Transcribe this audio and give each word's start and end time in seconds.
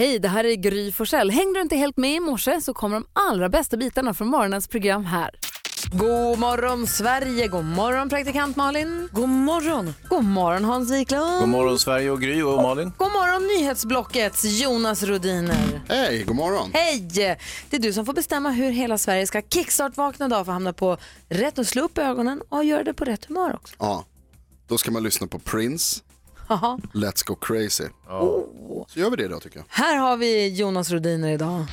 Hej, 0.00 0.18
det 0.18 0.28
här 0.28 0.44
är 0.44 0.54
Gry 0.54 0.92
Forssell. 0.92 1.30
Hängde 1.30 1.58
du 1.58 1.62
inte 1.62 1.76
helt 1.76 1.96
med 1.96 2.16
i 2.16 2.20
morse 2.20 2.60
så 2.60 2.74
kommer 2.74 2.96
de 2.96 3.06
allra 3.12 3.48
bästa 3.48 3.76
bitarna 3.76 4.14
från 4.14 4.28
morgonens 4.28 4.68
program 4.68 5.04
här. 5.04 5.30
God 5.92 6.38
morgon 6.38 6.86
Sverige, 6.86 7.48
god 7.48 7.64
morgon 7.64 8.08
praktikant 8.08 8.56
Malin. 8.56 9.08
God 9.12 9.28
morgon. 9.28 9.94
God 10.08 10.24
morgon 10.24 10.64
Hans 10.64 10.92
Wiklund. 10.92 11.40
God 11.40 11.48
morgon 11.48 11.78
Sverige 11.78 12.10
och 12.10 12.20
Gry 12.20 12.42
och 12.42 12.62
Malin. 12.62 12.92
God 12.98 13.12
morgon 13.12 13.46
nyhetsblockets 13.46 14.44
Jonas 14.44 15.02
Rodiner. 15.02 15.80
Hej, 15.88 16.24
god 16.24 16.36
morgon. 16.36 16.70
Hej! 16.72 17.00
Det 17.70 17.76
är 17.76 17.80
du 17.80 17.92
som 17.92 18.06
får 18.06 18.12
bestämma 18.12 18.50
hur 18.50 18.70
hela 18.70 18.98
Sverige 18.98 19.26
ska 19.26 19.42
kickstart-vakna 19.42 20.26
idag 20.26 20.44
för 20.44 20.52
att 20.52 20.56
hamna 20.56 20.72
på 20.72 20.96
rätt 21.28 21.58
och 21.58 21.66
slå 21.66 21.82
upp 21.82 21.98
ögonen 21.98 22.42
och 22.48 22.64
göra 22.64 22.84
det 22.84 22.94
på 22.94 23.04
rätt 23.04 23.24
humör 23.24 23.54
också. 23.54 23.74
Ja, 23.78 24.04
då 24.66 24.78
ska 24.78 24.90
man 24.90 25.02
lyssna 25.02 25.26
på 25.26 25.38
Prince, 25.38 26.00
Let's 26.92 27.22
Go 27.26 27.34
Crazy. 27.34 27.88
Så 28.88 29.00
gör 29.00 29.10
vi 29.10 29.16
det 29.16 29.28
då 29.28 29.40
tycker 29.40 29.58
jag. 29.58 29.64
Här 29.68 29.96
har 29.96 30.16
vi 30.16 30.48
Jonas 30.48 30.90
Rodiner 30.90 31.32
idag. 31.32 31.66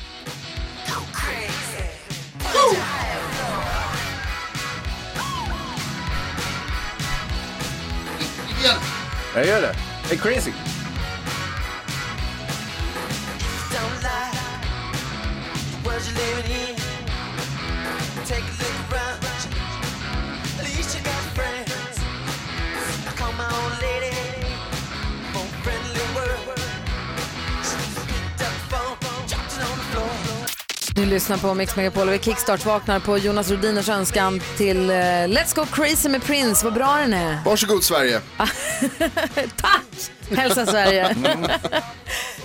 Jag 9.34 9.46
gör 9.46 9.60
det. 9.60 9.74
Det 10.08 10.14
är 10.14 10.18
crazy. 10.18 10.52
Don't 13.70 14.02
lie. 14.02 14.32
The 15.70 15.88
world 15.88 16.02
you're 16.02 16.14
living 16.18 16.50
in. 16.50 16.76
Take 18.26 18.42
a 18.42 18.67
Du 30.98 31.06
lyssnar 31.06 31.38
på 31.38 31.54
Mix 31.54 31.76
Megapol 31.76 32.08
och 32.08 32.14
vi 32.14 32.18
kickstart-vaknar 32.18 33.00
på 33.00 33.18
Jonas 33.18 33.50
Rodiners 33.50 33.88
önskan 33.88 34.40
till 34.56 34.90
eh, 34.90 34.94
Let's 34.94 35.56
Go 35.56 35.64
Crazy 35.72 36.08
med 36.08 36.22
Prince. 36.22 36.64
Vad 36.64 36.74
bra 36.74 36.96
den 36.96 37.12
är. 37.14 37.44
Varsågod 37.44 37.84
Sverige. 37.84 38.20
Tack! 39.56 40.10
Hälsa 40.30 40.66
Sverige. 40.66 41.16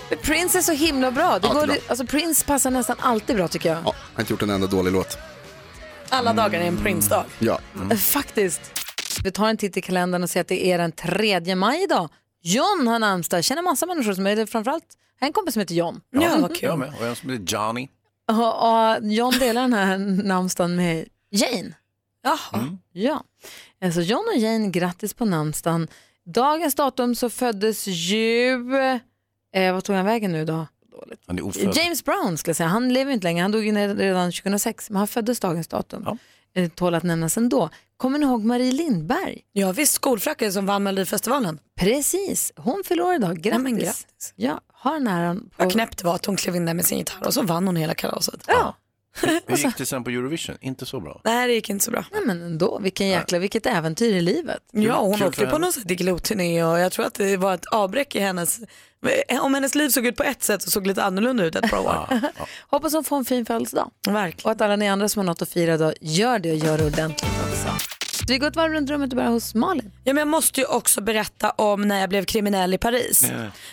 Prince 0.21 0.57
är 0.57 0.61
så 0.61 0.71
himla 0.71 1.11
bra. 1.11 1.39
Det 1.39 1.47
Alltid 1.47 1.51
går, 1.61 1.67
bra. 1.67 1.75
Alltså, 1.87 2.05
Prince 2.05 2.45
passar 2.45 2.71
nästan 2.71 2.95
alltid 2.99 3.35
bra 3.35 3.47
tycker 3.47 3.69
jag. 3.69 3.77
Ja, 3.77 3.81
jag 3.85 3.93
har 4.15 4.21
inte 4.21 4.33
gjort 4.33 4.41
en 4.41 4.49
enda 4.49 4.67
dålig 4.67 4.91
låt. 4.91 5.17
Alla 6.09 6.33
dagar 6.33 6.59
är 6.59 6.65
en 6.65 6.77
Prince-dag. 6.77 7.23
Ja, 7.39 7.59
Eh, 7.91 7.97
Faktiskt. 7.97 8.61
Vi 9.23 9.31
tar 9.31 9.47
en 9.47 9.57
titt 9.57 9.77
i 9.77 9.81
kalendern 9.81 10.23
och 10.23 10.29
ser 10.29 10.41
att 10.41 10.47
det 10.47 10.65
är 10.65 10.77
den 10.77 10.91
3 10.91 11.55
maj 11.55 11.83
idag. 11.83 12.09
John 12.43 12.87
har 12.87 12.99
namnsdag. 12.99 13.37
Jag 13.37 13.45
känner 13.45 13.61
massa 13.61 13.85
människor 13.85 14.13
som 14.13 14.27
är 14.27 14.35
det. 14.35 14.47
Framförallt 14.47 14.83
jag 15.19 15.27
en 15.27 15.33
kompis 15.33 15.53
som 15.53 15.59
heter 15.59 15.75
John. 15.75 16.01
Ja, 16.11 16.19
vad 16.41 16.51
Jag 16.51 16.55
kul. 16.57 16.77
med. 16.77 16.93
Och 16.99 17.05
en 17.07 17.15
som 17.15 17.29
heter 17.29 17.45
Johnny. 17.57 17.87
Och, 18.31 18.69
och 18.69 19.11
John 19.11 19.33
delar 19.39 19.61
den 19.61 19.73
här 19.73 19.97
namnsdagen 20.23 20.75
med 20.75 21.07
Jane. 21.29 21.73
Jaha. 22.23 22.77
Ja, 22.91 23.23
alltså 23.81 24.01
John 24.01 24.25
och 24.35 24.39
Jane, 24.39 24.69
grattis 24.69 25.13
på 25.13 25.25
namnsdagen. 25.25 25.87
Dagens 26.25 26.75
datum 26.75 27.15
så 27.15 27.29
föddes 27.29 27.87
ju, 27.87 28.51
eh, 29.53 29.73
vad 29.73 29.83
tog 29.83 29.95
han 29.95 30.05
vägen 30.05 30.31
nu 30.31 30.45
då? 30.45 30.67
Han 31.27 31.37
är 31.37 31.45
ofödd. 31.45 31.77
James 31.77 32.05
Brown 32.05 32.37
skulle 32.37 32.49
jag 32.49 32.57
säga, 32.57 32.69
han 32.69 32.93
lever 32.93 33.11
inte 33.11 33.23
längre, 33.23 33.41
han 33.41 33.51
dog 33.51 33.65
ju 33.65 33.71
redan 33.95 34.31
2006, 34.31 34.89
men 34.89 34.97
han 34.97 35.07
föddes 35.07 35.39
dagens 35.39 35.67
datum. 35.67 36.03
Ja. 36.05 36.17
Eh, 36.55 36.69
Tål 36.69 36.95
att 36.95 37.03
nämnas 37.03 37.37
ändå. 37.37 37.69
Kommer 37.97 38.19
ni 38.19 38.25
ihåg 38.25 38.43
Marie 38.43 38.71
Lindberg? 38.71 39.41
Ja 39.51 39.71
visst, 39.71 39.93
skolfröken 39.93 40.53
som 40.53 40.65
vann 40.65 40.83
Melodifestivalen. 40.83 41.59
Precis, 41.79 42.53
hon 42.55 42.83
år 42.89 43.15
idag, 43.15 43.37
grattis. 43.37 43.63
men 43.63 43.77
grattis. 43.77 44.33
Ja, 44.35 44.61
har 44.73 44.93
den 44.93 45.07
äran. 45.07 45.49
På... 45.57 45.63
Vad 45.63 45.71
knäppt 45.71 45.97
det 45.97 46.05
var 46.05 46.15
att 46.15 46.25
hon 46.25 46.35
klev 46.35 46.55
in 46.55 46.65
där 46.65 46.73
med 46.73 46.85
sin 46.85 46.97
gitarr 46.97 47.27
och 47.27 47.33
så 47.33 47.41
vann 47.41 47.67
hon 47.67 47.75
hela 47.75 47.93
kalaset. 47.93 48.43
Ja. 48.47 48.75
Hur 49.47 49.57
gick 49.57 49.77
det 49.77 49.85
sen 49.85 50.03
på 50.03 50.09
Eurovision? 50.09 50.57
Inte 50.61 50.85
så 50.85 50.99
bra. 50.99 51.21
Nej, 51.23 51.47
det 51.47 51.53
gick 51.53 51.69
inte 51.69 51.85
så 51.85 51.91
bra. 51.91 52.05
Nej 52.11 52.21
men 52.25 52.41
ändå, 52.41 52.79
vilken 52.79 53.07
jäkla, 53.07 53.39
vilket 53.39 53.65
äventyr 53.65 54.15
i 54.15 54.21
livet. 54.21 54.63
Ja, 54.71 55.01
hon 55.01 55.17
kul 55.17 55.27
åkte 55.27 55.45
på 55.45 55.57
någon 55.57 55.73
sån 55.73 55.83
här 55.83 55.87
Diggiloo-turné 55.87 56.63
och 56.63 56.79
jag 56.79 56.91
tror 56.91 57.05
att 57.05 57.13
det 57.13 57.37
var 57.37 57.53
ett 57.53 57.65
avbräck 57.65 58.15
i 58.15 58.19
hennes... 58.19 58.59
Om 59.41 59.53
hennes 59.53 59.75
liv 59.75 59.89
såg 59.89 60.05
ut 60.05 60.15
på 60.15 60.23
ett 60.23 60.43
sätt 60.43 60.61
så 60.61 60.71
såg 60.71 60.83
det 60.83 60.87
lite 60.87 61.03
annorlunda 61.03 61.43
ut 61.43 61.55
ett 61.55 61.69
par 61.69 61.79
år. 61.79 62.21
Hoppas 62.69 62.93
hon 62.93 63.03
får 63.03 63.17
en 63.17 63.25
fin 63.25 63.45
födelsedag. 63.45 63.91
Verkligen. 64.07 64.45
Och 64.45 64.51
att 64.51 64.61
alla 64.61 64.75
ni 64.75 64.89
andra 64.89 65.09
som 65.09 65.19
har 65.19 65.25
något 65.25 65.41
att 65.41 65.49
fira 65.49 65.77
då, 65.77 65.93
gör 66.01 66.39
det 66.39 66.51
och 66.51 66.57
gör 66.57 66.77
det 66.77 66.85
ordentligt 66.85 67.31
också. 67.49 67.67
Vi 68.27 68.37
går 68.37 68.47
ett 68.47 68.55
varv 68.55 68.73
runt 68.73 68.89
rummet 68.89 69.11
och 69.11 69.15
börjar 69.15 69.29
hos 69.31 69.55
Malin. 69.55 69.91
Ja, 70.03 70.13
men 70.13 70.17
jag 70.21 70.27
måste 70.27 70.59
ju 70.59 70.65
också 70.65 71.01
berätta 71.01 71.49
om 71.51 71.81
när 71.81 71.99
jag 71.99 72.09
blev 72.09 72.25
kriminell 72.25 72.73
i 72.73 72.77
Paris. 72.77 73.31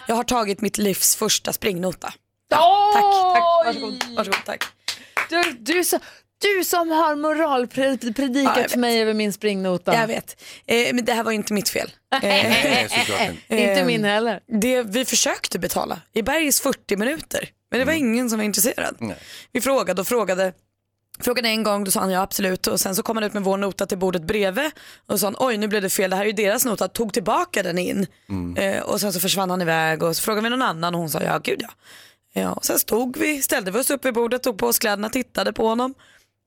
Jag 0.08 0.16
har 0.16 0.24
tagit 0.24 0.60
mitt 0.60 0.78
livs 0.78 1.16
första 1.16 1.52
springnota. 1.52 2.12
Ja, 2.50 2.90
tack, 2.94 3.02
tack. 3.34 3.66
Varsågod, 3.66 4.16
varsågod, 4.16 4.44
tack. 4.46 4.64
Du, 5.28 5.42
du, 5.58 5.84
så, 5.84 5.98
du 6.40 6.64
som 6.64 6.90
har 6.90 7.16
moralpredikat 7.16 8.56
Ja, 8.56 8.68
för 8.68 8.78
mig 8.78 9.02
över 9.02 9.14
min 9.14 9.32
springnota. 9.32 9.94
Jag 9.94 10.06
vet, 10.06 10.42
eh, 10.66 10.94
men 10.94 11.04
det 11.04 11.12
här 11.12 11.22
var 11.24 11.32
inte 11.32 11.52
mitt 11.52 11.68
fel. 11.68 11.90
Eh, 12.14 12.20
Nej, 12.22 12.88
såklart 12.90 13.20
inte. 13.20 13.56
Inte 13.56 13.80
Eh, 13.80 13.86
min 13.86 14.04
heller. 14.04 14.40
det, 14.60 14.82
vi 14.82 15.04
försökte 15.04 15.58
betala 15.58 16.00
i 16.12 16.22
Bergis 16.22 16.60
40 16.60 16.96
minuter, 16.96 17.48
men 17.70 17.78
det 17.80 17.84
var 17.86 17.92
ingen 17.92 18.30
som 18.30 18.38
var 18.38 18.44
intresserad. 18.44 18.96
Nej. 18.98 19.16
Vi 19.52 19.60
frågade 19.60 20.00
och 20.00 20.06
frågade. 20.06 20.52
Frågade 21.20 21.48
en 21.48 21.62
gång, 21.62 21.84
då 21.84 21.90
sa 21.90 22.00
han 22.00 22.10
ja 22.10 22.20
absolut 22.22 22.66
och 22.66 22.80
sen 22.80 22.96
så 22.96 23.02
kom 23.02 23.16
han 23.16 23.24
ut 23.24 23.32
med 23.32 23.42
vår 23.42 23.56
nota 23.56 23.86
till 23.86 23.98
bordet 23.98 24.22
bredvid 24.22 24.70
och 25.06 25.20
sa 25.20 25.26
han, 25.26 25.36
oj 25.38 25.56
nu 25.58 25.68
blev 25.68 25.82
det 25.82 25.90
fel, 25.90 26.10
det 26.10 26.16
här 26.16 26.22
är 26.22 26.26
ju 26.26 26.32
deras 26.32 26.64
nota, 26.64 26.88
tog 26.88 27.12
tillbaka 27.12 27.62
den 27.62 27.78
in. 27.78 28.06
Eh, 28.56 28.82
och 28.82 29.00
sen 29.00 29.12
så 29.12 29.20
försvann 29.20 29.50
han 29.50 29.62
iväg 29.62 30.02
och 30.02 30.16
så 30.16 30.22
frågade 30.22 30.42
vi 30.42 30.50
någon 30.50 30.62
annan 30.62 30.94
och 30.94 31.00
hon 31.00 31.10
sa 31.10 31.22
ja 31.22 31.38
gud 31.38 31.62
ja. 31.62 31.68
ja 32.32 32.52
och 32.52 32.64
sen 32.64 32.78
stod 32.78 33.16
vi, 33.16 33.42
ställde 33.42 33.70
vi 33.70 33.78
oss 33.78 33.90
upp 33.90 34.04
vid 34.04 34.14
bordet, 34.14 34.42
tog 34.42 34.58
på 34.58 34.66
oss 34.66 34.78
kläderna, 34.78 35.08
tittade 35.08 35.52
på 35.52 35.66
honom, 35.68 35.94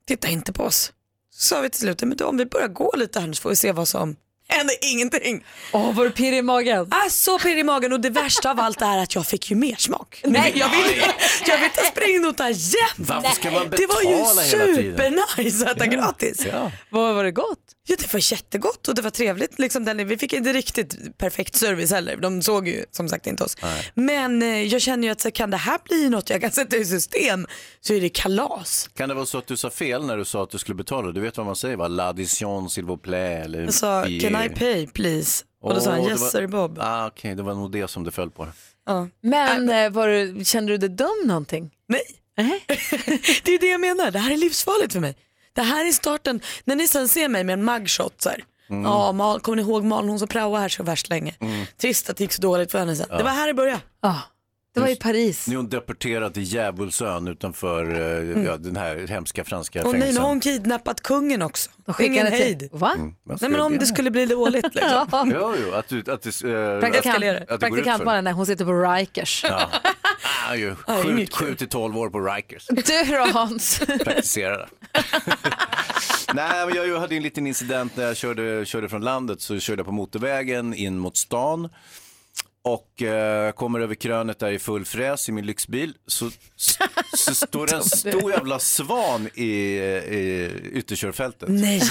tittade 0.08 0.34
inte 0.34 0.54
på 0.54 0.64
oss. 0.64 0.92
Så 1.34 1.48
sa 1.56 1.62
vi 1.62 1.70
till 1.70 1.80
slut, 1.80 2.02
men 2.02 2.18
då, 2.18 2.26
om 2.26 2.38
vi 2.38 2.46
börjar 2.46 2.68
gå 2.68 2.92
lite 2.96 3.20
här 3.20 3.28
nu 3.28 3.34
så 3.34 3.42
får 3.42 3.50
vi 3.50 3.56
se 3.56 3.72
vad 3.72 3.88
som 3.88 4.16
händer, 4.48 4.76
ingenting. 4.82 5.46
Åh, 5.72 5.96
var 5.96 6.04
du 6.04 6.12
pirrig 6.12 6.38
i 6.38 6.42
magen? 6.42 6.88
Ah, 6.92 7.10
så 7.10 7.40
pirrig 7.40 7.60
i 7.60 7.64
magen 7.64 7.94
och 7.94 8.00
det 8.00 8.10
värsta 8.10 8.52
av 8.52 8.60
allt 8.60 8.82
är 8.82 8.98
att 8.98 9.16
jag 9.16 9.28
fick 9.28 9.50
ju 9.50 9.56
mer 9.56 9.76
smak. 9.76 10.22
Nej, 10.24 10.54
jag 10.56 10.70
vill, 10.70 11.04
jag 11.48 11.58
vill 11.58 11.70
ta 11.70 11.82
springnota 11.82 12.50
jämt. 12.50 12.64
Varför 12.98 13.30
ska 13.30 13.52
man 13.52 13.70
Det 13.70 13.88
var 13.88 14.02
ju 14.02 14.10
betala 14.18 14.42
supernice 14.42 15.66
att 15.66 15.76
äta 15.78 15.86
gratis. 15.86 16.46
Ja. 16.52 16.72
Vad 16.90 17.16
var 17.16 17.24
det 17.24 17.32
gott? 17.32 17.60
Ja, 17.88 17.96
det 18.00 18.14
var 18.14 18.32
jättegott 18.34 18.88
och 18.88 18.96
det 18.96 19.02
var 19.02 19.10
trevligt. 19.10 19.60
Liksom, 19.60 19.86
den, 19.86 20.08
vi 20.08 20.18
fick 20.18 20.34
inte 20.34 20.54
riktigt 20.54 21.18
perfekt 21.18 21.56
service 21.56 21.92
heller. 21.92 22.18
De 22.18 22.42
såg 22.42 22.68
ju 22.68 22.86
som 22.92 23.10
sagt 23.10 23.28
inte 23.28 23.44
oss. 23.44 23.58
Men 23.94 24.42
eh, 24.42 24.62
jag 24.62 24.82
känner 24.82 25.08
ju 25.08 25.12
att 25.12 25.22
så, 25.22 25.32
kan 25.32 25.52
det 25.52 25.58
här 25.58 25.80
bli 25.84 26.10
något 26.10 26.30
jag 26.30 26.42
kan 26.42 26.52
sätta 26.62 26.76
i 26.76 26.86
system 26.86 27.48
så 27.82 27.94
är 27.94 28.02
det 28.02 28.10
kalas. 28.10 28.90
Kan 28.94 29.10
det 29.10 29.16
vara 29.16 29.26
så 29.26 29.38
att 29.38 29.48
du 29.48 29.58
sa 29.58 29.70
fel 29.70 30.06
när 30.06 30.18
du 30.18 30.26
sa 30.26 30.44
att 30.44 30.50
du 30.50 30.58
skulle 30.58 30.76
betala? 30.76 31.12
Du 31.12 31.22
vet 31.22 31.38
vad 31.38 31.46
man 31.46 31.56
säger 31.56 31.76
va? 31.76 31.88
L'addition 31.88 32.68
s'il 32.68 32.86
vous 32.86 33.02
plaît. 33.02 33.46
Eller 33.46 33.62
Jag 33.62 33.74
sa 33.74 34.04
can 34.04 34.44
I 34.46 34.50
pay 34.50 34.88
please? 34.88 35.44
Och 35.62 35.74
då 35.74 35.82
sa 35.82 35.90
han 35.92 36.00
Åh, 36.00 36.06
det 36.06 36.12
yes 36.12 36.22
var- 36.22 36.30
sir 36.30 36.48
Bob. 36.48 36.78
Ah, 36.82 37.08
Okej, 37.08 37.36
det 37.36 37.44
var 37.44 37.54
nog 37.54 37.72
det 37.72 37.88
som 37.88 38.04
det 38.04 38.12
föll 38.12 38.32
på. 38.32 38.48
Ja. 38.86 39.08
Men 39.22 39.70
eh, 39.70 39.90
var 39.90 40.08
du, 40.08 40.46
kände 40.46 40.72
du 40.74 40.78
dig 40.78 40.90
dum 40.90 41.22
någonting? 41.26 41.72
Nej. 41.88 42.02
det 43.44 43.52
är 43.56 43.60
det 43.60 43.68
jag 43.68 43.82
menar, 43.82 44.12
det 44.12 44.20
här 44.20 44.32
är 44.32 44.38
livsfarligt 44.38 44.94
för 44.94 45.00
mig. 45.00 45.16
Det 45.54 45.62
här 45.62 45.86
är 45.88 45.92
starten, 45.92 46.42
när 46.64 46.76
ni 46.76 46.88
sen 46.88 47.08
ser 47.08 47.30
mig 47.30 47.44
med 47.44 47.54
en 47.54 47.66
mugshot 47.66 48.22
så 48.22 48.30
här. 48.30 48.44
Ja, 48.68 49.12
Mal, 49.12 49.40
kommer 49.40 49.56
ni 49.56 49.62
ihåg 49.62 49.84
Malin 49.84 50.10
hon 50.10 50.20
som 50.20 50.28
praoade 50.28 50.62
här 50.62 50.70
så 50.70 50.84
värst 50.84 51.10
länge. 51.10 51.36
Trist 51.82 52.10
att 52.10 52.18
det 52.18 52.24
gick 52.24 52.34
så 52.34 52.42
dåligt 52.42 52.72
för 52.72 52.80
henne 52.80 52.96
sen. 52.96 53.08
Det 53.10 53.24
var 53.24 53.32
här 53.32 53.48
det 53.48 53.54
började. 53.54 53.82
Ja, 54.02 54.22
det 54.74 54.80
var 54.80 54.88
i 54.88 54.96
Paris. 54.96 55.48
Nu 55.48 55.54
är 55.54 55.58
hon 55.58 55.70
deporterad 55.70 56.34
till 56.34 56.44
Djävulsön 56.44 57.28
utanför 57.28 57.94
eh, 58.36 58.44
ja, 58.46 58.58
den 58.58 58.76
här 58.76 59.08
hemska 59.08 59.44
franska 59.44 59.80
Och 59.84 59.86
nu 59.86 59.92
har 60.00 60.02
fängelsen. 60.02 60.24
hon 60.24 60.40
kidnappat 60.40 61.02
kungen 61.04 61.42
också. 61.42 61.70
De 61.86 62.04
Ingen 62.06 62.28
hejd. 62.28 62.70
Va? 62.72 62.94
Vad 63.24 63.38
ska 63.38 63.48
Nej 63.48 63.52
men 63.58 63.66
om 63.66 63.78
det- 63.78 63.86
skulle 63.86 64.12
bli 64.12 64.26
dåligt 64.26 64.76
liksom. 64.76 65.32
Jo, 65.36 65.54
jo, 65.66 65.74
att 65.74 65.88
du... 65.88 66.00
Att 66.12 66.22
du 66.22 66.30
eh, 66.30 66.80
Praktikant, 66.80 67.16
att 67.16 67.22
det 67.24 67.46
går 67.48 67.58
praktikant 67.60 67.88
utför. 67.88 68.06
Malin, 68.06 68.24
nej, 68.24 68.34
hon 68.34 68.46
sitter 68.46 68.66
på 68.66 68.74
Rikers. 68.74 69.46
Ja. 69.50 69.70
Ah, 70.50 70.56
ju. 70.56 70.76
Ja, 70.88 70.94
det 71.04 71.10
är 71.10 71.16
Sju, 71.16 71.28
sju 71.32 71.56
till 71.56 71.70
tolv 71.70 71.98
år 71.98 72.10
på 72.10 72.20
Rikers. 72.20 72.68
Du 72.68 72.82
då 73.16 73.26
Hans? 73.34 73.80
Praktisera 74.04 74.58
det. 74.58 74.68
Nej, 76.34 76.66
men 76.66 76.76
jag 76.76 77.00
hade 77.00 77.16
en 77.16 77.24
liten 77.24 77.48
incident 77.48 77.96
när 77.98 78.04
jag 78.06 78.18
körde, 78.18 78.66
körde 78.66 78.90
från 78.90 79.02
landet. 79.02 79.42
Så 79.42 79.60
körde 79.60 79.80
jag 79.80 79.86
på 79.86 79.92
motorvägen 79.92 80.74
in 80.74 80.98
mot 81.00 81.18
stan. 81.18 81.70
Och 82.66 83.02
eh, 83.02 83.52
kommer 83.52 83.80
över 83.80 83.96
krönet 83.96 84.40
där 84.40 84.52
i 84.52 84.60
full 84.60 84.86
fräs 84.86 85.30
i 85.30 85.32
min 85.32 85.46
lyxbil. 85.46 85.94
Så, 86.08 86.32
så, 86.56 86.84
så 87.18 87.36
står 87.36 87.68
det 87.68 87.76
en 87.76 87.84
stor 87.84 88.32
jävla 88.32 88.60
svan 88.60 89.30
i, 89.34 89.44
i 89.44 90.52
ytterkörfältet. 90.74 91.50
Nej, 91.50 91.82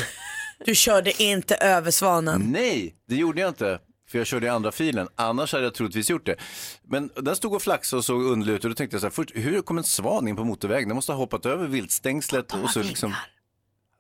du 0.65 0.75
körde 0.75 1.23
inte 1.23 1.55
över 1.55 1.91
svanen. 1.91 2.43
Nej, 2.49 2.95
det 3.09 3.17
gjorde 3.17 3.41
jag 3.41 3.51
inte. 3.51 3.79
För 4.11 4.19
jag 4.19 4.27
körde 4.27 4.47
i 4.47 4.49
andra 4.49 4.73
filen. 4.73 5.09
Annars 5.17 5.53
hade 5.53 5.65
jag 5.65 5.75
troligtvis 5.75 6.11
gjort 6.11 6.27
det. 6.27 6.37
Men 6.83 7.11
den 7.17 7.37
stod 7.37 7.55
och 7.55 7.63
flaxade 7.63 7.99
och 7.99 8.05
såg 8.05 8.23
underlig 8.23 8.55
ut. 8.55 8.65
Och 8.65 8.71
då 8.71 8.75
tänkte 8.75 8.95
jag 8.95 9.01
så 9.01 9.07
här, 9.07 9.13
först, 9.13 9.31
hur 9.35 9.63
kom 9.63 9.79
en 9.79 9.85
svan 9.85 10.29
in 10.29 10.37
på 10.37 10.45
motorvägen? 10.45 10.89
Den 10.89 10.95
måste 10.95 11.13
ha 11.13 11.17
hoppat 11.17 11.47
över 11.47 11.67
viltstängslet. 11.67 12.55
Och 12.55 12.71
så 12.71 12.83
liksom... 12.83 13.15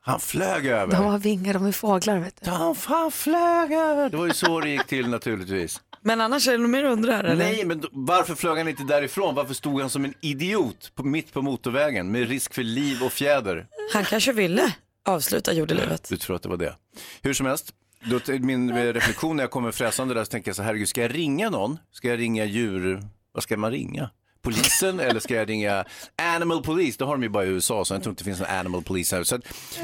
Han 0.00 0.20
flög 0.20 0.66
över. 0.66 0.96
De 0.96 1.04
har 1.04 1.18
vingar, 1.18 1.54
de 1.54 1.66
är 1.66 1.72
fåglar 1.72 2.18
vet 2.18 2.44
du. 2.44 2.50
Han 2.50 2.74
fan 2.74 3.10
flög 3.12 3.72
över. 3.72 4.10
Det 4.10 4.16
var 4.16 4.26
ju 4.26 4.34
så 4.34 4.60
det 4.60 4.68
gick 4.68 4.86
till 4.86 5.08
naturligtvis. 5.08 5.80
Men 6.04 6.20
annars 6.20 6.48
är 6.48 6.52
det 6.52 6.58
nog 6.58 6.70
mer 6.70 6.84
undrar 6.84 7.24
eller? 7.24 7.44
Nej, 7.44 7.64
men 7.64 7.80
då- 7.80 7.88
varför 7.92 8.34
flög 8.34 8.58
han 8.58 8.68
inte 8.68 8.82
därifrån? 8.82 9.34
Varför 9.34 9.54
stod 9.54 9.80
han 9.80 9.90
som 9.90 10.04
en 10.04 10.14
idiot 10.20 10.92
på, 10.94 11.04
mitt 11.04 11.32
på 11.32 11.42
motorvägen 11.42 12.10
med 12.12 12.28
risk 12.28 12.54
för 12.54 12.62
liv 12.62 13.02
och 13.02 13.12
fjäder? 13.12 13.66
Han 13.92 14.04
kanske 14.04 14.32
ville 14.32 14.74
avsluta 15.06 15.52
jordelivet. 15.52 16.08
Du 16.08 16.16
tror 16.16 16.36
att 16.36 16.42
det 16.42 16.48
var 16.48 16.56
det. 16.56 16.76
Hur 17.22 17.32
som 17.34 17.46
helst, 17.46 17.74
då, 18.04 18.20
min 18.40 18.74
reflektion 18.92 19.36
när 19.36 19.42
jag 19.42 19.50
kommer 19.50 19.72
fräsande 19.72 20.14
där 20.14 20.24
så 20.24 20.30
tänker 20.30 20.48
jag 20.48 20.56
så 20.56 20.62
här, 20.62 20.66
herregud, 20.66 20.88
ska 20.88 21.00
jag 21.02 21.14
ringa 21.14 21.50
någon? 21.50 21.78
Ska 21.92 22.08
jag 22.08 22.18
ringa 22.18 22.44
djur, 22.44 23.02
vad 23.32 23.42
ska 23.42 23.56
man 23.56 23.70
ringa? 23.70 24.10
Polisen 24.42 25.00
eller 25.00 25.20
ska 25.20 25.34
jag 25.34 25.48
ringa 25.48 25.84
Animal 26.16 26.62
Police? 26.62 26.98
Det 26.98 27.04
har 27.04 27.12
de 27.12 27.22
ju 27.22 27.28
bara 27.28 27.44
i 27.44 27.48
USA 27.48 27.84
så 27.84 27.94
jag 27.94 28.02
tror 28.02 28.10
inte 28.12 28.20
det 28.20 28.24
finns 28.24 28.40
någon 28.40 28.48
Animal 28.50 28.82
Police 28.82 29.16
här. 29.16 29.24
Så 29.24 29.34
att 29.34 29.42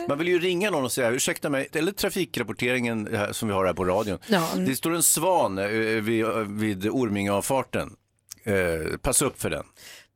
man 0.08 0.18
vill 0.18 0.28
ju 0.28 0.38
ringa 0.38 0.70
någon 0.70 0.84
och 0.84 0.92
säga 0.92 1.10
ursäkta 1.10 1.50
mig, 1.50 1.68
eller 1.72 1.92
trafikrapporteringen 1.92 3.14
eh, 3.14 3.30
som 3.30 3.48
vi 3.48 3.54
har 3.54 3.66
här 3.66 3.74
på 3.74 3.84
radion. 3.84 4.18
Ja. 4.26 4.48
Det 4.56 4.76
står 4.76 4.94
en 4.94 5.02
svan 5.02 5.58
eh, 5.58 5.66
vid, 5.66 6.26
vid 6.48 6.88
Ormingeavfarten. 6.88 7.96
Eh, 8.44 8.96
passa 9.02 9.24
upp 9.24 9.40
för 9.40 9.50
den. 9.50 9.64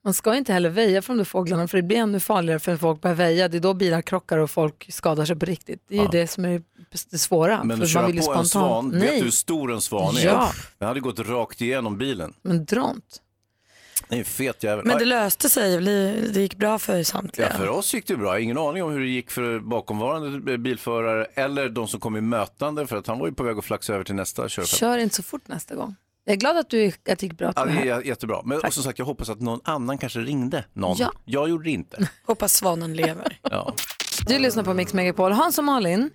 Man 0.04 0.14
ska 0.14 0.36
inte 0.36 0.52
heller 0.52 0.70
väja 0.70 1.02
från 1.02 1.18
de 1.18 1.24
fåglarna 1.24 1.68
för 1.68 1.78
det 1.78 1.82
blir 1.82 1.96
ännu 1.96 2.20
farligare 2.20 2.58
för 2.58 2.76
folk 2.76 3.00
börjar 3.00 3.14
väja. 3.14 3.48
Det 3.48 3.56
är 3.56 3.60
då 3.60 3.74
bilar 3.74 4.02
krockar 4.02 4.38
och 4.38 4.50
folk 4.50 4.86
skadar 4.92 5.24
sig 5.24 5.36
på 5.36 5.46
riktigt. 5.46 5.84
Det 5.88 5.98
är 5.98 6.02
ju 6.02 6.08
det 6.08 6.26
som 6.26 6.44
är 6.44 6.62
det 7.10 7.18
svåra. 7.18 7.64
Men 7.64 7.76
för 7.76 7.84
att 7.84 7.90
köra 7.90 8.22
på 8.22 8.34
en 8.34 8.46
svan, 8.46 8.90
vet 8.90 9.00
Nej, 9.00 9.18
du 9.18 9.24
hur 9.24 9.30
stor 9.30 9.72
en 9.72 9.80
svan 9.80 10.16
är? 10.16 10.24
Ja. 10.24 10.52
Den 10.78 10.88
hade 10.88 11.00
gått 11.00 11.18
rakt 11.18 11.60
igenom 11.60 11.98
bilen. 11.98 12.34
men 12.42 12.64
dront. 12.64 13.20
Det 14.12 14.16
är 14.16 14.18
en 14.18 14.24
fet 14.24 14.62
jävel. 14.62 14.84
Men 14.86 14.98
det 14.98 15.04
löste 15.04 15.48
sig, 15.48 15.80
det 16.32 16.40
gick 16.40 16.54
bra 16.56 16.78
för 16.78 17.02
samtliga. 17.02 17.48
Ja, 17.50 17.56
för 17.56 17.68
oss 17.68 17.94
gick 17.94 18.06
det 18.06 18.16
bra. 18.16 18.40
Ingen 18.40 18.58
aning 18.58 18.82
om 18.82 18.92
hur 18.92 19.00
det 19.00 19.06
gick 19.06 19.30
för 19.30 19.58
bakomvarande 19.58 20.58
bilförare 20.58 21.24
eller 21.34 21.68
de 21.68 21.88
som 21.88 22.00
kom 22.00 22.16
i 22.16 22.20
mötande 22.20 22.86
för 22.86 22.96
att 22.96 23.06
han 23.06 23.18
var 23.18 23.26
ju 23.26 23.34
på 23.34 23.42
väg 23.42 23.58
att 23.58 23.64
flaxa 23.64 23.94
över 23.94 24.04
till 24.04 24.14
nästa 24.14 24.48
körfält. 24.48 24.68
Kör 24.80 24.98
inte 24.98 25.14
så 25.14 25.22
fort 25.22 25.48
nästa 25.48 25.74
gång. 25.74 25.94
Jag 26.24 26.32
är 26.32 26.36
glad 26.36 26.56
att, 26.56 26.70
du, 26.70 26.86
att 26.88 26.94
det 27.04 27.22
gick 27.22 27.38
bra. 27.38 27.52
Ja, 27.56 27.64
till 27.64 27.74
det 27.74 27.80
det 27.84 27.92
här. 27.94 28.00
är 28.00 28.04
jättebra. 28.04 28.40
Men 28.44 28.58
och 28.60 28.74
som 28.74 28.82
sagt, 28.82 28.98
jag 28.98 29.06
hoppas 29.06 29.28
att 29.28 29.40
någon 29.40 29.60
annan 29.64 29.98
kanske 29.98 30.18
ringde 30.18 30.64
någon. 30.72 30.96
Ja. 30.98 31.12
Jag 31.24 31.48
gjorde 31.48 31.64
det 31.64 31.70
inte. 31.70 32.08
Hoppas 32.26 32.52
svanen 32.54 32.94
lever. 32.94 33.38
Ja. 33.42 33.74
Du 34.20 34.38
lyssnar 34.38 34.62
på 34.62 34.74
Mix 34.74 34.94
Megapol. 34.94 35.32
Hans 35.32 35.58
och 35.58 35.64
Malin, 35.64 36.10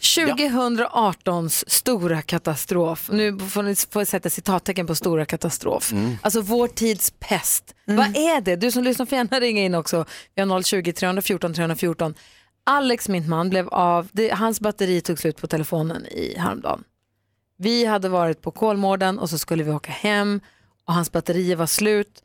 2018s 0.00 1.64
stora 1.66 2.22
katastrof. 2.22 3.08
Nu 3.12 3.38
får 3.38 3.62
ni 3.62 3.76
får 3.76 4.04
sätta 4.04 4.30
citattecken 4.30 4.86
på 4.86 4.94
stora 4.94 5.24
katastrof. 5.24 5.92
Alltså 6.22 6.40
vår 6.40 6.68
tids 6.68 7.12
pest. 7.18 7.74
Vad 7.84 8.16
är 8.16 8.40
det? 8.40 8.56
Du 8.56 8.70
som 8.70 8.84
lyssnar 8.84 9.06
får 9.06 9.18
gärna 9.18 9.40
ringa 9.40 9.62
in 9.62 9.74
också. 9.74 10.04
Vi 10.34 10.42
har 10.42 10.62
020 10.62 10.92
314 10.92 11.54
314. 11.54 12.14
Alex, 12.64 13.08
min 13.08 13.28
man, 13.28 13.50
blev 13.50 13.68
av. 13.68 14.08
Det, 14.12 14.30
hans 14.30 14.60
batteri 14.60 15.00
tog 15.00 15.18
slut 15.18 15.40
på 15.40 15.46
telefonen 15.46 16.06
i 16.06 16.34
häromdagen. 16.38 16.84
Vi 17.58 17.84
hade 17.84 18.08
varit 18.08 18.42
på 18.42 18.50
Kolmården 18.50 19.18
och 19.18 19.30
så 19.30 19.38
skulle 19.38 19.64
vi 19.64 19.70
åka 19.70 19.92
hem 19.92 20.40
och 20.84 20.94
hans 20.94 21.12
batterier 21.12 21.56
var 21.56 21.66
slut. 21.66 22.22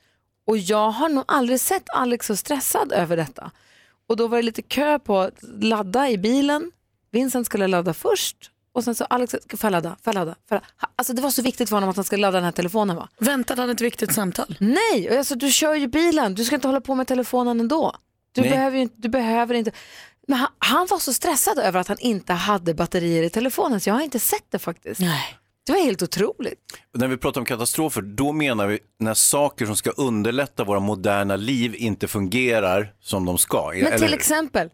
Och 0.47 0.57
jag 0.57 0.91
har 0.91 1.09
nog 1.09 1.23
aldrig 1.27 1.59
sett 1.59 1.89
Alex 1.89 2.27
så 2.27 2.35
stressad 2.35 2.91
över 2.91 3.17
detta. 3.17 3.51
Och 4.07 4.17
då 4.17 4.27
var 4.27 4.37
det 4.37 4.43
lite 4.43 4.61
kö 4.61 4.99
på 4.99 5.19
att 5.19 5.33
ladda 5.59 6.09
i 6.09 6.17
bilen. 6.17 6.71
Vincent 7.11 7.45
skulle 7.45 7.67
ladda 7.67 7.93
först 7.93 8.51
och 8.77 8.83
sen 8.83 8.95
så 8.95 9.05
Alex, 9.05 9.31
får 9.31 9.59
jag 9.61 9.71
ladda, 9.71 9.89
får 9.89 10.13
jag 10.13 10.15
ladda? 10.15 10.35
Får 10.49 10.55
jag? 10.55 10.89
Alltså 10.95 11.13
det 11.13 11.21
var 11.21 11.31
så 11.31 11.41
viktigt 11.41 11.69
för 11.69 11.75
honom 11.75 11.89
att 11.89 11.95
han 11.95 12.05
skulle 12.05 12.21
ladda 12.21 12.37
den 12.37 12.45
här 12.45 12.51
telefonen 12.51 12.95
va? 12.95 13.09
Väntade 13.19 13.61
han 13.61 13.69
ett 13.69 13.81
viktigt 13.81 14.13
samtal? 14.13 14.57
Nej, 14.59 15.09
och 15.09 15.17
alltså, 15.17 15.35
du 15.35 15.51
kör 15.51 15.73
ju 15.75 15.87
bilen, 15.87 16.35
du 16.35 16.45
ska 16.45 16.55
inte 16.55 16.67
hålla 16.67 16.81
på 16.81 16.95
med 16.95 17.07
telefonen 17.07 17.59
ändå. 17.59 17.95
Du, 18.31 18.41
Nej. 18.41 18.49
behöver, 18.49 18.77
ju 18.77 18.81
inte, 18.83 18.95
du 18.97 19.09
behöver 19.09 19.55
inte. 19.55 19.71
Men 20.27 20.39
han, 20.39 20.49
han 20.57 20.87
var 20.89 20.99
så 20.99 21.13
stressad 21.13 21.59
över 21.59 21.79
att 21.79 21.87
han 21.87 21.97
inte 21.99 22.33
hade 22.33 22.73
batterier 22.73 23.23
i 23.23 23.29
telefonen 23.29 23.79
så 23.79 23.89
jag 23.89 23.93
har 23.93 24.01
inte 24.01 24.19
sett 24.19 24.45
det 24.49 24.59
faktiskt. 24.59 24.99
Nej. 25.01 25.36
Det 25.67 25.73
var 25.73 25.79
helt 25.79 26.03
otroligt. 26.03 26.59
När 26.93 27.07
vi 27.07 27.17
pratar 27.17 27.41
om 27.41 27.45
katastrofer, 27.45 28.01
då 28.01 28.31
menar 28.31 28.67
vi 28.67 28.79
när 28.99 29.13
saker 29.13 29.65
som 29.65 29.75
ska 29.75 29.89
underlätta 29.89 30.63
våra 30.63 30.79
moderna 30.79 31.35
liv 31.35 31.75
inte 31.75 32.07
fungerar 32.07 32.93
som 33.01 33.25
de 33.25 33.37
ska. 33.37 33.71
Men 33.83 33.99
till 33.99 34.13
exempel, 34.13 34.69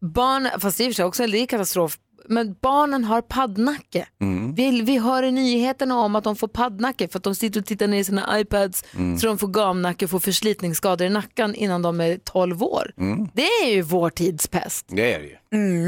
barn, 0.00 0.48
fast 0.60 0.76
för 0.76 0.92
sig 0.92 1.04
också, 1.04 1.26
det 1.26 1.38
är 1.38 1.46
katastrof, 1.46 1.98
men 2.28 2.56
barnen 2.60 3.04
har 3.04 3.20
paddnacke. 3.22 4.08
Mm. 4.20 4.54
Vi, 4.54 4.82
vi 4.82 4.98
hör 4.98 5.22
i 5.22 5.32
nyheterna 5.32 5.98
om 5.98 6.16
att 6.16 6.24
de 6.24 6.36
får 6.36 6.48
paddnacke 6.48 7.08
för 7.08 7.18
att 7.18 7.22
de 7.24 7.34
sitter 7.34 7.60
och 7.60 7.66
tittar 7.66 7.86
ner 7.86 7.98
i 7.98 8.04
sina 8.04 8.40
iPads 8.40 8.84
Mm. 8.94 9.18
så 9.18 9.26
de 9.26 9.38
får 9.38 9.48
gamnacke 9.48 10.04
och 10.04 10.10
får 10.10 10.20
förslitningsskador 10.20 11.06
i 11.06 11.10
nacken 11.10 11.54
innan 11.54 11.82
de 11.82 12.00
är 12.00 12.18
12 12.18 12.62
år. 12.62 12.92
Mm. 12.98 13.28
Det 13.34 13.42
är 13.46 13.70
ju 13.74 13.82
vår 13.82 14.10
tids 14.10 14.46
pest. 14.48 14.86
Det 14.88 15.14
är 15.14 15.18
det 15.18 15.26
ju. 15.26 15.36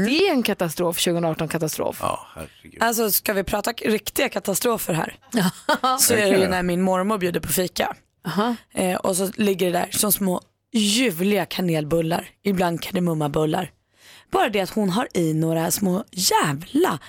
Det 0.05 0.27
är 0.27 0.31
en 0.31 0.43
katastrof, 0.43 0.97
2018-katastrof. 0.97 1.97
Ja, 2.01 2.27
herregud. 2.35 2.83
Alltså 2.83 3.11
ska 3.11 3.33
vi 3.33 3.43
prata 3.43 3.71
riktiga 3.71 4.29
katastrofer 4.29 4.93
här 4.93 5.15
så 5.99 6.13
är 6.13 6.31
det 6.31 6.37
ju 6.39 6.47
när 6.47 6.63
min 6.63 6.81
mormor 6.81 7.17
bjuder 7.17 7.39
på 7.39 7.47
fika. 7.47 7.95
Eh, 8.73 8.95
och 8.95 9.15
så 9.15 9.29
ligger 9.35 9.65
det 9.71 9.79
där 9.79 9.87
som 9.91 10.11
små 10.11 10.41
ljuvliga 10.73 11.45
kanelbullar, 11.45 12.29
ibland 12.43 12.81
kardemummabullar. 12.81 13.71
Bara 14.31 14.49
det 14.49 14.61
att 14.61 14.69
hon 14.69 14.89
har 14.89 15.07
i 15.13 15.33
några 15.33 15.71
små 15.71 16.03
jävla 16.11 16.99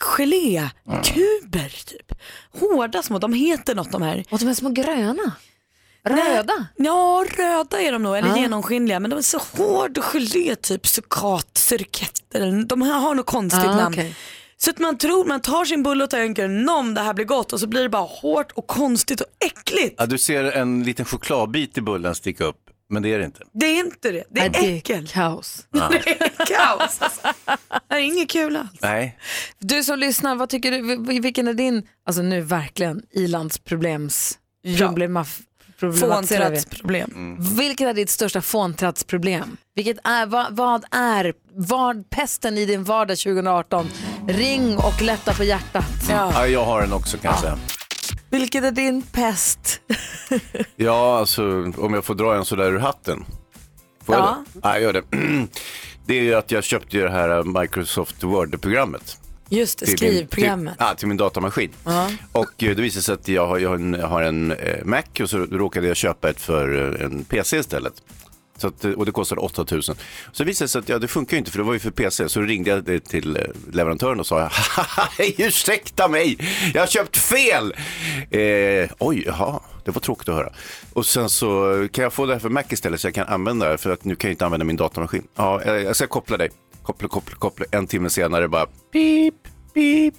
gelékuber 0.00 1.84
typ. 1.86 2.12
Hårda 2.60 3.02
små, 3.02 3.18
de 3.18 3.32
heter 3.32 3.74
något 3.74 3.92
de 3.92 4.02
här. 4.02 4.24
Och 4.30 4.38
de 4.38 4.48
är 4.48 4.54
små 4.54 4.70
gröna. 4.70 5.32
Röda. 6.04 6.66
Ja, 6.76 7.24
röda 7.36 7.80
är 7.82 7.92
de 7.92 8.02
nog, 8.02 8.16
eller 8.16 8.28
Ja. 8.28 8.36
genomskinliga. 8.36 9.00
Men 9.00 9.10
de 9.10 9.16
är 9.16 9.22
så 9.22 9.38
hård 9.38 9.98
gelé, 9.98 10.56
typ 10.56 10.86
sukat, 10.86 11.58
surketter. 11.58 12.64
De 12.66 12.82
här 12.82 12.98
har 12.98 13.14
något 13.14 13.26
konstigt 13.26 13.64
Ah, 13.64 13.76
namn. 13.76 13.94
okej. 13.94 14.16
Så 14.58 14.70
att 14.70 14.78
man 14.78 14.98
tror, 14.98 15.24
man 15.24 15.40
tar 15.40 15.64
sin 15.64 15.82
bulle 15.82 16.04
och 16.04 16.10
tänker 16.10 16.48
nom 16.48 16.94
det 16.94 17.00
här 17.00 17.14
blir 17.14 17.24
gott 17.24 17.52
och 17.52 17.60
så 17.60 17.66
blir 17.66 17.82
det 17.82 17.88
bara 17.88 18.02
hårt 18.06 18.52
och 18.52 18.66
konstigt 18.66 19.20
och 19.20 19.26
äckligt. 19.46 19.94
Ja, 19.98 20.06
du 20.06 20.18
ser 20.18 20.44
en 20.44 20.82
liten 20.84 21.04
chokladbit 21.04 21.78
i 21.78 21.80
bullen 21.80 22.14
sticka 22.14 22.44
upp, 22.44 22.65
men 22.90 23.02
det 23.02 23.14
är 23.14 23.18
det 23.18 23.24
inte. 23.24 23.40
Det 23.52 23.66
är 23.66 23.78
inte 23.84 24.12
det, 24.12 24.24
det 24.30 24.40
är 24.40 24.50
Nej, 24.50 24.60
det 24.62 24.76
äckel. 24.76 25.02
är 25.02 25.06
kaos. 25.06 25.66
Det 25.70 25.78
är 25.80 26.46
kaos. 26.46 26.98
Det 27.88 27.94
är 27.94 27.98
inget 27.98 28.30
kul 28.30 28.56
alls. 28.56 28.70
Nej, 28.82 29.18
Du 29.58 29.84
som 29.84 29.98
lyssnar, 29.98 30.34
vad 30.34 30.48
tycker 30.48 30.70
du, 30.70 30.82
vil- 30.96 31.20
vilken 31.20 31.48
är 31.48 31.54
din, 31.54 31.88
alltså 32.06 32.22
nu 32.22 32.40
verkligen, 32.40 33.02
ilandsproblems, 33.10 34.38
Ja. 34.62 34.78
problemaf. 34.86 35.38
Fåntrattsproblem. 35.80 37.36
Vilket 37.56 37.88
är 37.88 37.94
ditt 37.94 38.10
största 38.10 38.40
fåntrattsproblem? 38.42 39.56
Vilket 39.74 39.96
är, 40.04 40.26
vad, 40.26 40.56
vad 40.56 40.84
är 40.90 41.32
vad, 41.52 42.10
pesten 42.10 42.58
i 42.58 42.64
din 42.66 42.84
vardag 42.84 43.18
2018? 43.18 43.88
Ring 44.28 44.76
och 44.76 45.02
lätta 45.02 45.34
på 45.34 45.44
hjärtat. 45.44 45.84
Ja. 46.10 46.30
ja, 46.34 46.46
jag 46.46 46.64
har 46.64 46.80
den 46.80 46.92
också 46.92 47.18
kan 47.18 47.30
jag 47.30 47.40
säga. 47.40 47.58
Vilket 48.38 48.64
är 48.64 48.70
din 48.70 49.02
pest? 49.02 49.80
Ja, 50.76 51.18
alltså 51.18 51.72
om 51.76 51.94
jag 51.94 52.04
får 52.04 52.14
dra 52.14 52.34
en 52.36 52.44
sådär 52.44 52.72
ur 52.72 52.78
hatten. 52.78 53.24
Får 54.04 54.14
jag 54.14 54.24
Ja. 54.24 54.44
det? 54.52 54.60
Ja, 54.62 54.72
jag 54.72 54.82
gör 54.82 54.92
det. 54.92 55.02
Det 56.06 56.18
är 56.18 56.22
ju 56.22 56.34
att 56.34 56.50
jag 56.50 56.64
köpte 56.64 56.98
det 56.98 57.10
här 57.10 57.60
Microsoft 57.60 58.22
Word-programmet. 58.22 59.18
Just 59.48 59.78
det, 59.78 59.86
till 59.86 59.96
skrivprogrammet. 59.98 60.64
Min, 60.64 60.76
till, 60.76 60.86
ja, 60.88 60.94
till 60.94 61.08
min 61.08 61.16
datamaskin. 61.16 61.70
Och 62.32 62.62
eh, 62.62 62.76
det 62.76 62.82
visade 62.82 63.02
sig 63.02 63.14
att 63.14 63.28
jag 63.28 63.46
har, 63.46 63.58
jag 63.58 63.68
har 63.68 63.76
en, 63.76 63.94
jag 63.94 64.06
har 64.06 64.22
en 64.22 64.52
eh, 64.52 64.84
Mac 64.84 65.02
och 65.20 65.30
så 65.30 65.38
råkade 65.38 65.86
jag 65.86 65.96
köpa 65.96 66.30
ett 66.30 66.40
för 66.40 66.94
eh, 67.00 67.04
en 67.06 67.24
PC 67.24 67.56
istället. 67.58 67.92
Så 68.56 68.66
att, 68.68 68.84
och 68.84 69.06
det 69.06 69.12
kostade 69.12 69.40
8000. 69.40 69.94
Så 70.32 70.42
det 70.42 70.44
visade 70.44 70.68
sig 70.68 70.78
att 70.78 70.88
ja, 70.88 70.98
det 70.98 71.08
funkar 71.08 71.34
ju 71.34 71.38
inte 71.38 71.50
för 71.50 71.58
det 71.58 71.64
var 71.64 71.72
ju 71.72 71.78
för 71.78 71.90
PC. 71.90 72.28
Så 72.28 72.40
då 72.40 72.46
ringde 72.46 72.70
jag 72.70 73.04
till 73.04 73.36
eh, 73.36 73.42
leverantören 73.72 74.20
och 74.20 74.26
sa 74.26 74.50
ursäkta 75.38 76.08
mig, 76.08 76.38
jag 76.74 76.82
har 76.82 76.86
köpt 76.86 77.16
fel. 77.16 77.74
Eh, 78.30 78.90
oj, 78.98 79.22
jaha, 79.26 79.60
det 79.84 79.90
var 79.90 80.00
tråkigt 80.00 80.28
att 80.28 80.34
höra. 80.34 80.52
Och 80.92 81.06
sen 81.06 81.28
så 81.28 81.88
kan 81.92 82.02
jag 82.02 82.12
få 82.12 82.26
det 82.26 82.32
här 82.32 82.40
för 82.40 82.48
Mac 82.48 82.62
istället 82.68 83.00
så 83.00 83.06
jag 83.06 83.14
kan 83.14 83.26
använda 83.26 83.68
det 83.70 83.78
för 83.78 83.90
att 83.90 84.04
nu 84.04 84.16
kan 84.16 84.28
jag 84.28 84.32
inte 84.32 84.44
använda 84.44 84.64
min 84.64 84.76
datamaskin. 84.76 85.22
Ja, 85.34 85.62
eh, 85.62 85.72
jag 85.74 85.96
ska 85.96 86.06
koppla 86.06 86.36
dig. 86.36 86.50
Koppla, 86.82 87.08
koppla, 87.08 87.36
koppla. 87.36 87.66
En 87.70 87.86
timme 87.86 88.10
senare 88.10 88.48
bara 88.48 88.66
pip, 88.92 89.34
pip. 89.74 90.14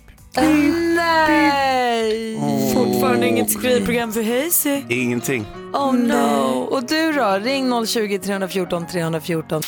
Nej! 0.95 2.39
Fortfarande 2.73 3.27
inget 3.27 3.51
skrivprogram 3.51 4.13
för 4.13 4.43
Hazy. 4.45 4.81
Ingenting. 4.89 5.45
Oh 5.73 5.93
no. 5.93 6.67
Och 6.71 6.83
du 6.83 7.11
då? 7.11 7.31
Ring 7.41 7.85
020 7.87 8.19
314 8.19 8.87
314. 8.87 9.61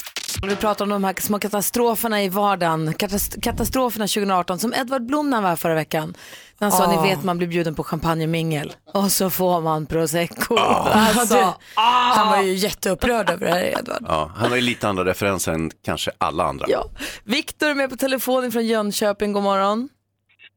Vi 0.48 0.56
pratar 0.56 0.86
om 0.86 0.89
de 0.89 1.04
här 1.04 1.16
små 1.22 1.39
katastroferna 1.39 2.24
i 2.24 2.30
vardagen. 2.30 2.94
Katast- 2.94 3.42
katastroferna 3.42 4.08
2018 4.08 4.60
som 4.60 4.74
Edvard 4.74 5.06
Blom 5.06 5.30
när 5.30 5.38
han 5.38 5.44
var 5.44 5.56
förra 5.56 5.75
veckan. 5.75 6.13
Han 6.60 6.72
sa, 6.72 6.84
Ah. 6.86 7.01
ni 7.01 7.10
vet 7.10 7.24
man 7.24 7.38
blir 7.38 7.48
bjuden 7.48 7.75
på 7.75 7.84
champagnemingel 7.84 8.74
och 8.94 9.12
så 9.12 9.30
får 9.30 9.62
man 9.62 9.86
prosecco. 9.86 10.58
Alltså, 10.58 11.20
Alltså, 11.20 11.54
Han 11.75 12.28
var 12.28 12.42
ju 12.44 12.54
jätteupprörd 12.54 13.30
över 13.30 13.46
det 13.46 13.51
här 13.51 13.63
Edvard. 13.80 14.06
Ja, 14.08 14.32
han 14.36 14.50
har 14.50 14.56
ju 14.56 14.62
lite 14.62 14.88
andra 14.89 15.06
referenser 15.06 15.51
än 15.51 15.72
kanske 15.86 16.12
alla 16.18 16.44
andra. 16.44 16.66
ja. 16.70 16.86
Viktor 17.24 17.70
är 17.70 17.75
med 17.75 17.89
på 17.89 17.96
telefonen 17.96 18.51
från 18.51 18.66
Jönköping, 18.68 19.34
god 19.34 19.44
morgon. 19.44 19.89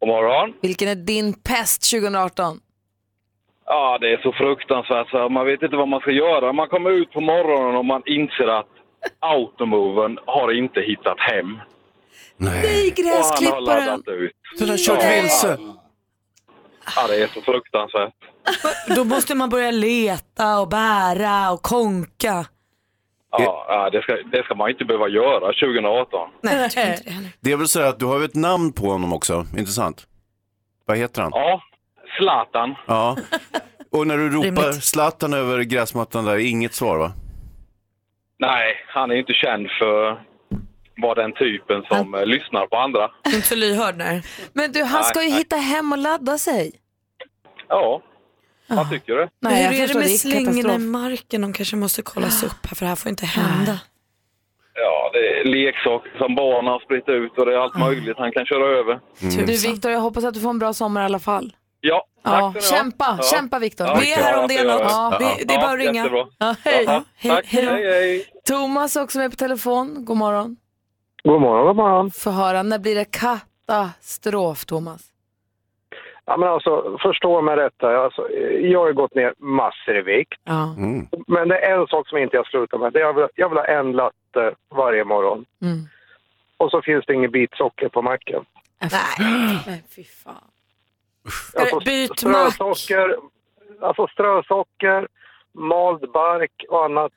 God 0.02 0.08
morgon. 0.08 0.54
Vilken 0.62 0.88
är 0.88 0.94
din 0.94 1.34
pest 1.34 1.90
2018? 1.90 2.60
Ja, 3.66 3.98
det 4.00 4.12
är 4.12 4.16
så 4.22 4.32
fruktansvärt 4.32 5.10
så 5.10 5.28
man 5.28 5.46
vet 5.46 5.62
inte 5.62 5.76
vad 5.76 5.88
man 5.88 6.00
ska 6.00 6.10
göra. 6.10 6.52
Man 6.52 6.68
kommer 6.68 6.90
ut 6.90 7.12
på 7.12 7.20
morgonen 7.20 7.76
och 7.76 7.84
man 7.84 8.02
inser 8.06 8.46
att 8.60 8.68
automoven 9.20 10.18
har 10.26 10.52
inte 10.58 10.80
hittat 10.80 11.20
hem. 11.20 11.58
Nej, 12.36 12.50
Och 12.50 12.64
han 12.64 13.06
har 13.06 13.16
gräsklipparen. 13.16 13.64
laddat 13.64 14.08
ut. 14.08 14.32
Den 14.58 14.68
har 14.68 14.76
kört 14.76 15.04
vilse. 15.16 15.58
Ja, 16.96 17.06
det 17.08 17.22
är 17.22 17.26
så 17.26 17.40
fruktansvärt. 17.40 18.14
Då 18.96 19.04
måste 19.04 19.34
man 19.34 19.50
börja 19.50 19.70
leta 19.70 20.60
och 20.60 20.68
bära 20.68 21.50
och 21.50 21.62
konka. 21.62 22.46
Ja, 23.38 23.64
ja, 23.68 23.90
det, 23.90 24.02
ska, 24.02 24.12
det 24.32 24.44
ska 24.44 24.54
man 24.54 24.70
inte 24.70 24.84
behöva 24.84 25.08
göra 25.08 25.40
2018. 25.52 26.30
Nej, 26.42 26.56
jag 26.56 26.70
tycker 26.70 26.90
inte 26.90 27.02
det 27.04 27.10
heller. 27.10 27.30
Det 27.40 27.56
vill 27.56 27.68
säga 27.68 27.88
att 27.88 27.98
du 27.98 28.06
har 28.06 28.18
ju 28.18 28.24
ett 28.24 28.34
namn 28.34 28.72
på 28.72 28.86
honom 28.86 29.12
också, 29.12 29.46
intressant. 29.58 30.06
Vad 30.84 30.96
heter 30.98 31.22
han? 31.22 31.30
Ja, 31.34 31.62
Zlatan. 32.18 32.74
Ja. 32.86 33.16
Och 33.92 34.06
när 34.06 34.16
du 34.16 34.30
ropar 34.30 34.44
Rimligt. 34.44 34.84
Zlatan 34.84 35.34
över 35.34 35.62
gräsmattan 35.62 36.24
där, 36.24 36.36
inget 36.38 36.74
svar 36.74 36.98
va? 36.98 37.12
Nej, 38.38 38.76
han 38.88 39.10
är 39.10 39.14
inte 39.14 39.32
känd 39.32 39.68
för 39.78 40.22
vara 40.96 41.14
den 41.22 41.32
typen 41.32 41.82
som 41.90 42.14
eh, 42.14 42.26
lyssnar 42.26 42.66
på 42.66 42.76
andra. 42.76 43.10
Inte 43.26 43.40
så 43.48 43.54
lyhörd 43.56 43.96
nej. 43.96 44.22
Men 44.52 44.72
du, 44.72 44.82
han 44.84 45.04
ska 45.04 45.18
ju 45.22 45.24
Nej, 45.24 45.30
nej. 45.30 45.38
hitta 45.38 45.56
hem 45.56 45.92
och 45.92 45.98
ladda 45.98 46.38
sig. 46.38 46.72
Ja, 47.68 48.02
man 48.74 48.90
tycker. 48.90 49.14
Men 49.16 49.28
Nej, 49.52 49.62
jag 49.62 49.70
hur 49.70 49.76
är 49.76 49.80
det 49.80 49.86
förstår, 49.86 50.00
med 50.00 50.08
det 50.08 50.12
är 50.14 50.18
slingorna 50.18 50.58
i 50.58 50.62
katastrof. 50.62 50.82
marken? 50.90 51.40
De 51.42 51.52
kanske 51.52 51.76
måste 51.76 52.02
kollas 52.02 52.42
upp 52.42 52.66
här 52.66 52.74
för 52.74 52.84
det 52.84 52.88
här 52.88 52.96
får 52.96 53.08
inte 53.10 53.26
hända. 53.26 53.80
Ja, 54.74 55.10
det 55.12 55.18
är 55.40 55.44
leksaker 55.44 56.18
som 56.18 56.34
barn 56.34 56.66
har 56.66 56.80
spritt 56.80 57.08
ut 57.08 57.38
och 57.38 57.46
det 57.46 57.52
är 57.54 57.58
allt 57.58 57.78
möjligt 57.78 58.16
han 58.18 58.32
kan 58.32 58.46
köra 58.46 58.78
över. 58.78 59.00
Du 59.46 59.56
Viktor, 59.68 59.90
jag 59.90 60.00
hoppas 60.00 60.24
att 60.24 60.34
du 60.34 60.40
får 60.40 60.50
en 60.50 60.58
bra 60.58 60.72
sommar 60.72 61.02
i 61.02 61.04
alla 61.04 61.18
fall. 61.18 61.56
Ja, 61.80 62.06
tack 62.24 62.34
Ja, 62.34 62.54
ska 62.60 62.60
ni 62.60 62.78
ha. 62.78 62.82
kämpa, 62.84 63.18
Ja. 63.20 63.24
kämpa 63.36 63.58
Viktor. 63.58 63.86
Ja, 63.86 63.94
Be 63.94 64.22
här 64.22 64.42
om 64.42 64.48
det 64.48 64.58
är 64.58 64.64
något. 64.64 64.80
Ja. 64.82 65.16
Det, 65.18 65.44
det 65.44 65.54
är 65.54 65.58
Ja, 65.58 65.60
bara 65.66 65.72
att 65.72 65.78
ringa. 65.78 65.92
jättebra. 65.94 66.26
Ja, 66.38 66.54
hej. 66.64 66.84
Ja, 66.86 67.04
tack, 67.22 67.44
hej 67.46 67.64
då. 67.64 67.70
hej, 67.70 67.84
hej. 67.84 68.24
Thomas 68.48 68.96
är 68.96 69.02
också 69.02 69.18
med 69.18 69.30
på 69.30 69.36
telefon. 69.36 70.04
God 70.04 70.16
morgon. 70.16 70.56
God 71.24 71.40
morgon, 71.40 71.66
god 71.66 71.76
morgon. 71.76 72.10
Få 72.10 72.30
höra, 72.30 72.62
när 72.62 72.78
blir 72.78 72.94
det 72.94 73.04
katastrof, 73.04 74.64
Thomas? 74.64 75.02
Ja, 76.32 76.38
men 76.38 76.48
alltså, 76.48 76.98
förstå 77.02 77.42
mig 77.42 77.56
rätt. 77.56 77.84
Alltså, 77.84 78.30
jag 78.62 78.80
har 78.80 78.86
ju 78.86 78.92
gått 78.92 79.14
ner 79.14 79.34
massor 79.38 79.96
i 79.96 80.02
vikt. 80.02 80.40
Ja. 80.44 80.74
Mm. 80.76 81.06
Men 81.26 81.48
det 81.48 81.58
är 81.58 81.80
en 81.80 81.86
sak 81.86 82.08
som 82.08 82.18
inte 82.18 82.36
jag 82.36 82.46
slutar 82.46 82.78
med. 82.78 82.92
Det 82.92 82.98
är 82.98 83.02
jag, 83.02 83.14
vill, 83.14 83.26
jag 83.34 83.48
vill 83.48 83.58
ha 83.58 83.64
en 83.64 83.92
latte 83.92 84.54
varje 84.68 85.04
morgon. 85.04 85.44
Mm. 85.62 85.88
Och 86.56 86.70
så 86.70 86.82
finns 86.82 87.06
det 87.06 87.14
inget 87.14 87.32
bitsocker 87.32 87.88
på 87.88 88.02
macken. 88.02 88.44
Nej, 89.18 89.84
fy 89.96 90.04
fan. 90.04 90.34
Alltså, 91.56 91.80
byt 91.80 92.24
mack. 92.24 92.54
strösocker, 92.54 93.16
alltså 93.80 94.06
strösocker, 94.06 95.08
mald 95.52 96.10
bark 96.12 96.64
och 96.68 96.84
annat 96.84 97.12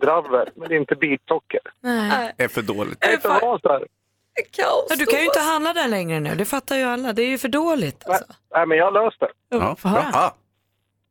dravel. 0.00 0.48
Men 0.54 0.72
inte 0.72 0.94
bitsocker. 0.94 1.60
Nej. 1.80 2.34
Är 2.38 2.48
för 2.48 2.62
dåligt. 2.62 3.00
Det 3.00 3.06
är 3.06 3.12
inte 3.12 3.40
här. 4.36 4.64
Ja, 4.88 4.96
du 4.98 5.06
kan 5.06 5.18
ju 5.18 5.24
inte 5.24 5.40
handla 5.40 5.72
där 5.72 5.88
längre 5.88 6.20
nu, 6.20 6.34
det 6.34 6.44
fattar 6.44 6.76
ju 6.76 6.82
alla. 6.82 7.12
Det 7.12 7.22
är 7.22 7.28
ju 7.28 7.38
för 7.38 7.48
dåligt. 7.48 8.08
Alltså. 8.08 8.24
Nej, 8.54 8.66
men 8.66 8.78
jag 8.78 8.84
har 8.84 8.92
löst 9.04 9.20
det. 9.20 9.28
Ja. 9.48 9.76
Ja. 9.82 10.34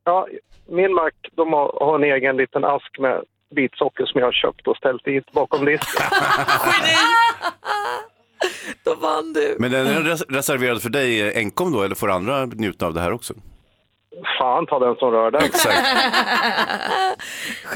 Ja, 0.04 0.28
min 0.70 0.94
mack 0.94 1.14
de 1.36 1.54
har, 1.54 1.86
har 1.86 1.96
en 1.96 2.04
egen 2.04 2.38
liten 2.38 2.66
ask 2.66 3.00
med 3.00 3.24
bitsocker 3.56 4.06
som 4.06 4.20
jag 4.20 4.28
har 4.28 4.32
köpt 4.32 4.68
och 4.68 4.78
ställt 4.78 5.06
dit 5.06 5.32
bakom 5.32 5.66
disken. 5.66 6.06
Då 8.84 8.96
vann 8.96 9.34
du. 9.34 9.56
Men 9.60 9.72
den 9.72 9.88
är 9.88 10.02
res- 10.02 10.26
reserverad 10.30 10.82
för 10.82 10.90
dig 10.90 11.22
eh, 11.28 11.38
enkom 11.38 11.72
då, 11.74 11.84
eller 11.84 11.96
får 11.96 12.12
andra 12.12 12.46
njuta 12.46 12.86
av 12.86 12.94
det 12.94 13.02
här 13.02 13.12
också? 13.14 13.34
Fan 14.40 14.66
ta 14.66 14.80
den 14.80 14.96
som 14.96 15.12
rör 15.12 15.32
den. 15.32 15.44
Exakt. 15.44 15.88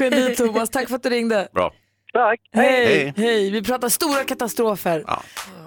Geni 0.00 0.36
Thomas, 0.36 0.70
tack 0.70 0.88
för 0.88 0.96
att 0.96 1.02
du 1.02 1.10
ringde. 1.10 1.48
Bra. 1.52 1.72
Tack. 2.12 2.40
Hej, 2.52 2.86
Hej. 2.86 3.12
hej. 3.16 3.50
Vi 3.50 3.62
pratar 3.62 3.88
stora 3.88 4.24
katastrofer. 4.24 5.04
Ja. 5.06 5.22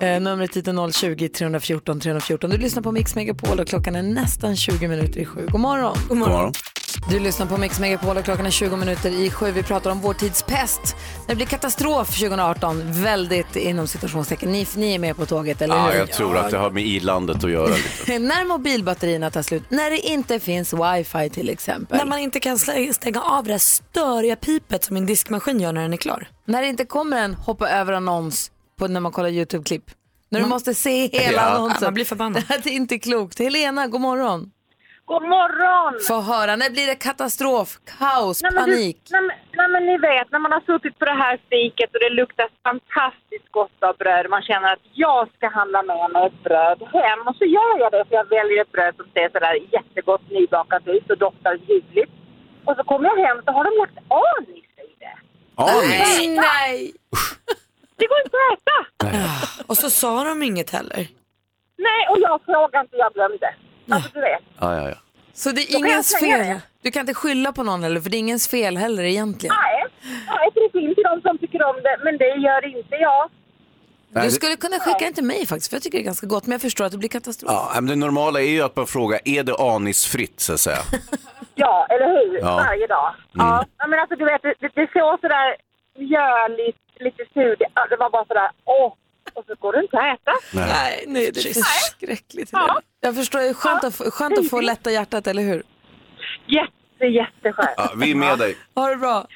Eh, 0.07 0.21
numret 0.21 0.57
hit 0.57 0.67
är 0.67 0.73
020-314 0.73 1.99
314. 1.99 2.49
Du 2.49 2.57
lyssnar 2.57 2.83
på 2.83 2.91
Mix 2.91 3.15
Megapol 3.15 3.59
och 3.59 3.67
klockan 3.67 3.95
är 3.95 4.01
nästan 4.01 4.55
20 4.55 4.87
minuter 4.87 5.19
i 5.19 5.25
sju. 5.25 5.47
God 5.51 5.61
morgon. 5.61 5.97
God 6.09 6.17
God 6.17 6.17
morgon. 6.17 6.53
Du 7.09 7.19
lyssnar 7.19 7.45
på 7.45 7.57
Mix 7.57 7.79
Megapol 7.79 8.17
och 8.17 8.23
klockan 8.23 8.45
är 8.45 8.49
20 8.51 8.75
minuter 8.75 9.09
i 9.11 9.31
sju. 9.31 9.51
Vi 9.51 9.63
pratar 9.63 9.91
om 9.91 9.99
vår 10.01 10.13
tids 10.13 10.43
pest. 10.43 10.95
Det 11.27 11.35
blir 11.35 11.45
katastrof 11.45 12.07
2018. 12.19 12.81
Väldigt 13.03 13.55
inom 13.55 13.87
situationstecken. 13.87 14.51
Ni, 14.51 14.67
ni 14.75 14.95
är 14.95 14.99
med 14.99 15.17
på 15.17 15.25
tåget, 15.25 15.61
eller 15.61 15.75
Ja, 15.75 15.85
hur? 15.89 15.99
jag 15.99 16.11
tror 16.11 16.37
att 16.37 16.51
det 16.51 16.57
har 16.57 16.69
med 16.71 16.83
i-landet 16.85 17.43
att 17.43 17.51
göra 17.51 17.67
lite. 17.75 18.19
När 18.19 18.45
mobilbatterierna 18.45 19.31
tar 19.31 19.41
slut, 19.41 19.63
när 19.69 19.89
det 19.91 19.97
inte 19.99 20.39
finns 20.39 20.73
wifi 20.73 21.29
till 21.29 21.49
exempel. 21.49 21.97
När 21.97 22.05
man 22.05 22.19
inte 22.19 22.39
kan 22.39 22.57
stänga 22.57 23.21
av 23.21 23.43
det 23.43 23.51
där 23.51 23.57
störiga 23.57 24.35
pipet 24.35 24.83
som 24.83 24.93
min 24.93 25.05
diskmaskin 25.05 25.59
gör 25.59 25.71
när 25.73 25.81
den 25.81 25.93
är 25.93 25.97
klar. 25.97 26.27
När 26.45 26.61
det 26.61 26.67
inte 26.67 26.85
kommer 26.85 27.17
en 27.17 27.33
hoppa 27.33 27.69
över 27.69 27.93
annons 27.93 28.51
på 28.79 28.87
när 28.87 28.99
man 28.99 29.11
kollar 29.11 29.29
YouTube-klipp. 29.29 29.83
När 30.29 30.39
du 30.39 30.45
måste 30.45 30.73
se 30.73 31.07
hela 31.07 31.37
Ja. 31.37 31.41
annonsen. 31.41 31.77
Ja, 31.81 31.87
man 31.87 31.93
blir 31.93 32.05
förbannad. 32.05 32.43
Det 32.63 32.69
är 32.69 32.73
inte 32.73 32.99
klokt. 32.99 33.39
Helena, 33.39 33.87
god 33.87 34.01
morgon. 34.01 34.49
God 35.11 35.23
morgon! 35.35 35.93
Få 36.09 36.17
höra, 36.31 36.55
när 36.55 36.69
blir 36.75 36.87
det 36.87 36.95
katastrof, 37.09 37.69
kaos, 37.97 38.37
Nej, 38.43 38.51
men, 38.55 38.65
du, 38.65 38.71
panik? 38.71 38.99
nej, 39.13 39.21
men, 39.27 39.35
nej 39.59 39.67
men 39.73 39.83
ni 39.89 39.97
vet 40.09 40.27
när 40.31 40.39
man 40.45 40.51
har 40.51 40.63
suttit 40.71 40.95
på 40.99 41.05
det 41.11 41.17
här 41.23 41.35
fiket 41.49 41.89
och 41.95 42.01
det 42.05 42.09
luktar 42.21 42.47
fantastiskt 42.69 43.49
gott 43.59 43.79
av 43.89 43.93
bröd. 44.01 44.25
Man 44.35 44.41
känner 44.49 44.69
att 44.73 44.85
jag 45.05 45.21
ska 45.35 45.45
handla 45.59 45.79
med 45.91 46.05
mig 46.13 46.21
ett 46.29 46.43
bröd 46.47 46.79
hem 46.97 47.21
och 47.29 47.35
så 47.39 47.45
gör 47.57 47.73
jag 47.83 47.91
det 47.95 48.03
för 48.07 48.15
jag 48.21 48.27
väljer 48.37 48.61
ett 48.61 48.71
bröd 48.75 48.93
som 48.99 49.05
ser 49.15 49.27
sådär 49.35 49.55
jättegott 49.75 50.25
nybakat 50.37 50.83
ut 50.95 51.07
och 51.11 51.17
doftar 51.25 51.53
ljuvligt. 51.67 52.13
Och 52.67 52.75
så 52.77 52.83
kommer 52.83 53.05
jag 53.11 53.17
hem 53.27 53.37
så 53.45 53.49
har 53.55 53.63
de 53.69 53.71
lagt 53.81 53.97
anis 54.21 54.69
i 54.87 54.89
det. 55.03 55.15
Anis? 55.55 56.37
Nej! 56.49 56.93
Det 57.97 58.05
går 58.11 58.19
inte 58.25 58.37
att 58.43 58.53
äta! 58.59 58.77
Och 59.69 59.77
så 59.77 59.89
sa 59.89 60.23
de 60.23 60.43
inget 60.43 60.69
heller. 60.77 61.01
Nej, 61.87 62.01
och 62.11 62.19
jag 62.19 62.41
frågade 62.45 62.81
inte, 62.85 62.95
jag 62.97 63.13
glömde. 63.13 63.49
Alltså 63.89 64.09
du 64.13 64.19
vet. 64.21 64.41
Ja, 64.59 64.75
ja, 64.75 64.89
ja. 64.89 64.95
Så 65.33 65.51
det 65.51 65.61
är 65.61 65.77
ingens 65.77 66.19
fel? 66.19 66.39
det. 66.39 66.61
Du 66.81 66.91
kan 66.91 66.99
inte 66.99 67.13
skylla 67.13 67.51
på 67.51 67.63
någon 67.63 67.83
heller, 67.83 68.01
för 68.01 68.09
det 68.09 68.17
är 68.17 68.19
ingens 68.19 68.47
fel 68.47 68.77
heller 68.77 69.03
egentligen. 69.03 69.55
Nej, 69.63 69.85
nej, 70.27 70.49
det 70.53 70.79
finns 70.79 70.97
ju 70.97 71.03
de 71.03 71.21
som 71.21 71.37
tycker 71.37 71.63
om 71.63 71.75
det, 71.83 71.97
men 72.03 72.17
det 72.17 72.27
gör 72.27 72.77
inte 72.77 72.95
jag. 72.95 73.29
Nej, 74.09 74.25
Du 74.25 74.31
skulle 74.31 74.55
kunna 74.55 74.79
skicka 74.79 75.05
den 75.05 75.13
till 75.13 75.23
mig 75.23 75.45
faktiskt, 75.45 75.69
för 75.69 75.75
jag 75.75 75.83
tycker 75.83 75.97
det 75.97 76.01
är 76.01 76.05
ganska 76.05 76.27
gott, 76.27 76.45
men 76.45 76.51
jag 76.51 76.61
förstår 76.61 76.85
att 76.85 76.91
det 76.91 76.97
blir 76.97 77.09
katastrof. 77.09 77.51
Ja, 77.51 77.71
men 77.75 77.85
det 77.87 77.95
normala 77.95 78.41
är 78.41 78.45
ju 78.49 78.61
att 78.61 78.75
man 78.75 78.87
frågar, 78.87 79.19
är 79.25 79.43
det 79.43 79.55
anisfritt 79.59 80.39
så 80.39 80.53
att 80.53 80.59
säga? 80.59 80.77
Ja, 81.55 81.87
eller 81.89 82.07
hur? 82.07 82.39
Ja. 82.41 82.55
Varje 82.55 82.87
dag. 82.87 83.13
Ja. 83.33 83.65
ja, 83.77 83.87
men 83.87 83.99
alltså 83.99 84.15
du 84.15 84.25
vet, 84.25 84.41
det, 84.41 84.53
det 84.59 84.87
såg 84.93 85.19
sådär 85.19 85.55
mjöligt, 85.97 86.77
lite 86.99 87.23
surt. 87.33 87.59
Det 87.89 87.95
var 87.99 88.09
bara 88.09 88.25
sådär, 88.25 88.49
åh. 88.65 88.93
Och 89.35 89.43
så 89.47 89.55
går 89.59 89.73
det 89.73 89.81
inte 89.81 89.97
att 89.97 90.19
äta. 90.19 90.31
Nej, 90.51 91.03
nej, 91.07 91.31
det 91.33 91.39
är 91.39 91.53
förskräckligt. 91.53 92.51
Helena. 92.53 92.81
Jag 93.01 93.15
förstår, 93.15 93.39
det 93.39 93.47
är 93.47 93.53
skönt 93.53 93.83
att, 93.83 93.95
få- 93.95 94.11
skönt 94.11 94.37
att 94.37 94.49
få 94.49 94.61
lätta 94.61 94.91
hjärtat, 94.91 95.27
eller 95.27 95.43
hur? 95.43 95.63
Jätte, 96.47 97.05
jätteskönt. 97.05 97.69
Ja, 97.77 97.91
vi 97.97 98.11
är 98.11 98.15
med 98.15 98.37
dig. 98.39 98.57
Ha 98.75 98.89
det 98.89 98.95
bra. 98.95 99.27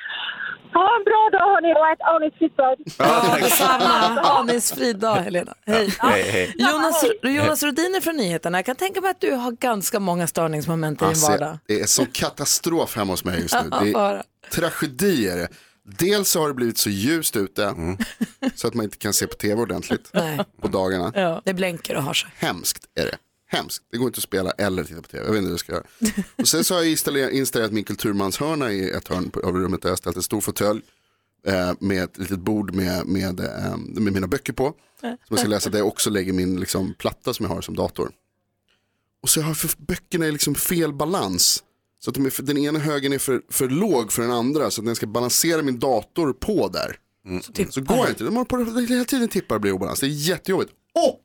Ha 0.74 0.98
en 0.98 1.04
bra 1.04 1.30
dag 1.32 1.40
hörni 1.40 1.74
och 1.74 1.88
ät 1.92 2.02
anisfritt 2.02 2.56
bröd. 2.56 2.78
Ja, 3.00 3.38
Detsamma. 3.42 4.22
Anisfri 4.22 4.94
dag, 4.94 5.16
Helena. 5.16 5.54
Hej. 5.66 5.94
Hej, 6.00 6.24
hej. 6.32 6.54
Jonas, 6.58 7.06
Jonas 7.24 7.64
Rodiner 7.64 8.02
från 8.02 8.16
Nyheterna. 8.16 8.58
Jag 8.58 8.66
kan 8.66 8.76
tänka 8.76 9.02
mig 9.02 9.12
att 9.12 9.22
du 9.22 9.32
har 9.34 9.52
ganska 9.52 10.00
många 10.00 10.28
störningsmoment 10.28 11.02
i 11.02 11.06
din 11.06 11.10
Alltså, 11.10 11.32
vardag. 11.32 11.58
det 11.68 11.80
är 11.82 11.86
sån 11.86 12.06
katastrof 12.06 12.96
hemma 12.96 13.14
hos 13.14 13.24
mig 13.24 13.42
just 13.42 13.54
nu. 13.64 13.70
Ja, 13.94 14.12
Det 14.52 14.58
är 14.58 14.62
tragedi 14.62 15.28
är 15.30 15.36
det. 15.38 15.48
Dels 15.88 16.30
så 16.30 16.40
har 16.40 16.48
det 16.48 16.54
blivit 16.54 16.78
så 16.78 16.90
ljust 16.90 17.36
ute 17.36 17.76
så 18.56 18.68
att 18.68 18.74
man 18.74 18.84
inte 18.84 18.98
kan 18.98 19.14
se 19.14 19.28
på 19.28 19.36
tv 19.36 19.62
ordentligt 19.62 20.10
Nej. 20.14 20.40
på 20.62 20.68
dagarna. 20.68 21.12
Ja. 21.16 21.42
Det 21.46 21.54
blänker 21.54 21.96
och 21.96 22.04
har 22.04 22.14
sig. 22.14 22.30
Hemskt 22.36 22.86
är 22.96 23.06
det. 23.06 23.18
Hemskt. 23.50 23.84
Det 23.92 23.98
går 23.98 24.08
inte 24.08 24.18
att 24.18 24.24
spela 24.24 24.52
eller 24.52 24.84
titta 24.84 25.02
på 25.02 25.08
tv. 25.08 25.26
Jag 25.26 25.32
vet 25.32 25.38
inte 25.38 25.46
hur 25.46 25.54
jag 25.54 25.60
ska 25.60 25.72
göra. 25.74 25.84
Och 26.36 26.48
sen 26.48 26.64
så 26.64 26.74
har 26.74 26.82
jag 26.82 26.92
installerat, 26.92 27.32
installerat 27.32 27.72
min 27.72 27.84
kulturmanshörna 27.84 28.72
i 28.72 28.90
ett 28.90 29.08
hörn 29.08 29.32
av 29.44 29.56
rummet 29.56 29.82
där 29.82 29.90
jag 29.90 29.92
har 29.92 29.98
ställt 29.98 30.16
en 30.16 30.24
stor 30.24 30.42
fåtölj 30.42 30.82
eh, 31.48 31.72
med 31.80 32.04
ett 32.04 32.18
litet 32.18 32.40
bord 32.40 32.74
med, 32.76 33.06
med, 33.06 33.40
eh, 33.40 33.78
med 33.78 34.14
mina 34.14 34.28
böcker 34.28 34.54
på. 34.54 34.74
Som 35.02 35.18
jag 35.30 35.40
ska 35.40 35.48
läsa 35.48 35.70
där 35.70 35.78
jag 35.78 35.88
också 35.88 36.10
lägger 36.10 36.34
min 36.34 36.60
liksom, 36.60 36.94
platta 36.94 37.34
som 37.34 37.46
jag 37.46 37.54
har 37.54 37.62
som 37.62 37.76
dator. 37.76 38.12
Och 39.22 39.30
så 39.30 39.42
har 39.42 39.50
jag 39.50 39.58
för 39.58 39.70
böckerna 39.78 40.26
är 40.26 40.32
liksom 40.32 40.56
fel 40.56 40.94
balans. 40.94 41.64
Så 42.00 42.10
att 42.10 42.16
de 42.16 42.32
för, 42.32 42.44
den 42.44 42.58
ena 42.58 42.80
högen 42.80 43.14
är 43.14 43.18
för, 43.18 43.42
för 43.50 43.70
låg 43.70 44.12
för 44.12 44.22
den 44.22 44.32
andra 44.32 44.72
så 44.72 44.82
att 44.82 44.86
den 44.86 44.96
ska 44.96 45.08
balansera 45.08 45.62
min 45.62 45.80
dator 45.80 46.34
på 46.34 46.68
där. 46.68 46.98
Så 47.70 47.82
går 47.82 48.04
det 48.04 48.10
inte, 48.10 48.24
de 48.24 48.38
har 48.38 48.46
på, 48.46 48.58
hela 48.90 49.06
tiden 49.06 49.28
tippar 49.28 49.56
och 49.56 49.62
blir 49.62 49.72
obalans. 49.72 50.00
Det 50.00 50.06
är 50.06 50.10
jättejobbigt. 50.10 50.72
Och 50.94 51.22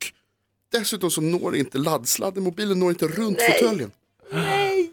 dessutom 0.73 1.11
så 1.11 1.21
når 1.21 1.57
inte 1.57 1.79
laddsladden, 1.79 2.43
mobilen 2.43 2.79
når 2.79 2.91
inte 2.91 3.09
runt 3.09 3.39
fåtöljen. 3.43 3.91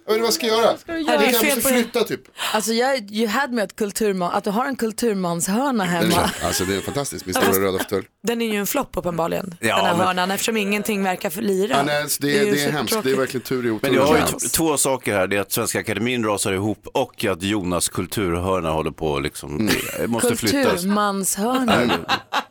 Jag 0.09 0.19
vet 0.19 0.19
inte 0.19 0.21
vad 0.21 0.27
jag 0.27 0.33
ska 0.33 0.47
göra. 0.47 0.77
det 0.85 1.11
är 1.11 1.31
Jag 1.31 1.35
fel 1.41 1.55
måste 1.55 1.61
på 1.61 1.67
flytta 1.75 2.03
typ. 2.03 2.21
Alltså 2.53 2.73
jag, 2.73 3.11
you 3.11 3.27
had 3.27 3.51
me 3.53 3.61
att, 3.61 3.75
kulturman, 3.75 4.31
att 4.33 4.43
du 4.43 4.49
har 4.49 4.65
en 4.65 4.75
kulturmanshörna 4.75 5.71
Den 5.71 5.79
är 5.81 5.85
hemma. 5.85 6.11
klart. 6.11 6.31
Alltså 6.43 6.65
det 6.65 6.75
är 6.75 6.81
fantastiskt, 6.81 7.25
min 7.25 7.35
stora 7.35 7.59
röda 7.65 7.77
fåtölj. 7.77 8.05
Den 8.23 8.41
är 8.41 8.45
ju 8.53 8.55
en 8.59 8.67
flopp 8.67 8.89
uppenbarligen, 8.97 9.55
Ja, 9.59 9.75
den 9.75 9.85
här 9.85 9.97
men- 9.97 10.07
hörnan, 10.07 10.31
eftersom 10.31 10.57
ingenting 10.57 11.03
verkar 11.03 11.29
för 11.29 11.41
lira. 11.41 11.75
Ja, 11.77 11.83
nej, 11.83 12.09
så 12.09 12.21
det, 12.21 12.27
ju 12.27 12.37
är, 12.47 12.51
det 12.51 12.63
är 12.63 12.71
hemskt, 12.71 12.93
det 12.93 12.97
är 12.99 13.01
supertråkigt. 13.01 13.19
verkligen 13.19 13.43
tur 13.43 13.65
i 13.65 13.79
Men 13.81 13.93
jag 13.93 14.05
har 14.05 14.15
ju 14.17 14.21
t- 14.23 14.47
två 14.49 14.77
saker 14.77 15.13
här. 15.17 15.27
Det 15.27 15.35
är 15.37 15.41
att 15.41 15.51
Svenska 15.51 15.79
Akademin 15.79 16.23
rasar 16.25 16.53
ihop 16.53 16.87
och 16.93 17.25
att 17.25 17.43
Jonas 17.43 17.89
kulturhörna 17.89 18.71
håller 18.71 18.91
på 18.91 19.19
liksom, 19.19 19.69
det 19.99 20.07
måste 20.07 20.35
flyttas. 20.35 20.71
Kulturmanshörna. 20.71 21.89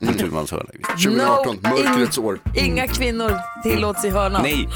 Kulturmans 0.00 0.50
hörna. 0.50 0.64
2018, 1.04 1.56
No, 1.62 1.68
mörkrets 1.68 2.18
år. 2.18 2.40
Inga 2.56 2.86
kvinnor 2.88 3.32
tillåts 3.62 4.04
i 4.04 4.08
hörnan. 4.10 4.42
Nej, 4.42 4.68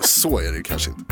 Så 0.00 0.38
är 0.40 0.52
det 0.52 0.62
kanske 0.62 0.90
inte. 0.90 1.04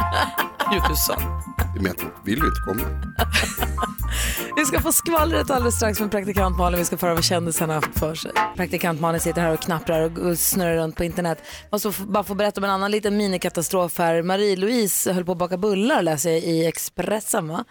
Med 1.80 1.90
att 1.90 1.98
de 1.98 2.10
vill 2.24 2.38
ju 2.38 2.46
inte 2.46 2.60
komma. 2.66 2.82
Vi 4.56 4.64
ska 4.64 4.80
få 4.80 4.92
skvallret 4.92 5.50
alldeles 5.50 5.76
strax 5.76 6.00
med 6.00 6.10
praktikant 6.10 6.58
Malin. 6.58 6.78
Vi 6.78 6.84
ska 6.84 6.96
föra 6.96 7.14
vad 7.14 7.24
kändisarna 7.24 7.74
haft 7.74 7.98
för 7.98 8.14
sig. 8.14 8.30
Praktikant 8.56 9.00
Malin 9.00 9.20
sitter 9.20 9.42
här 9.42 9.52
och 9.52 9.60
knapprar 9.60 10.02
och 10.02 10.18
och 10.18 10.38
snurrar 10.38 10.76
runt 10.76 10.96
på 10.96 11.04
internet. 11.04 11.42
Måste 11.72 11.92
bara 12.06 12.24
få 12.24 12.34
berätta 12.34 12.60
om 12.60 12.64
en 12.64 12.70
annan 12.70 12.90
liten 12.90 13.16
minikatastrof 13.16 13.98
här. 13.98 14.22
Marie-Louise 14.22 15.12
höll 15.12 15.24
på 15.24 15.32
att 15.32 15.38
baka 15.38 15.56
bullar 15.56 16.02
läser 16.02 16.30
jag 16.30 16.38
i 16.40 16.66
Expressen 16.66 17.48
va? 17.48 17.64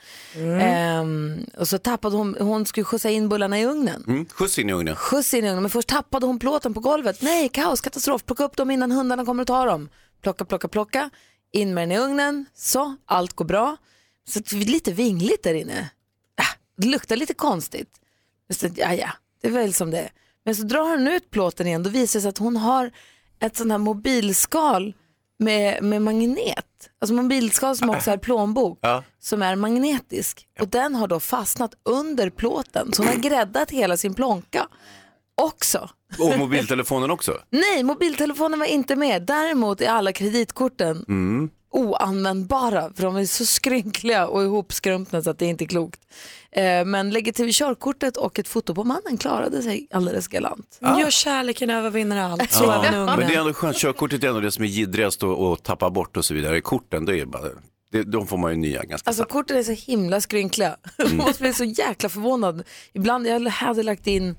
Ehm, 0.62 1.46
och 1.58 1.68
så 1.68 1.78
tappade 1.78 2.18
hon, 2.18 2.36
hon 2.40 2.66
skulle 2.66 2.84
skjutsa 2.84 3.10
in 3.10 3.30
bullarna 3.30 3.60
i 3.60 3.66
ugnen. 3.66 4.04
mm, 4.08 4.26
skjuts 4.26 4.60
in 4.60 4.70
i 4.70 4.74
ugnen. 4.74 4.96
Skjuts 4.96 5.34
in 5.34 5.46
i 5.46 5.48
ugnen, 5.48 5.64
men 5.64 5.70
först 5.70 5.88
tappade 5.90 6.26
hon 6.26 6.40
plåten 6.40 6.74
på 6.74 6.80
golvet. 6.80 7.22
Nej, 7.22 7.50
kaos, 7.50 7.82
katastrof, 7.82 8.26
plocka 8.26 8.44
upp 8.44 8.58
dem 8.58 8.72
innan 8.72 8.92
hundarna 8.92 9.26
kommer 9.26 9.42
att 9.42 9.48
ta 9.48 9.66
dem. 9.66 9.90
Plocka, 10.24 10.46
plocka, 10.46 10.68
plocka, 10.68 11.10
in 11.54 11.74
med 11.74 11.84
den 11.84 11.92
i 11.92 11.98
ugnen, 12.00 12.46
så, 12.56 12.96
allt 13.06 13.34
går 13.34 13.46
bra. 13.46 13.78
Så 14.28 14.40
det 14.40 14.52
är 14.56 14.66
lite 14.66 14.92
vingligt 14.92 15.44
där 15.44 15.54
inne. 15.54 15.90
Ah, 16.38 16.56
det 16.78 16.88
luktar 16.88 17.16
lite 17.16 17.34
konstigt. 17.34 17.90
Men 18.48 18.56
så, 18.56 18.68
ja, 18.76 18.94
ja, 18.94 19.10
det 19.42 19.48
är 19.48 19.52
väl 19.52 19.74
som 19.74 19.92
det 19.92 20.00
är. 20.00 20.12
Men 20.46 20.56
så 20.56 20.64
drar 20.64 20.90
hon 20.90 21.08
ut 21.08 21.30
plåten 21.32 21.68
igen, 21.68 21.84
då 21.84 21.90
visar 21.90 22.20
det 22.20 22.22
sig 22.22 22.30
att 22.30 22.38
hon 22.38 22.58
har 22.58 22.92
ett 23.40 23.56
sånt 23.58 23.72
här 23.72 23.78
mobilskal 23.78 24.94
med, 25.40 25.84
med 25.84 26.02
magnet. 26.02 26.90
Alltså 27.02 27.14
mobilskal 27.14 27.76
som 27.78 27.90
också 27.90 28.12
är 28.12 28.18
plånbok, 28.18 28.80
Ja. 28.82 29.04
som 29.20 29.42
är 29.42 29.56
magnetisk. 29.56 30.48
Och 30.60 30.68
den 30.68 30.96
har 30.96 31.08
då 31.08 31.20
fastnat 31.20 31.74
under 31.84 32.30
plåten, 32.30 32.94
så 32.94 33.02
hon 33.02 33.08
har 33.08 33.16
gräddat 33.16 33.72
hela 33.72 33.98
sin 33.98 34.14
plånka 34.14 34.68
också. 35.44 35.90
Och 36.20 36.38
mobiltelefonen 36.40 37.12
också. 37.12 37.38
Nej, 37.50 37.84
mobiltelefonen 37.84 38.60
var 38.60 38.66
inte 38.66 38.96
med. 38.96 39.22
Däremot 39.26 39.82
är 39.82 39.90
alla 39.90 40.12
kreditkorten 40.14 41.06
oanvändbara 41.72 42.92
för 42.96 43.04
de 43.04 43.16
är 43.16 43.26
så 43.26 43.46
skrynkliga 43.46 44.28
och 44.28 44.44
ihopskrumpna 44.44 45.22
så 45.22 45.30
att 45.30 45.40
det 45.40 45.46
är 45.46 45.50
inte 45.50 45.64
är 45.64 45.68
klokt. 45.68 46.00
Eh, 46.52 46.86
men 46.86 47.10
lägger 47.10 47.32
till 47.32 47.54
körkortet 47.54 48.18
och 48.18 48.40
ett 48.40 48.48
foto 48.48 48.76
på 48.76 48.84
mannen 48.84 49.18
klarade 49.18 49.62
sig 49.62 49.88
alldeles 49.92 50.28
galant. 50.28 50.80
Gör 50.82 51.10
kärleken 51.10 51.70
övervinner 51.70 52.18
allt. 52.32 52.52
Så 52.52 52.64
Ja. 52.64 52.86
även 52.86 53.00
ungen. 53.00 53.20
Men 53.20 53.28
det 53.28 53.36
är 53.36 53.40
ändå 53.40 53.54
skönt, 53.54 53.78
körkortet 53.78 54.24
är 54.24 54.28
ändå 54.28 54.40
det 54.40 54.52
som 54.52 54.64
är 54.64 54.68
jiddrigast 54.68 55.24
att, 55.24 55.40
att 55.40 55.64
tappa 55.64 55.90
bort 55.90 56.18
och 56.18 56.26
så 56.26 56.34
vidare. 56.34 56.62
Korten, 56.62 57.06
det 57.06 57.20
är 57.20 57.26
bara, 57.26 57.50
det, 57.92 58.04
de 58.04 58.28
får 58.28 58.38
man 58.38 58.52
ju 58.52 58.58
nya 58.58 58.84
ganska 58.84 59.10
Alltså 59.10 59.24
korten 59.26 59.58
är 59.58 59.64
så 59.64 59.72
himla 59.92 60.22
skrynkliga. 60.22 60.76
Man 60.98 61.18
måste 61.18 61.42
bli 61.44 61.54
så 61.54 61.64
jäkla 61.64 62.10
förvånad. 62.10 62.64
Ibland, 62.94 63.28
jag 63.28 63.50
hade 63.50 63.84
lagt 63.84 64.08
in, 64.08 64.36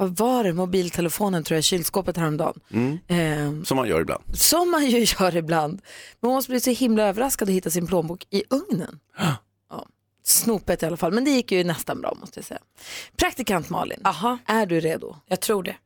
vad 0.00 0.16
var 0.16 0.44
det, 0.44 0.52
mobiltelefonen 0.52 1.44
tror 1.44 1.56
jag, 1.56 1.64
kylskåpet 1.64 2.16
häromdagen. 2.16 2.60
Eh, 3.06 3.62
Som 3.64 3.76
man 3.76 3.88
gör 3.88 4.00
ibland. 4.00 4.22
Som 4.34 4.70
man 4.70 4.86
ju 4.86 4.98
gör 5.20 5.36
ibland. 5.36 5.72
Men 6.20 6.28
man 6.28 6.34
måste 6.34 6.50
bli 6.50 6.60
så 6.60 6.70
himla 6.70 7.02
överraskad 7.02 7.48
att 7.48 7.54
hitta 7.54 7.70
sin 7.70 7.86
plånbok 7.86 8.26
i 8.30 8.42
ugnen. 8.50 8.98
Ja. 9.70 9.86
Snopet 10.24 10.82
i 10.82 10.86
alla 10.86 10.96
fall, 10.96 11.12
men 11.12 11.24
det 11.24 11.30
gick 11.30 11.52
ju 11.52 11.64
nästan 11.64 12.00
bra 12.00 12.16
måste 12.20 12.38
jag 12.38 12.44
säga. 12.44 12.60
Praktikant 13.16 13.70
Malin, 13.70 14.00
Aha, 14.04 14.38
är 14.46 14.66
du 14.66 14.80
redo? 14.80 15.16
jag 15.26 15.40
tror 15.40 15.62
det. 15.62 15.76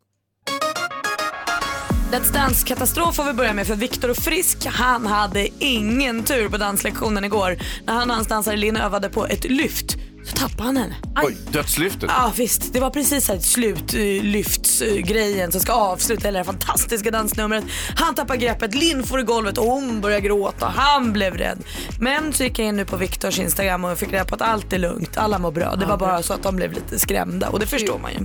Let's 2.12 2.32
Dance-katastrof 2.32 3.14
får 3.16 3.24
vi 3.24 3.32
börja 3.32 3.52
med 3.52 3.66
för 3.66 3.74
Viktor 3.74 4.10
och 4.10 4.16
Frisk 4.16 4.66
han 4.66 5.06
hade 5.06 5.48
ingen 5.58 6.24
tur 6.24 6.48
på 6.48 6.56
danslektionen 6.56 7.24
igår. 7.24 7.56
När 7.84 7.94
han 7.94 8.10
och 8.10 8.16
hans 8.16 8.28
dansare 8.28 8.56
Linn 8.56 8.76
övade 8.76 9.08
på 9.08 9.26
ett 9.26 9.44
lyft 9.44 9.96
så 10.24 10.36
tappade 10.36 10.62
han 10.62 10.76
henne. 10.76 10.94
Aj. 11.14 11.24
Oj, 11.26 11.36
dödslyftet. 11.52 12.10
Ja 12.12 12.32
visst, 12.36 12.72
det 12.72 12.80
var 12.80 12.90
precis 12.90 13.28
här 13.28 13.38
slutlyftsgrejen 13.38 15.52
som 15.52 15.60
ska 15.60 15.72
avsluta 15.72 16.28
hela 16.28 16.32
det 16.32 16.38
här 16.38 16.44
fantastiska 16.44 17.10
dansnumret. 17.10 17.64
Han 17.96 18.14
tappar 18.14 18.36
greppet, 18.36 18.74
Linn 18.74 19.04
får 19.04 19.20
i 19.20 19.22
golvet 19.22 19.58
och 19.58 19.64
hon 19.64 20.00
börjar 20.00 20.20
gråta. 20.20 20.72
Han 20.76 21.12
blev 21.12 21.34
rädd. 21.34 21.58
Men 22.00 22.32
så 22.32 22.44
gick 22.44 22.58
jag 22.58 22.68
in 22.68 22.76
nu 22.76 22.84
på 22.84 22.96
Viktors 22.96 23.38
Instagram 23.38 23.84
och 23.84 23.98
fick 23.98 24.12
reda 24.12 24.24
på 24.24 24.34
att 24.34 24.42
allt 24.42 24.72
är 24.72 24.78
lugnt, 24.78 25.16
alla 25.16 25.38
mår 25.38 25.52
bra. 25.52 25.76
Det 25.76 25.86
var 25.86 25.96
bara 25.96 26.22
så 26.22 26.32
att 26.32 26.42
de 26.42 26.56
blev 26.56 26.72
lite 26.72 26.98
skrämda 26.98 27.48
och 27.48 27.60
det 27.60 27.66
förstår 27.66 27.98
man 27.98 28.12
ju. 28.12 28.18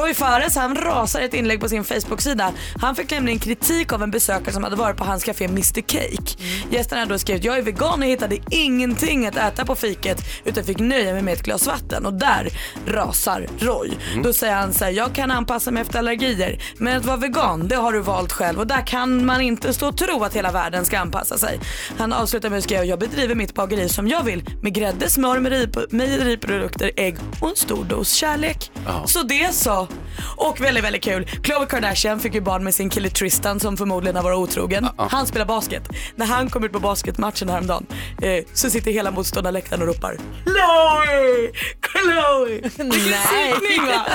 Roy 0.00 0.14
Fares 0.14 0.56
han 0.56 0.76
rasar 0.76 1.20
ett 1.20 1.34
inlägg 1.34 1.60
på 1.60 1.68
sin 1.68 1.84
Facebook-sida. 1.84 2.52
Han 2.80 2.96
fick 2.96 3.10
nämligen 3.10 3.38
kritik 3.38 3.92
av 3.92 4.02
en 4.02 4.10
besökare 4.10 4.52
som 4.52 4.64
hade 4.64 4.76
varit 4.76 4.96
på 4.96 5.04
hans 5.04 5.24
café 5.24 5.44
Mr 5.44 5.80
Cake. 5.80 6.36
Gästen 6.70 6.98
hade 6.98 7.12
då 7.12 7.18
skrivit 7.18 7.44
jag 7.44 7.58
är 7.58 7.62
vegan 7.62 8.02
och 8.02 8.08
hittade 8.08 8.38
ingenting 8.50 9.26
att 9.26 9.36
äta 9.36 9.64
på 9.64 9.74
fiket 9.74 10.18
utan 10.44 10.64
fick 10.64 10.78
nöja 10.78 11.12
mig 11.12 11.22
med 11.22 11.29
ett 11.32 11.42
glas 11.42 11.66
vatten 11.66 12.06
och 12.06 12.14
där 12.14 12.48
rasar 12.86 13.46
Roy. 13.58 13.90
Då 14.24 14.32
säger 14.32 14.54
han 14.54 14.72
så 14.72 14.84
här, 14.84 14.92
jag 14.92 15.14
kan 15.14 15.30
anpassa 15.30 15.70
mig 15.70 15.82
efter 15.82 15.98
allergier 15.98 16.62
men 16.78 16.96
att 16.96 17.04
vara 17.04 17.16
vegan 17.16 17.68
det 17.68 17.76
har 17.76 17.92
du 17.92 18.00
valt 18.00 18.32
själv 18.32 18.58
och 18.58 18.66
där 18.66 18.86
kan 18.86 19.26
man 19.26 19.40
inte 19.40 19.72
stå 19.72 19.88
och 19.88 19.96
tro 19.96 20.24
att 20.24 20.36
hela 20.36 20.50
världen 20.52 20.84
ska 20.84 20.98
anpassa 20.98 21.38
sig. 21.38 21.60
Han 21.98 22.12
avslutar 22.12 22.50
med 22.50 22.58
att 22.58 22.64
skriva 22.64 22.84
jag 22.84 22.98
bedriver 22.98 23.34
mitt 23.34 23.54
bageri 23.54 23.88
som 23.88 24.08
jag 24.08 24.22
vill 24.22 24.44
med 24.62 24.74
grädde, 24.74 25.10
smör, 25.10 25.38
mejeri- 25.38 25.86
mejeriprodukter, 25.90 26.90
ägg 26.96 27.16
och 27.40 27.48
en 27.48 27.56
stor 27.56 27.84
dos 27.84 28.12
kärlek. 28.12 28.70
Så 29.06 29.22
det 29.22 29.54
så. 29.54 29.88
Och 30.36 30.60
väldigt, 30.60 30.84
väldigt 30.84 31.02
kul. 31.04 31.26
Khloe 31.26 31.66
Kardashian 31.66 32.20
fick 32.20 32.34
ju 32.34 32.40
barn 32.40 32.64
med 32.64 32.74
sin 32.74 32.90
kille 32.90 33.10
Tristan 33.10 33.60
som 33.60 33.76
förmodligen 33.76 34.16
har 34.16 34.22
varit 34.22 34.36
otrogen. 34.38 34.88
Han 34.96 35.26
spelar 35.26 35.46
basket. 35.46 35.88
När 36.16 36.26
han 36.26 36.50
kom 36.50 36.64
ut 36.64 36.72
på 36.72 36.80
basketmatchen 36.80 37.48
häromdagen 37.48 37.86
eh, 38.22 38.44
så 38.52 38.70
sitter 38.70 38.90
hela 38.90 39.10
motståndarläktaren 39.10 39.82
och 39.82 39.88
ropar 39.88 40.16
Chloe! 40.44 41.52
Chloe! 41.92 42.70
Va? 43.86 44.06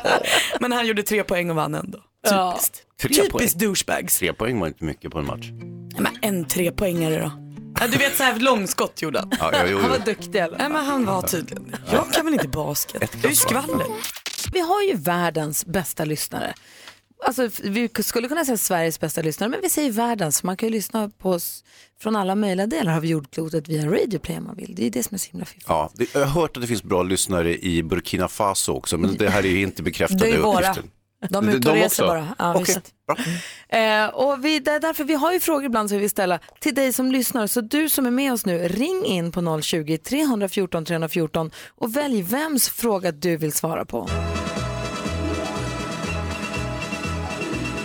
Men 0.60 0.72
han 0.72 0.86
gjorde 0.86 1.02
tre 1.02 1.24
poäng 1.24 1.50
och 1.50 1.56
vann 1.56 1.74
ändå. 1.74 1.98
Typiskt. 2.28 2.82
Tre 3.02 3.08
poäng. 3.14 3.30
Typiskt 3.30 3.58
douchebags. 3.58 4.18
Tre 4.18 4.32
poäng 4.32 4.60
var 4.60 4.66
inte 4.66 4.84
mycket 4.84 5.12
på 5.12 5.18
en 5.18 5.26
match. 5.26 5.50
Men 5.98 6.18
en 6.22 6.44
trepoängare 6.44 7.20
då. 7.20 7.32
Ja, 7.80 7.86
du 7.86 7.98
vet 7.98 8.16
så 8.16 8.22
här 8.22 8.38
långskott 8.38 9.02
gjorde 9.02 9.18
han. 9.18 9.30
Ja, 9.40 9.50
ja, 9.52 9.58
jo, 9.66 9.78
Han 9.78 9.90
var 9.90 9.96
jo. 9.96 10.02
duktig 10.04 10.38
eller? 10.38 10.58
Nej 10.58 10.68
men 10.68 10.84
han 10.84 11.04
var 11.06 11.22
tydligen. 11.22 11.76
Jag 11.92 12.12
kan 12.12 12.24
väl 12.24 12.34
inte 12.34 12.48
basket. 12.48 13.12
Det 13.20 13.26
är 13.26 13.30
ju 13.30 13.36
skvaller. 13.36 13.86
Vi 14.52 14.60
har 14.60 14.82
ju 14.82 14.94
världens 14.96 15.66
bästa 15.66 16.04
lyssnare. 16.04 16.54
Alltså, 17.26 17.48
vi 17.62 17.88
skulle 18.02 18.28
kunna 18.28 18.44
säga 18.44 18.56
Sveriges 18.56 19.00
bästa 19.00 19.22
lyssnare, 19.22 19.50
men 19.50 19.60
vi 19.62 19.70
säger 19.70 19.90
världens. 19.90 20.42
Man 20.42 20.56
kan 20.56 20.68
ju 20.68 20.72
lyssna 20.74 21.10
på 21.18 21.30
oss 21.30 21.64
från 22.00 22.16
alla 22.16 22.34
möjliga 22.34 22.66
delar 22.66 22.96
av 22.96 23.06
jordklotet 23.06 23.68
via 23.68 23.86
Radio 23.86 24.18
Play 24.18 24.38
om 24.38 24.44
man 24.44 24.56
vill. 24.56 24.74
Det 24.74 24.86
är 24.86 24.90
det 24.90 25.02
som 25.02 25.14
är 25.14 25.18
så 25.18 25.30
himla 25.30 25.44
fiffigt. 25.44 25.66
Ja, 25.68 25.90
det, 25.94 26.14
jag 26.14 26.20
har 26.20 26.40
hört 26.40 26.56
att 26.56 26.60
det 26.60 26.66
finns 26.66 26.82
bra 26.82 27.02
lyssnare 27.02 27.58
i 27.58 27.82
Burkina 27.82 28.28
Faso 28.28 28.72
också, 28.72 28.98
men 28.98 29.16
det 29.16 29.28
här 29.30 29.44
är 29.44 29.48
ju 29.48 29.62
inte 29.62 29.82
bekräftade 29.82 30.24
Det 30.24 30.30
är 30.30 30.40
våra. 30.40 30.70
uppgifter. 30.70 30.84
De 31.28 31.48
är 31.48 31.54
ute 31.54 31.70
och 31.70 31.74
reser 31.74 32.06
bara. 32.06 32.34
Ja, 32.38 32.64
bra. 33.06 33.78
Eh, 33.78 34.06
och 34.08 34.44
vi, 34.44 34.58
det 34.58 34.70
är 34.70 34.80
därför 34.80 35.04
vi 35.04 35.14
har 35.14 35.32
ju 35.32 35.40
frågor 35.40 35.64
ibland 35.64 35.88
som 35.88 35.96
vi 35.96 36.00
vill 36.00 36.10
ställa 36.10 36.38
till 36.60 36.74
dig 36.74 36.92
som 36.92 37.12
lyssnar. 37.12 37.46
Så 37.46 37.60
du 37.60 37.88
som 37.88 38.06
är 38.06 38.10
med 38.10 38.32
oss 38.32 38.46
nu, 38.46 38.68
ring 38.68 39.04
in 39.04 39.32
på 39.32 39.40
020-314 39.40 40.84
314 40.84 41.50
och 41.68 41.96
välj 41.96 42.22
vems 42.22 42.68
fråga 42.68 43.12
du 43.12 43.36
vill 43.36 43.52
svara 43.52 43.84
på. 43.84 44.08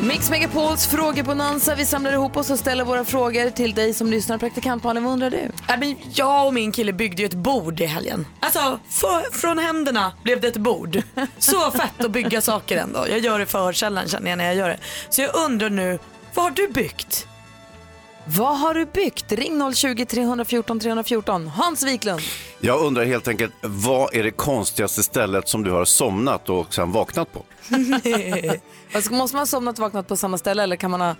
Mix 0.01 0.29
Megapols 0.29 0.87
frågebonanza. 0.87 1.75
Vi 1.75 1.85
samlar 1.85 2.13
ihop 2.13 2.37
oss 2.37 2.49
och 2.49 2.59
ställer 2.59 2.83
våra 2.83 3.05
frågor 3.05 3.49
till 3.49 3.73
dig 3.73 3.93
som 3.93 4.11
lyssnar. 4.11 4.37
Praktikant 4.37 4.83
Malin, 4.83 5.03
vad 5.03 5.13
undrar 5.13 5.29
du? 5.29 5.51
Ja, 5.67 5.77
men 5.77 5.95
jag 6.13 6.45
och 6.47 6.53
min 6.53 6.71
kille 6.71 6.93
byggde 6.93 7.21
ju 7.21 7.25
ett 7.25 7.33
bord 7.33 7.81
i 7.81 7.85
helgen. 7.85 8.25
Alltså 8.39 8.79
för, 8.89 9.39
från 9.39 9.59
händerna 9.59 10.13
blev 10.23 10.41
det 10.41 10.47
ett 10.47 10.57
bord. 10.57 11.01
Så 11.37 11.71
fett 11.71 12.05
att 12.05 12.11
bygga 12.11 12.41
saker 12.41 12.77
ändå. 12.77 13.05
Jag 13.09 13.19
gör 13.19 13.39
det 13.39 13.45
för 13.45 13.73
sällan 13.73 14.07
känner 14.07 14.29
jag 14.29 14.37
när 14.37 14.45
jag 14.45 14.55
gör 14.55 14.69
det. 14.69 14.79
Så 15.09 15.21
jag 15.21 15.35
undrar 15.35 15.69
nu, 15.69 15.99
vad 16.33 16.45
har 16.45 16.51
du 16.51 16.67
byggt? 16.67 17.27
Vad 18.37 18.59
har 18.59 18.73
du 18.73 18.85
byggt? 18.85 19.31
Ring 19.31 19.61
020-314 19.61 20.79
314. 20.79 21.47
Hans 21.47 21.83
Wiklund. 21.83 22.21
Jag 22.59 22.81
undrar 22.81 23.05
helt 23.05 23.27
enkelt, 23.27 23.53
vad 23.61 24.15
är 24.15 24.23
det 24.23 24.31
konstigaste 24.31 25.03
stället 25.03 25.47
som 25.47 25.63
du 25.63 25.71
har 25.71 25.85
somnat 25.85 26.49
och 26.49 26.73
sen 26.73 26.91
vaknat 26.91 27.33
på? 27.33 27.43
Alltså, 28.93 29.13
måste 29.13 29.35
man 29.35 29.41
ha 29.41 29.45
somnat 29.45 29.75
och 29.75 29.81
vaknat 29.81 30.07
på 30.07 30.17
samma 30.17 30.37
ställe 30.37 30.63
eller 30.63 30.75
kan 30.75 30.91
man 30.91 31.01
ha... 31.01 31.15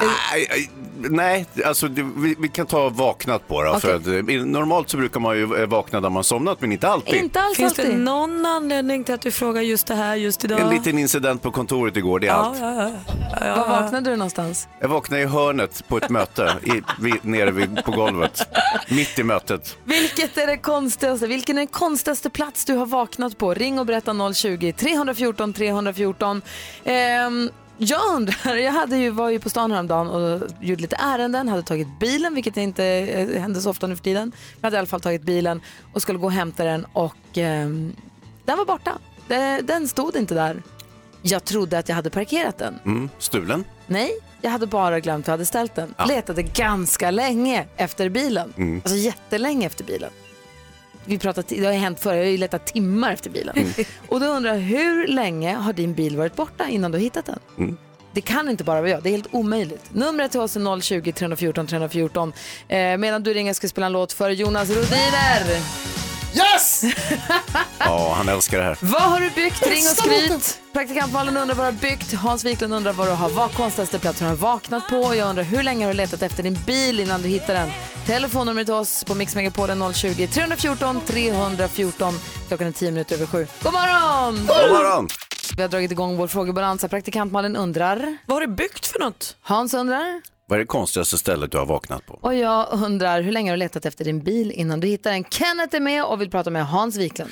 Nej, 0.00 0.46
nej, 0.50 0.70
nej 1.10 1.46
alltså 1.64 1.88
det, 1.88 2.02
vi, 2.16 2.36
vi 2.38 2.48
kan 2.48 2.66
ta 2.66 2.88
vaknat 2.88 3.48
på 3.48 3.62
då. 3.62 3.80
För 3.80 3.94
att, 3.94 4.06
eh, 4.06 4.44
normalt 4.44 4.90
så 4.90 4.96
brukar 4.96 5.20
man 5.20 5.36
ju 5.36 5.56
eh, 5.62 5.66
vakna 5.66 6.00
där 6.00 6.10
man 6.10 6.24
somnat, 6.24 6.60
men 6.60 6.72
inte 6.72 6.88
alltid. 6.88 7.14
Inte 7.14 7.40
alls 7.40 7.56
Finns 7.56 7.74
det 7.74 7.82
alltid. 7.82 7.98
någon 7.98 8.46
anledning 8.46 9.04
till 9.04 9.14
att 9.14 9.20
du 9.20 9.30
frågar 9.30 9.62
just 9.62 9.86
det 9.86 9.94
här 9.94 10.14
just 10.14 10.44
idag? 10.44 10.60
En 10.60 10.70
liten 10.70 10.98
incident 10.98 11.42
på 11.42 11.50
kontoret 11.50 11.96
igår, 11.96 12.20
det 12.20 12.26
är 12.26 12.30
ja, 12.30 12.34
allt. 12.34 12.58
ja, 12.60 12.74
ja, 12.74 12.90
ja, 13.40 13.46
ja. 13.46 13.56
Var 13.56 13.82
vaknade 13.82 14.10
du 14.10 14.16
någonstans? 14.16 14.68
Jag 14.80 14.88
vaknade 14.88 15.22
i 15.22 15.26
hörnet 15.26 15.84
på 15.88 15.96
ett 15.96 16.10
möte, 16.10 16.52
i, 16.62 16.82
vid, 17.00 17.24
nere 17.24 17.50
vid, 17.50 17.84
på 17.84 17.90
golvet. 17.90 18.42
Mitt 18.88 19.18
i 19.18 19.22
mötet. 19.22 19.76
Vilket 19.84 20.38
är 20.38 20.46
det 20.46 20.56
konstigaste? 20.56 21.26
Vilken 21.26 21.56
är 21.56 21.60
den 21.60 21.66
konstigaste 21.66 22.30
plats 22.30 22.64
du 22.64 22.74
har 22.74 22.86
vaknat 22.86 23.38
på? 23.38 23.54
Ring 23.54 23.78
och 23.78 23.86
berätta 23.86 24.12
020-314 24.12 25.52
314. 25.52 26.42
Ehm, 26.84 27.50
jag 27.78 28.14
undrar, 28.14 28.56
jag 28.56 28.72
hade 28.72 28.96
ju, 28.96 29.10
var 29.10 29.30
ju 29.30 29.40
på 29.40 29.50
stan 29.50 29.72
häromdagen 29.72 30.08
och 30.08 30.48
gjorde 30.60 30.82
lite 30.82 30.96
ärenden, 30.96 31.48
hade 31.48 31.62
tagit 31.62 31.88
bilen, 32.00 32.34
vilket 32.34 32.56
inte 32.56 32.84
eh, 32.84 33.40
händer 33.40 33.60
så 33.60 33.70
ofta 33.70 33.86
nu 33.86 33.96
för 33.96 34.04
tiden. 34.04 34.32
Jag 34.60 34.66
hade 34.66 34.76
i 34.76 34.78
alla 34.78 34.86
fall 34.86 35.00
tagit 35.00 35.22
bilen 35.22 35.60
och 35.92 36.02
skulle 36.02 36.18
gå 36.18 36.26
och 36.26 36.32
hämta 36.32 36.64
den 36.64 36.86
och 36.92 37.16
ehm, 37.34 37.96
den 38.44 38.58
var 38.58 38.64
borta. 38.64 38.98
Den, 39.28 39.66
den 39.66 39.88
stod 39.88 40.16
inte 40.16 40.34
där. 40.34 40.62
Jag 41.22 41.44
trodde 41.44 41.78
att 41.78 41.88
jag 41.88 41.96
hade 41.96 42.10
parkerat 42.10 42.58
den. 42.58 42.78
Mm. 42.84 43.10
Stulen? 43.18 43.64
Nej, 43.86 44.10
jag 44.40 44.50
hade 44.50 44.66
bara 44.66 45.00
glömt 45.00 45.24
att 45.24 45.26
jag 45.26 45.32
hade 45.32 45.46
ställt 45.46 45.74
den. 45.74 45.94
Letade 46.08 46.42
ganska 46.42 47.10
länge 47.10 47.66
efter 47.76 48.08
bilen. 48.08 48.52
Mm. 48.56 48.80
Alltså 48.84 48.96
jättelänge 48.96 49.66
efter 49.66 49.84
bilen. 49.84 50.10
Vi 51.06 51.18
pratat, 51.18 51.48
det 51.48 51.64
har 51.64 51.72
hänt 51.72 52.00
förr, 52.00 52.14
jag 52.14 52.24
har 52.24 52.30
ju 52.30 52.38
letat 52.38 52.66
timmar 52.66 53.12
efter 53.12 53.30
bilen. 53.30 53.56
Mm. 53.56 53.70
Och 54.08 54.20
då 54.20 54.26
undrar 54.26 54.54
jag, 54.54 54.60
hur 54.60 55.06
länge 55.06 55.54
har 55.54 55.72
din 55.72 55.94
bil 55.94 56.16
varit 56.16 56.36
borta 56.36 56.68
innan 56.68 56.92
du 56.92 56.98
har 56.98 57.02
hittat 57.02 57.26
den? 57.26 57.38
Mm. 57.58 57.76
Det 58.12 58.20
kan 58.20 58.48
inte 58.48 58.64
bara 58.64 58.80
vara 58.80 58.90
jag, 58.90 59.02
det 59.02 59.08
är 59.08 59.10
helt 59.10 59.28
omöjligt. 59.34 59.94
Numret 59.94 60.30
till 60.30 60.40
oss 60.40 60.56
är 60.56 60.60
020-314 60.60 61.66
314. 61.66 62.32
Eh, 62.68 62.96
medan 62.96 63.22
du 63.22 63.34
ringer 63.34 63.54
ska 63.54 63.64
jag 63.64 63.70
spela 63.70 63.86
en 63.86 63.92
låt 63.92 64.12
för 64.12 64.30
Jonas 64.30 64.70
Rodiner. 64.70 66.05
Yes! 66.36 66.84
Ja, 67.78 68.14
han 68.16 68.28
älskar 68.28 68.58
det 68.58 68.64
här. 68.64 68.78
Vad 68.80 69.02
har 69.02 69.20
du 69.20 69.30
byggt? 69.30 69.66
Ring 69.66 69.84
och 69.90 69.96
skryt. 69.96 70.60
Praktikant 70.72 71.12
Malin 71.12 71.36
undrar 71.36 71.54
vad 71.56 71.66
du 71.66 71.72
har 71.72 71.80
byggt. 71.80 72.12
Hans 72.14 72.44
Wiklund 72.44 72.74
undrar 72.74 72.92
vad 72.92 73.06
du 73.06 73.12
har. 73.12 73.28
Vad 73.28 73.54
konstigaste 73.54 73.98
platsen 73.98 74.26
har 74.26 74.34
du 74.34 74.40
vaknat 74.40 74.88
på? 74.88 75.14
Jag 75.14 75.28
undrar 75.28 75.44
hur 75.44 75.62
länge 75.62 75.84
har 75.86 75.92
du 75.92 75.96
letat 75.96 76.22
efter 76.22 76.42
din 76.42 76.58
bil 76.66 77.00
innan 77.00 77.22
du 77.22 77.28
hittar 77.28 77.54
den? 77.54 77.70
Telefonnumret 78.06 78.66
till 78.66 78.74
oss 78.74 79.04
på 79.04 79.14
Mix 79.14 79.34
Megapol 79.34 79.70
är 79.70 79.92
020 79.92 80.26
314 80.26 81.00
314. 81.06 82.14
Klockan 82.48 82.66
är 82.66 82.72
10 82.72 82.90
minuter 82.90 83.14
över 83.14 83.26
sju. 83.26 83.46
God 83.62 83.72
morgon! 83.72 84.34
God 84.36 84.70
morgon! 84.70 85.08
Vi 85.56 85.62
har 85.62 85.68
dragit 85.68 85.92
igång 85.92 86.16
vår 86.16 86.26
frågebalansa. 86.26 86.88
Praktikant 86.88 87.32
Malin 87.32 87.56
undrar. 87.56 88.16
Vad 88.26 88.36
har 88.36 88.40
du 88.46 88.54
byggt 88.54 88.86
för 88.86 88.98
något? 88.98 89.36
Hans 89.42 89.74
undrar. 89.74 90.35
Vad 90.48 90.56
är 90.56 90.60
det 90.60 90.66
konstigaste 90.66 91.18
stället 91.18 91.52
du 91.52 91.58
har 91.58 91.66
vaknat 91.66 92.06
på? 92.06 92.18
Och 92.20 92.34
jag 92.34 92.66
undrar 92.72 93.20
hur 93.22 93.32
länge 93.32 93.50
har 93.50 93.56
du 93.56 93.58
letat 93.58 93.86
efter 93.86 94.04
din 94.04 94.22
bil 94.22 94.50
innan 94.50 94.80
du 94.80 94.86
hittar 94.86 95.10
den? 95.10 95.24
Kenneth 95.24 95.76
är 95.76 95.80
med 95.80 96.04
och 96.04 96.20
vill 96.20 96.30
prata 96.30 96.50
med 96.50 96.66
Hans 96.66 96.96
Wiklund. 96.98 97.30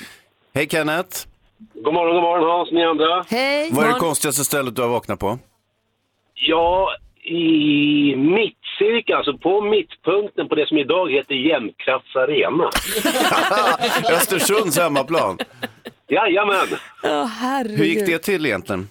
Hej 0.53 0.67
Kenneth! 0.69 1.27
God 1.73 1.93
morgon, 1.93 2.13
god 2.15 2.23
morgon 2.23 2.49
Hans, 2.49 2.71
ni 2.71 2.83
andra. 2.83 3.25
Hej! 3.29 3.69
Vad 3.73 3.85
är 3.85 3.93
det 3.93 3.99
konstigaste 3.99 4.43
stället 4.45 4.75
du 4.75 4.81
har 4.81 4.89
vaknat 4.89 5.19
på? 5.19 5.39
Ja, 6.33 6.89
i 7.23 8.15
mittcirkeln, 8.15 9.17
alltså 9.17 9.37
på 9.37 9.61
mittpunkten 9.61 10.47
på 10.49 10.55
det 10.55 10.67
som 10.67 10.77
idag 10.77 11.11
heter 11.11 11.35
Jämtkrafts 11.35 12.15
arena. 12.15 12.69
Östersunds 14.17 14.79
hemmaplan. 14.79 15.37
Jajamän. 16.09 16.67
Åh, 17.03 17.25
herregud. 17.25 17.77
Hur 17.77 17.85
gick 17.85 18.05
det 18.05 18.19
till 18.19 18.45
egentligen? 18.45 18.89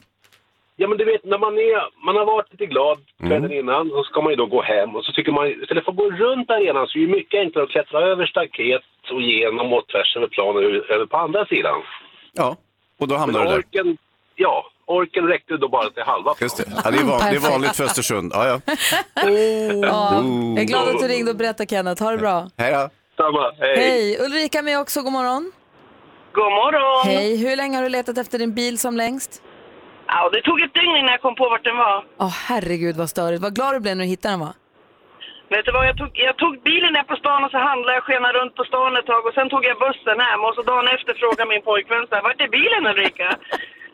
Ja 0.76 0.88
men 0.88 0.98
du 0.98 1.04
vet 1.04 1.24
när 1.24 1.38
man 1.38 1.54
är, 1.58 2.04
man 2.06 2.16
har 2.16 2.26
varit 2.26 2.52
lite 2.52 2.66
glad 2.66 2.98
kvällen 3.28 3.52
innan 3.52 3.88
så 3.90 4.02
ska 4.04 4.20
man 4.20 4.30
ju 4.32 4.36
då 4.36 4.46
gå 4.46 4.62
hem 4.62 4.96
och 4.96 5.04
så 5.04 5.12
tycker 5.12 5.32
man 5.32 5.46
istället 5.62 5.84
för 5.84 5.92
att 5.92 5.96
gå 5.98 6.10
runt 6.10 6.50
arenan 6.50 6.86
så 6.86 6.98
är 6.98 7.02
det 7.06 7.12
mycket 7.12 7.40
enklare 7.40 7.64
att 7.64 7.70
klättra 7.70 8.00
över 8.00 8.26
staket 8.26 8.82
och 9.12 9.22
genom 9.22 9.72
och 9.72 9.86
tvärs 9.88 10.16
över 10.16 10.26
planen 10.26 10.62
över 10.94 11.06
på 11.06 11.16
andra 11.16 11.46
sidan. 11.46 11.82
Ja, 12.32 12.56
och 13.00 13.08
då 13.08 13.14
Men 13.14 13.20
hamnade 13.20 13.44
du 13.44 13.50
där. 13.50 13.58
orken, 13.58 13.96
ja, 14.34 14.66
orken 14.86 15.26
räckte 15.26 15.56
då 15.56 15.68
bara 15.68 15.90
till 15.90 16.02
halva 16.02 16.34
Just 16.40 16.56
det. 16.56 16.64
Ja, 16.84 16.90
det, 16.90 16.98
är 16.98 17.04
van, 17.04 17.20
det 17.30 17.36
är 17.36 17.50
vanligt 17.50 17.76
för 17.76 17.84
Östersund. 17.84 18.32
Ja, 18.34 18.46
ja. 18.48 18.60
Ja, 19.82 20.14
jag 20.54 20.58
är 20.58 20.64
glad 20.64 20.88
att 20.88 21.00
du 21.00 21.08
ringde 21.08 21.30
och 21.30 21.36
berättade 21.36 21.66
Kenneth. 21.70 22.02
Ha 22.02 22.10
det 22.10 22.18
bra. 22.18 22.48
Hej 22.56 22.72
då. 22.72 22.88
Samma, 23.16 23.52
hej. 23.58 23.76
Hej! 23.76 24.18
Ulrika 24.26 24.62
med 24.62 24.80
också. 24.80 25.02
God 25.02 25.12
morgon. 25.12 25.52
God 26.32 26.52
morgon! 26.52 27.06
Hej! 27.06 27.36
Hur 27.36 27.56
länge 27.56 27.76
har 27.76 27.82
du 27.82 27.88
letat 27.88 28.18
efter 28.18 28.38
din 28.38 28.54
bil 28.54 28.78
som 28.78 28.96
längst? 28.96 29.42
Ja, 30.06 30.30
det 30.32 30.42
tog 30.42 30.60
ett 30.60 30.74
dygn 30.74 30.96
innan 30.96 31.12
jag 31.16 31.22
kom 31.26 31.34
på 31.34 31.48
vart 31.48 31.64
den 31.64 31.76
var. 31.76 32.04
Åh 32.18 32.34
herregud 32.48 32.96
vad 32.96 33.08
störigt. 33.10 33.42
Vad 33.42 33.54
glad 33.54 33.74
du 33.74 33.80
blev 33.80 33.96
när 33.96 34.04
du 34.04 34.10
hittade 34.10 34.32
den 34.32 34.40
va? 34.40 34.52
Vet 35.54 35.64
du 35.66 35.72
vad, 35.72 35.86
jag 35.90 35.96
tog, 36.00 36.10
jag 36.28 36.36
tog 36.42 36.52
bilen 36.70 36.92
ner 36.96 37.06
på 37.10 37.16
stan 37.22 37.44
och 37.44 37.50
så 37.54 37.58
handlade 37.70 37.94
jag, 37.96 38.02
skenade 38.04 38.38
runt 38.38 38.54
på 38.58 38.64
stan 38.70 38.96
ett 38.96 39.06
tag 39.12 39.22
och 39.26 39.34
sen 39.38 39.48
tog 39.52 39.62
jag 39.70 39.76
bussen 39.84 40.18
hem 40.26 40.40
och 40.46 40.54
så 40.56 40.62
dagen 40.70 40.88
efter 40.96 41.12
frågade 41.22 41.48
min 41.52 41.62
pojkvän 41.68 42.06
så 42.08 42.14
här, 42.14 42.22
vart 42.28 42.40
är 42.44 42.50
bilen 42.58 42.82
Ulrika? 42.92 43.28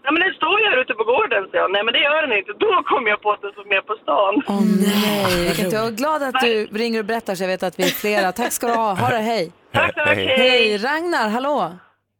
Nej 0.02 0.10
men 0.12 0.20
den 0.24 0.34
står 0.40 0.56
ju 0.60 0.66
här 0.70 0.78
ute 0.82 0.94
på 1.00 1.04
gården, 1.12 1.42
så 1.50 1.54
jag. 1.60 1.68
Nej 1.74 1.82
men 1.84 1.92
det 1.96 2.02
gör 2.08 2.20
den 2.26 2.38
inte. 2.38 2.52
Då 2.64 2.72
kom 2.90 3.06
jag 3.12 3.18
på 3.24 3.28
att 3.34 3.42
den 3.44 3.52
stod 3.52 3.66
med 3.74 3.82
på 3.86 3.94
stan. 4.02 4.32
Åh 4.54 4.62
nej, 4.88 5.44
vilket 5.48 5.72
jag 5.72 5.86
är 5.86 5.90
glad 6.02 6.22
att 6.22 6.40
du 6.40 6.54
ringer 6.82 6.98
och 6.98 7.08
berättar 7.12 7.34
så 7.34 7.42
jag 7.42 7.48
vet 7.54 7.62
att 7.62 7.78
vi 7.78 7.82
är 7.82 7.94
flera. 8.04 8.32
Tack 8.32 8.52
ska 8.52 8.66
du 8.66 8.72
ha. 8.72 8.94
Ha 9.02 9.08
det, 9.08 9.24
hej. 9.32 9.52
Tack, 9.72 9.94
tack, 9.94 10.16
Hej. 10.16 10.26
Hej, 10.26 10.76
Ragnar, 10.86 11.28
hallå. 11.36 11.56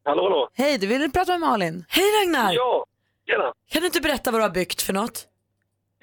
Hallå, 0.05 0.23
hallå. 0.23 0.49
Hej, 0.55 0.79
du 0.79 0.87
ville 0.87 1.09
prata 1.09 1.33
med 1.33 1.41
Malin. 1.41 1.85
Hej 1.89 2.05
Ragnar! 2.17 2.53
Ja, 2.53 2.85
tjena. 3.31 3.49
Kan 3.73 3.81
du 3.83 3.87
inte 3.87 4.01
berätta 4.07 4.31
vad 4.31 4.41
du 4.41 4.45
har 4.49 4.57
byggt 4.61 4.81
för 4.87 4.93
något? 5.01 5.17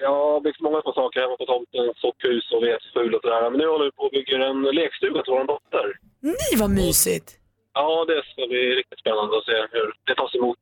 Jag 0.00 0.10
har 0.10 0.40
byggt 0.46 0.60
många 0.66 0.80
små 0.82 0.92
saker 0.92 1.20
hemma 1.20 1.36
på 1.42 1.46
tomten, 1.46 1.84
sockhus 2.04 2.44
och 2.54 2.62
vedskjul 2.62 3.14
och 3.14 3.22
sådär. 3.22 3.50
Men 3.50 3.58
nu 3.60 3.66
håller 3.72 3.84
vi 3.84 3.92
på 3.98 4.02
och 4.02 4.14
bygger 4.18 4.38
en 4.48 4.62
lekstuga 4.62 5.22
till 5.22 5.32
vår 5.36 5.44
dotter. 5.52 5.86
Nej 6.20 6.52
vad 6.62 6.70
mysigt! 6.70 7.28
Ja, 7.80 8.04
det 8.10 8.22
ska 8.30 8.46
bli 8.52 8.62
riktigt 8.80 9.00
spännande 9.04 9.32
att 9.38 9.44
se 9.44 9.56
hur 9.74 9.86
det 10.06 10.14
tas 10.14 10.34
emot. 10.34 10.58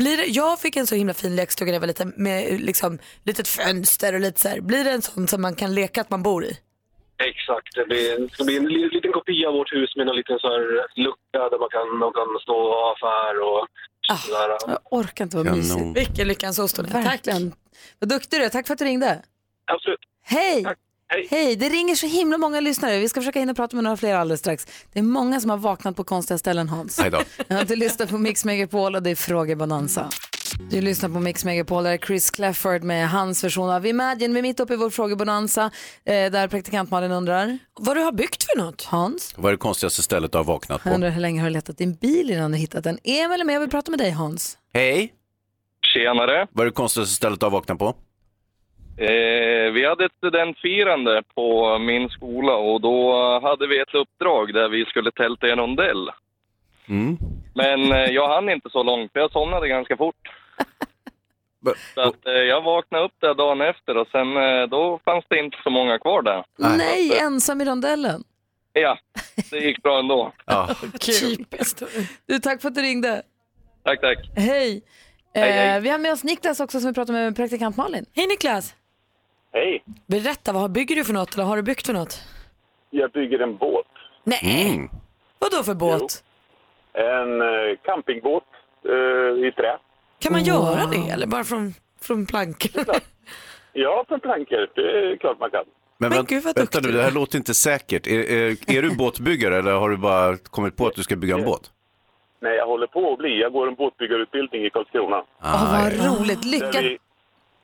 Blir 0.00 0.16
det, 0.16 0.24
jag 0.24 0.60
fick 0.60 0.76
en 0.76 0.86
så 0.86 0.94
himla 0.94 1.14
fin 1.14 1.36
lekstuga 1.36 1.68
när 1.70 1.74
jag 1.78 1.80
var 1.86 1.92
liten 1.94 2.12
med 2.16 2.60
liksom, 2.60 2.98
litet 3.24 3.48
fönster 3.48 4.14
och 4.14 4.20
lite 4.20 4.40
så 4.40 4.48
här. 4.48 4.60
Blir 4.60 4.84
det 4.84 4.90
en 4.90 5.02
sån 5.02 5.28
som 5.28 5.42
man 5.42 5.54
kan 5.54 5.74
leka 5.74 6.00
att 6.00 6.10
man 6.10 6.22
bor 6.22 6.44
i? 6.44 6.52
Exakt, 7.30 7.74
det, 7.74 7.84
blir, 7.90 8.18
det 8.18 8.32
ska 8.34 8.44
bli 8.44 8.56
en 8.56 8.68
li- 8.68 8.90
liten 8.96 9.12
kopia 9.12 9.48
av 9.48 9.54
vårt 9.54 9.72
hus 9.72 9.96
med 9.96 10.08
en 10.08 10.16
liten 10.16 10.38
så 10.38 10.48
här 10.48 10.62
lucka 11.06 11.40
där 11.52 11.58
man 11.64 11.68
kan, 11.76 11.86
man 12.04 12.12
kan 12.12 12.28
stå 12.42 12.56
och 12.56 12.74
ha 12.80 12.92
affär 12.94 13.34
och 13.48 13.66
sådär. 14.16 14.56
Jag 14.66 14.78
orkar 14.90 15.24
inte 15.24 15.36
vara 15.36 15.44
Kanon. 15.48 15.58
mysigt. 15.58 16.08
Vilken 16.08 16.28
lyckans 16.28 16.58
ost 16.58 16.78
är. 16.78 16.82
Tack. 16.84 17.06
Verkligen. 17.06 17.52
Vad 17.98 18.08
duktig 18.08 18.40
du 18.40 18.44
är. 18.44 18.48
Tack 18.48 18.66
för 18.66 18.74
att 18.74 18.78
du 18.78 18.84
ringde. 18.84 19.22
Absolut. 19.72 19.98
Hej! 20.24 20.64
Tack. 20.64 20.78
Hej. 21.10 21.26
Hej, 21.30 21.56
det 21.56 21.68
ringer 21.68 21.94
så 21.94 22.06
himla 22.06 22.38
många 22.38 22.60
lyssnare. 22.60 22.98
Vi 22.98 23.08
ska 23.08 23.20
försöka 23.20 23.38
hinna 23.40 23.54
prata 23.54 23.76
med 23.76 23.84
några 23.84 23.96
fler 23.96 24.14
alldeles 24.14 24.40
strax. 24.40 24.66
Det 24.92 24.98
är 24.98 25.02
många 25.02 25.40
som 25.40 25.50
har 25.50 25.56
vaknat 25.56 25.96
på 25.96 26.04
konstiga 26.04 26.38
ställen, 26.38 26.68
Hans. 26.68 26.98
Hej 27.00 27.10
då. 27.10 27.22
Ja, 27.48 27.64
du 27.64 27.76
lyssnar 27.76 28.06
på 28.06 28.18
Mix 28.18 28.44
Megapol 28.44 28.94
och 28.94 29.02
det 29.02 29.10
är 29.10 29.14
frågebonanza. 29.14 30.08
Du 30.70 30.80
lyssnar 30.80 31.08
på 31.08 31.20
Mix 31.20 31.44
Megapol, 31.44 31.84
där 31.84 31.90
är 31.92 31.98
Chris 31.98 32.30
Clafford 32.30 32.82
med 32.82 33.08
hans 33.10 33.44
version 33.44 33.70
av 33.70 33.86
Imagine. 33.86 34.32
Vi 34.32 34.38
är 34.38 34.42
mitt 34.42 34.60
uppe 34.60 34.74
i 34.74 34.76
vår 34.76 34.90
frågebonanza 34.90 35.64
eh, 36.04 36.30
där 36.32 36.48
praktikant 36.48 36.90
Malin 36.90 37.12
undrar. 37.12 37.58
Vad 37.80 37.96
du 37.96 38.00
har 38.00 38.12
byggt 38.12 38.44
för 38.44 38.58
något? 38.58 38.82
Hans, 38.84 39.34
Vad 39.36 39.46
är 39.46 39.50
det 39.52 39.58
konstigaste 39.58 40.02
stället 40.02 40.32
du 40.32 40.38
har 40.38 40.44
vaknat 40.44 40.80
jag 40.84 40.90
på? 40.90 40.94
undrar 40.94 41.10
hur 41.10 41.20
länge 41.20 41.40
har 41.40 41.48
du 41.48 41.52
letat 41.52 41.78
din 41.78 41.94
bil 41.94 42.30
innan 42.30 42.52
du 42.52 42.58
hittat 42.58 42.84
den? 42.84 42.98
Emil 43.04 43.40
är 43.40 43.44
med 43.44 43.56
och 43.56 43.62
vill 43.62 43.70
prata 43.70 43.90
med 43.90 44.00
dig, 44.00 44.10
Hans. 44.10 44.58
Hej! 44.74 45.12
Tjenare. 45.94 46.46
Vad 46.52 46.66
är 46.66 46.70
det 46.70 46.74
konstigaste 46.74 47.14
stället 47.14 47.40
du 47.40 47.46
har 47.46 47.50
vaknat 47.50 47.78
på? 47.78 47.94
Eh, 48.96 49.72
vi 49.72 49.86
hade 49.88 50.04
ett 50.04 50.12
studentfirande 50.16 51.22
på 51.34 51.78
min 51.78 52.08
skola 52.08 52.52
och 52.54 52.80
då 52.80 53.12
hade 53.42 53.66
vi 53.66 53.80
ett 53.80 53.94
uppdrag 53.94 54.54
där 54.54 54.68
vi 54.68 54.84
skulle 54.84 55.10
tälta 55.10 55.46
i 55.48 55.50
en 55.50 55.58
rondell. 55.58 56.10
Mm. 56.88 57.16
Men 57.54 57.92
eh, 57.92 57.98
jag 58.10 58.28
hann 58.34 58.48
inte 58.50 58.70
så 58.70 58.82
långt 58.82 59.12
för 59.12 59.20
jag 59.20 59.32
somnade 59.32 59.68
ganska 59.68 59.96
fort. 59.96 60.28
Så 61.94 62.00
att, 62.00 62.26
eh, 62.26 62.32
jag 62.32 62.62
vaknade 62.62 63.04
upp 63.04 63.12
där 63.20 63.34
dagen 63.34 63.60
efter 63.60 63.96
och 63.96 64.08
sen 64.12 64.36
eh, 64.36 64.62
då 64.68 65.00
fanns 65.04 65.24
det 65.28 65.38
inte 65.38 65.56
så 65.64 65.70
många 65.70 65.98
kvar 65.98 66.22
där. 66.22 66.44
Nej, 66.56 67.18
ensam 67.18 67.60
i 67.60 67.64
rondellen. 67.64 68.24
Ja, 68.72 68.98
det 69.50 69.58
gick 69.58 69.82
bra 69.82 69.98
ändå. 69.98 70.32
Ja. 70.46 70.68
Typiskt. 71.00 71.82
Du, 72.26 72.38
tack 72.38 72.60
för 72.62 72.68
att 72.68 72.74
du 72.74 72.80
ringde. 72.82 73.22
Tack, 73.84 74.00
tack. 74.00 74.18
Hej. 74.36 74.82
Hej, 75.34 75.52
hej. 75.52 75.76
Eh, 75.76 75.80
vi 75.82 75.88
har 75.88 75.98
med 75.98 76.12
oss 76.12 76.24
Niklas 76.24 76.60
också 76.60 76.80
som 76.80 76.88
vi 76.90 76.94
pratar 76.94 77.12
med 77.12 77.36
praktikant 77.36 77.76
Malin. 77.76 78.06
Hej 78.14 78.26
Niklas! 78.26 78.74
Hej, 79.52 79.82
Berätta, 80.06 80.52
vad 80.52 80.72
bygger 80.72 80.96
du 80.96 81.04
för 81.04 81.12
något 81.12 81.34
eller 81.34 81.44
har 81.44 81.56
du 81.56 81.62
byggt 81.62 81.86
för 81.86 81.92
något? 81.92 82.20
jag 82.90 83.10
bygger 83.10 83.38
en 83.38 83.56
båt. 83.56 83.86
Nej, 84.24 84.70
Mm. 84.70 84.88
vad 85.38 85.50
då 85.50 85.62
för 85.62 85.74
båt? 85.74 86.24
En 86.92 87.40
eh, 87.40 87.76
campingbåt 87.84 88.44
eh, 88.84 89.46
i 89.48 89.52
trä. 89.56 89.78
Kan 90.18 90.32
man 90.32 90.44
göra 90.44 90.86
det 90.86 91.10
eller 91.12 91.26
bara 91.26 91.44
från, 91.44 91.74
från 92.00 92.26
plankor? 92.26 92.84
Ja, 93.72 94.04
för 94.08 94.18
plankor. 94.18 94.68
Det 94.74 94.82
är 94.82 95.16
klart 95.16 95.40
man 95.40 95.50
kan. 95.50 95.64
Men, 95.98 96.10
Men 96.10 96.24
gud, 96.24 96.42
vad 96.42 96.56
vänta 96.56 96.78
nu, 96.78 96.82
duktig 96.82 96.94
det 96.94 97.02
här 97.02 97.10
låter 97.10 97.38
inte 97.38 97.54
säkert. 97.54 98.06
Är, 98.06 98.18
är, 98.18 98.56
är 98.76 98.82
du 98.82 98.96
båtbyggare 98.96 99.58
eller 99.58 99.72
har 99.72 99.90
du 99.90 99.96
bara 99.96 100.36
kommit 100.36 100.76
på 100.76 100.86
att 100.86 100.94
du 100.94 101.02
ska 101.02 101.16
bygga 101.16 101.34
en 101.34 101.44
båt? 101.44 101.70
Nej, 102.40 102.56
jag 102.56 102.66
håller 102.66 102.86
på 102.86 103.12
att 103.12 103.18
bli. 103.18 103.40
Jag 103.40 103.52
går 103.52 103.68
en 103.68 103.74
båtbyggarutbildning 103.74 104.64
i 104.66 104.70
Karlskrona. 104.70 105.22
Åh, 105.42 105.82
vad 105.82 105.92
roligt. 105.92 106.42
Där 106.42 106.48
Lycka 106.48 106.80
vi, 106.80 106.98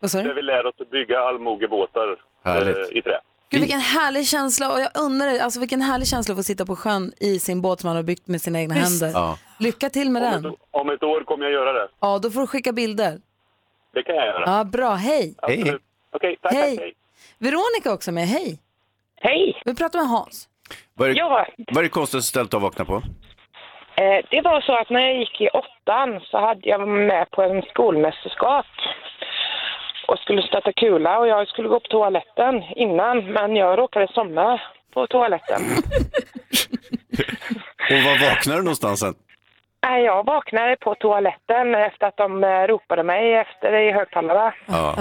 Vad 0.00 0.10
sa 0.10 0.18
där 0.22 0.34
vi 0.34 0.42
lär 0.42 0.66
oss 0.66 0.74
att 0.80 0.90
bygga 0.90 1.20
allmogebåtar 1.20 2.16
eh, 2.44 2.98
i 2.98 3.02
trä. 3.02 3.20
Gud, 3.50 3.60
vilken 3.60 3.80
härlig 3.80 4.26
känsla 4.26 4.72
och 4.72 4.80
jag 4.80 4.90
undrar 4.94 5.38
alltså 5.38 5.60
vilken 5.60 5.82
härlig 5.82 6.08
känsla 6.08 6.32
att 6.32 6.38
få 6.38 6.42
sitta 6.42 6.66
på 6.66 6.76
sjön 6.76 7.12
i 7.20 7.38
sin 7.38 7.60
båt 7.62 7.80
som 7.80 7.88
man 7.88 7.96
har 7.96 8.02
byggt 8.02 8.28
med 8.28 8.40
sina 8.40 8.60
egna 8.60 8.74
händer. 8.74 9.10
Ja. 9.14 9.38
Lycka 9.58 9.90
till 9.90 10.10
med 10.10 10.22
Om 10.22 10.42
den. 10.42 10.52
ett, 10.52 10.58
om 10.70 10.90
ett 10.90 11.02
år 11.02 11.24
kommer 11.24 11.44
jag 11.44 11.52
göra 11.52 11.72
det. 11.72 11.88
Ja, 12.00 12.18
då 12.22 12.30
får 12.30 12.40
du 12.40 12.46
skicka 12.46 12.72
bilder. 12.72 13.18
Det 13.94 14.02
kan 14.02 14.14
jag 14.14 14.26
göra. 14.26 14.44
Ja, 14.46 14.64
bra. 14.64 14.90
Hej. 14.94 15.34
Absolut. 15.38 15.66
Hej. 15.66 15.78
Okej, 16.12 16.36
tack, 16.42 16.52
Hej. 16.52 16.76
tack. 16.76 16.84
Hej. 16.84 16.94
Veronica 17.38 17.92
också 17.92 18.12
med. 18.12 18.24
Hej. 18.28 18.58
Hej! 19.16 19.62
Vi 19.64 19.74
pratar 19.74 19.98
med 19.98 20.08
Hans. 20.08 20.48
Vad 20.94 21.10
är, 21.10 21.14
Ja, 21.18 21.46
vad 21.56 21.78
är 21.78 21.82
det 21.82 21.88
konstigaste 21.88 22.28
stället 22.28 22.52
har 22.52 22.60
vaknat 22.60 22.86
på? 22.88 22.94
eh, 23.96 24.24
det 24.30 24.40
var 24.44 24.60
så 24.60 24.76
att 24.76 24.90
när 24.90 25.00
jag 25.00 25.16
gick 25.18 25.40
i 25.40 25.48
åttan 25.48 26.20
så 26.30 26.38
hade 26.40 26.68
jag 26.68 26.88
med 26.88 27.30
på 27.30 27.42
en 27.42 27.62
skolmästerskap 27.62 28.66
och 30.08 30.18
skulle 30.18 30.42
stöta 30.42 30.72
kula 30.72 31.18
och 31.18 31.28
jag 31.28 31.48
skulle 31.48 31.68
gå 31.68 31.80
på 31.80 31.88
toaletten 31.88 32.62
innan 32.76 33.32
men 33.32 33.56
jag 33.56 33.78
råkade 33.78 34.08
somna 34.14 34.60
på 34.94 35.06
toaletten. 35.06 35.62
Och 37.90 37.96
var 38.04 38.28
vaknar 38.30 38.56
du 38.56 38.62
någonstans 38.62 39.00
sen? 39.00 39.14
Nej, 39.94 40.04
jag 40.04 40.26
vaknade 40.26 40.76
på 40.80 40.94
toaletten 40.94 41.74
efter 41.74 42.06
att 42.06 42.16
de 42.16 42.44
eh, 42.44 42.48
ropade 42.48 43.02
mig 43.02 43.34
efter 43.34 43.72
i 43.72 43.92
högtalare. 43.92 44.54
Ja. 44.66 44.96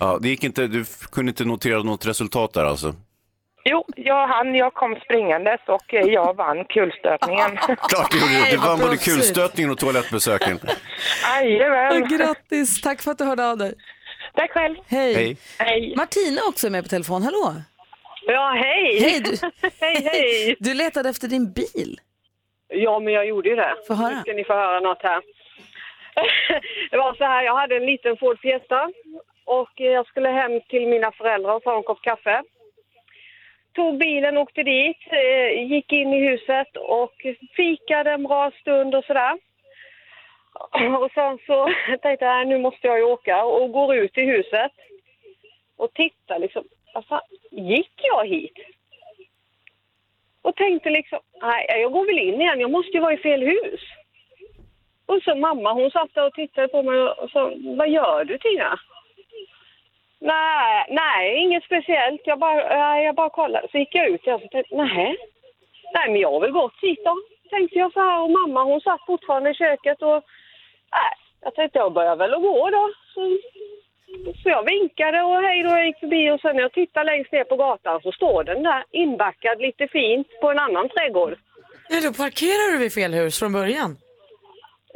Ja, 0.00 0.18
det 0.22 0.28
gick 0.28 0.44
inte, 0.44 0.66
du 0.66 0.84
kunde 1.12 1.30
inte 1.30 1.44
notera 1.44 1.82
något 1.82 2.06
resultat 2.06 2.52
där 2.52 2.64
alltså? 2.64 2.94
Jo, 3.64 3.84
jag 3.96 4.28
hann. 4.28 4.54
Jag 4.54 4.74
kom 4.74 4.96
springandes 5.04 5.60
och 5.66 5.94
eh, 5.94 6.06
jag 6.06 6.36
vann 6.36 6.64
kulstötningen. 6.64 7.56
Klart 7.88 8.10
du 8.10 8.20
gjorde 8.20 8.44
det. 8.44 8.50
Du 8.50 8.56
vann 8.56 8.78
både 8.78 8.96
kulstötningen 8.96 9.70
och 9.70 9.78
toalettbesöken. 9.78 10.58
Jajamän. 11.42 12.08
Grattis, 12.08 12.80
tack 12.80 13.02
för 13.02 13.10
att 13.10 13.18
du 13.18 13.24
hörde 13.24 13.50
av 13.50 13.58
dig. 13.58 13.74
Tack 14.34 14.50
själv. 14.50 14.76
Hej. 14.86 15.14
Hej. 15.14 15.36
Hej. 15.58 15.94
Martina 15.96 16.40
är 16.40 16.48
också 16.48 16.70
med 16.70 16.82
på 16.84 16.88
telefon, 16.88 17.22
hallå. 17.22 17.54
Ja, 18.26 18.52
hej! 18.64 19.00
Hej, 19.00 19.20
du, 19.20 19.36
hej, 19.80 20.02
hej! 20.12 20.56
du 20.60 20.74
letade 20.74 21.08
efter 21.08 21.28
din 21.28 21.52
bil. 21.52 22.00
Ja, 22.68 22.98
men 22.98 23.14
jag 23.14 23.26
gjorde 23.26 23.48
ju 23.48 23.56
det. 23.56 23.76
Få 23.86 23.94
höra. 23.94 24.14
Nu 24.14 24.20
ska 24.20 24.32
ni 24.32 24.44
få 24.44 24.52
höra 24.52 24.80
något 24.80 25.02
här. 25.02 25.22
det 26.90 26.96
var 26.96 27.14
så 27.14 27.24
här, 27.24 27.42
jag 27.42 27.56
hade 27.56 27.76
en 27.76 27.86
liten 27.86 28.16
Ford 28.16 28.40
Fiesta 28.40 28.90
och 29.44 29.70
jag 29.74 30.06
skulle 30.06 30.28
hem 30.28 30.60
till 30.60 30.88
mina 30.88 31.12
föräldrar 31.12 31.54
och 31.54 31.62
ta 31.62 31.76
en 31.76 31.82
kopp 31.82 32.02
kaffe. 32.02 32.42
Tog 33.72 33.98
bilen, 33.98 34.38
åkte 34.38 34.62
dit, 34.62 34.96
eh, 35.10 35.72
gick 35.72 35.92
in 35.92 36.12
i 36.12 36.28
huset 36.28 36.76
och 36.76 37.26
fikade 37.56 38.10
en 38.10 38.22
bra 38.22 38.50
stund 38.50 38.94
och 38.94 39.04
sådär. 39.04 39.38
Och 41.00 41.10
sen 41.14 41.38
så 41.46 41.72
tänkte 42.02 42.24
jag, 42.24 42.46
nu 42.46 42.58
måste 42.58 42.86
jag 42.86 42.98
ju 42.98 43.04
åka 43.04 43.44
och 43.44 43.72
går 43.72 43.96
ut 43.96 44.18
i 44.18 44.22
huset 44.22 44.72
och 45.76 45.94
tittar 45.94 46.38
liksom, 46.38 46.64
fan, 47.08 47.20
gick 47.50 47.92
jag 47.96 48.26
hit? 48.26 48.54
Och 50.42 50.56
tänkte 50.56 50.90
liksom, 50.90 51.18
nej 51.42 51.66
jag 51.68 51.92
går 51.92 52.06
väl 52.06 52.18
in 52.18 52.40
igen, 52.40 52.60
jag 52.60 52.70
måste 52.70 52.92
ju 52.92 53.00
vara 53.00 53.12
i 53.12 53.16
fel 53.16 53.42
hus. 53.42 53.80
Och 55.06 55.22
så 55.22 55.34
mamma 55.34 55.72
hon 55.72 55.90
satt 55.90 56.14
där 56.14 56.26
och 56.26 56.34
tittade 56.34 56.68
på 56.68 56.82
mig 56.82 56.98
och 57.00 57.30
sa, 57.30 57.52
vad 57.76 57.88
gör 57.88 58.24
du 58.24 58.38
Tina? 58.38 58.78
Nej, 60.20 60.86
nej 60.88 61.36
inget 61.36 61.64
speciellt, 61.64 62.20
jag 62.24 62.38
bara, 62.38 63.02
jag 63.02 63.14
bara 63.14 63.30
kollade. 63.30 63.68
Så 63.70 63.78
gick 63.78 63.94
jag 63.94 64.08
ut 64.08 64.26
och 64.26 64.40
tänkte, 64.40 64.62
nej, 64.70 65.16
nej 65.94 66.08
men 66.08 66.20
jag 66.20 66.32
har 66.32 66.40
väl 66.40 66.50
gått 66.50 66.80
hit 66.82 67.00
då. 67.04 67.16
Tänkte 67.50 67.78
jag 67.78 67.92
så 67.92 68.00
här 68.00 68.22
och 68.22 68.30
mamma 68.30 68.64
hon 68.64 68.80
satt 68.80 69.06
fortfarande 69.06 69.50
i 69.50 69.54
köket 69.54 70.02
och 70.02 70.24
nej, 70.92 71.12
jag 71.40 71.54
tänkte 71.54 71.78
jag 71.78 71.92
börjar 71.92 72.16
väl 72.16 72.34
att 72.34 72.42
gå 72.42 72.70
då. 72.70 72.92
Så, 73.14 73.38
så 74.42 74.48
jag 74.56 74.64
vinkade 74.74 75.18
och 75.22 75.42
hej 75.46 75.62
då 75.62 75.70
jag 75.70 75.86
gick 75.86 76.00
förbi 76.00 76.30
och 76.30 76.40
sen 76.40 76.56
när 76.56 76.62
jag 76.62 76.72
tittar 76.72 77.04
längst 77.04 77.32
ner 77.32 77.44
på 77.44 77.56
gatan 77.56 78.00
så 78.02 78.12
står 78.12 78.44
den 78.44 78.62
där 78.62 78.84
inbackad 78.90 79.56
lite 79.60 79.88
fint 79.88 80.26
på 80.40 80.50
en 80.50 80.58
annan 80.58 80.88
trädgård. 80.88 81.34
Ja, 81.88 82.00
då 82.06 82.12
parkerar 82.12 82.72
du 82.72 82.78
vid 82.78 82.92
fel 82.92 83.14
hus 83.14 83.38
från 83.38 83.52
början. 83.52 83.96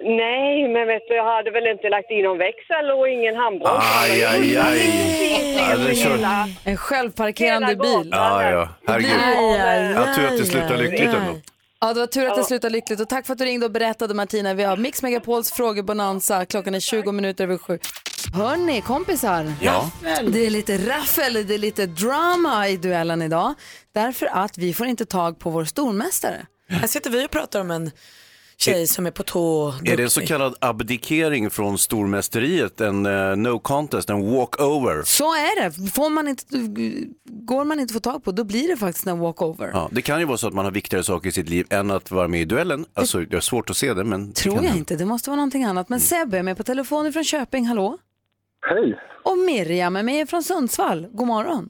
Nej, 0.04 0.68
men 0.68 0.86
vet 0.86 1.02
du, 1.08 1.14
jag 1.14 1.24
hade 1.36 1.50
väl 1.50 1.66
inte 1.66 1.88
lagt 1.88 2.10
in 2.10 2.24
någon 2.24 2.38
växel 2.38 2.90
och 2.90 3.08
ingen 3.08 3.36
handbroms. 3.36 3.84
Aj, 4.02 4.24
aj, 4.24 4.56
aj. 4.58 4.80
Ja, 5.56 5.76
det 5.76 5.94
kör... 5.94 6.18
En 6.64 6.76
självparkerande 6.76 7.76
bil. 7.76 8.08
Ja, 8.10 8.50
ja, 8.50 8.68
herregud. 8.86 9.10
Aj, 9.36 9.60
aj, 9.60 9.92
Jag 9.92 10.14
tur 10.14 10.24
att 10.24 10.30
det 10.30 10.42
aj, 10.42 10.46
slutar 10.46 10.74
aj, 10.74 10.82
lyckligt 10.82 11.10
aj. 11.10 11.16
ändå. 11.16 11.32
Ja, 11.82 11.94
det 11.94 12.00
var 12.00 12.06
tur 12.06 12.26
att 12.26 12.36
det 12.36 12.44
slutade 12.44 12.72
lyckligt 12.72 13.00
och 13.00 13.08
tack 13.08 13.26
för 13.26 13.32
att 13.32 13.38
du 13.38 13.44
ringde 13.44 13.66
och 13.66 13.72
berättade 13.72 14.14
Martina. 14.14 14.54
Vi 14.54 14.62
har 14.64 14.76
Mix 14.76 15.02
Megapols 15.02 15.52
frågebonanza. 15.52 16.46
Klockan 16.46 16.74
är 16.74 16.80
20 16.80 17.12
minuter 17.12 17.44
över 17.44 17.58
sju. 17.58 17.78
Hörni, 18.34 18.80
kompisar. 18.80 19.52
Ja. 19.60 19.90
Det 20.02 20.46
är 20.46 20.50
lite 20.50 20.78
raffel, 20.78 21.32
det 21.46 21.54
är 21.54 21.58
lite 21.58 21.86
drama 21.86 22.68
i 22.68 22.76
duellen 22.76 23.22
idag. 23.22 23.54
Därför 23.94 24.26
att 24.26 24.58
vi 24.58 24.74
får 24.74 24.86
inte 24.86 25.06
tag 25.06 25.38
på 25.38 25.50
vår 25.50 25.64
stormästare. 25.64 26.46
Här 26.68 26.86
sitter 26.86 27.10
vi 27.10 27.26
och 27.26 27.30
pratar 27.30 27.60
om 27.60 27.70
en 27.70 27.90
tjej 28.62 28.86
som 28.86 29.06
är 29.06 29.10
på 29.10 29.22
tå. 29.22 29.74
Är 29.84 29.96
det 29.96 30.02
en 30.02 30.10
så 30.10 30.20
kallad 30.20 30.54
abdikering 30.60 31.50
från 31.50 31.78
stormästeriet, 31.78 32.80
en 32.80 33.06
eh, 33.06 33.36
no 33.36 33.58
contest, 33.58 34.10
en 34.10 34.30
walkover? 34.34 35.02
Så 35.04 35.24
är 35.24 35.62
det. 35.62 35.90
Får 35.90 36.10
man 36.10 36.28
inte, 36.28 36.44
går 37.24 37.64
man 37.64 37.80
inte 37.80 37.94
få 37.94 38.00
tag 38.00 38.24
på, 38.24 38.32
då 38.32 38.44
blir 38.44 38.68
det 38.68 38.76
faktiskt 38.76 39.06
en 39.06 39.18
walkover. 39.18 39.70
Ja, 39.72 39.88
det 39.92 40.02
kan 40.02 40.18
ju 40.20 40.24
vara 40.26 40.38
så 40.38 40.48
att 40.48 40.54
man 40.54 40.64
har 40.64 40.72
viktigare 40.72 41.04
saker 41.04 41.28
i 41.28 41.32
sitt 41.32 41.48
liv 41.48 41.66
än 41.70 41.90
att 41.90 42.10
vara 42.10 42.28
med 42.28 42.40
i 42.40 42.44
duellen. 42.44 42.84
Alltså, 42.94 43.18
det 43.20 43.36
är 43.36 43.40
svårt 43.40 43.70
att 43.70 43.76
se 43.76 43.94
det, 43.94 44.04
men 44.04 44.32
Tror 44.32 44.54
jag 44.54 44.62
hända. 44.62 44.78
inte, 44.78 44.96
det 44.96 45.04
måste 45.04 45.30
vara 45.30 45.36
någonting 45.36 45.64
annat. 45.64 45.88
Men 45.88 46.00
Sebbe 46.00 46.38
är 46.38 46.42
med 46.42 46.56
på 46.56 46.62
telefon 46.62 47.12
från 47.12 47.24
Köping, 47.24 47.66
hallå? 47.66 47.98
Hej. 48.70 48.98
Och 49.24 49.38
Miriam 49.38 49.96
är 49.96 50.02
med 50.02 50.28
från 50.30 50.42
Sundsvall, 50.42 51.06
god 51.12 51.26
morgon. 51.26 51.68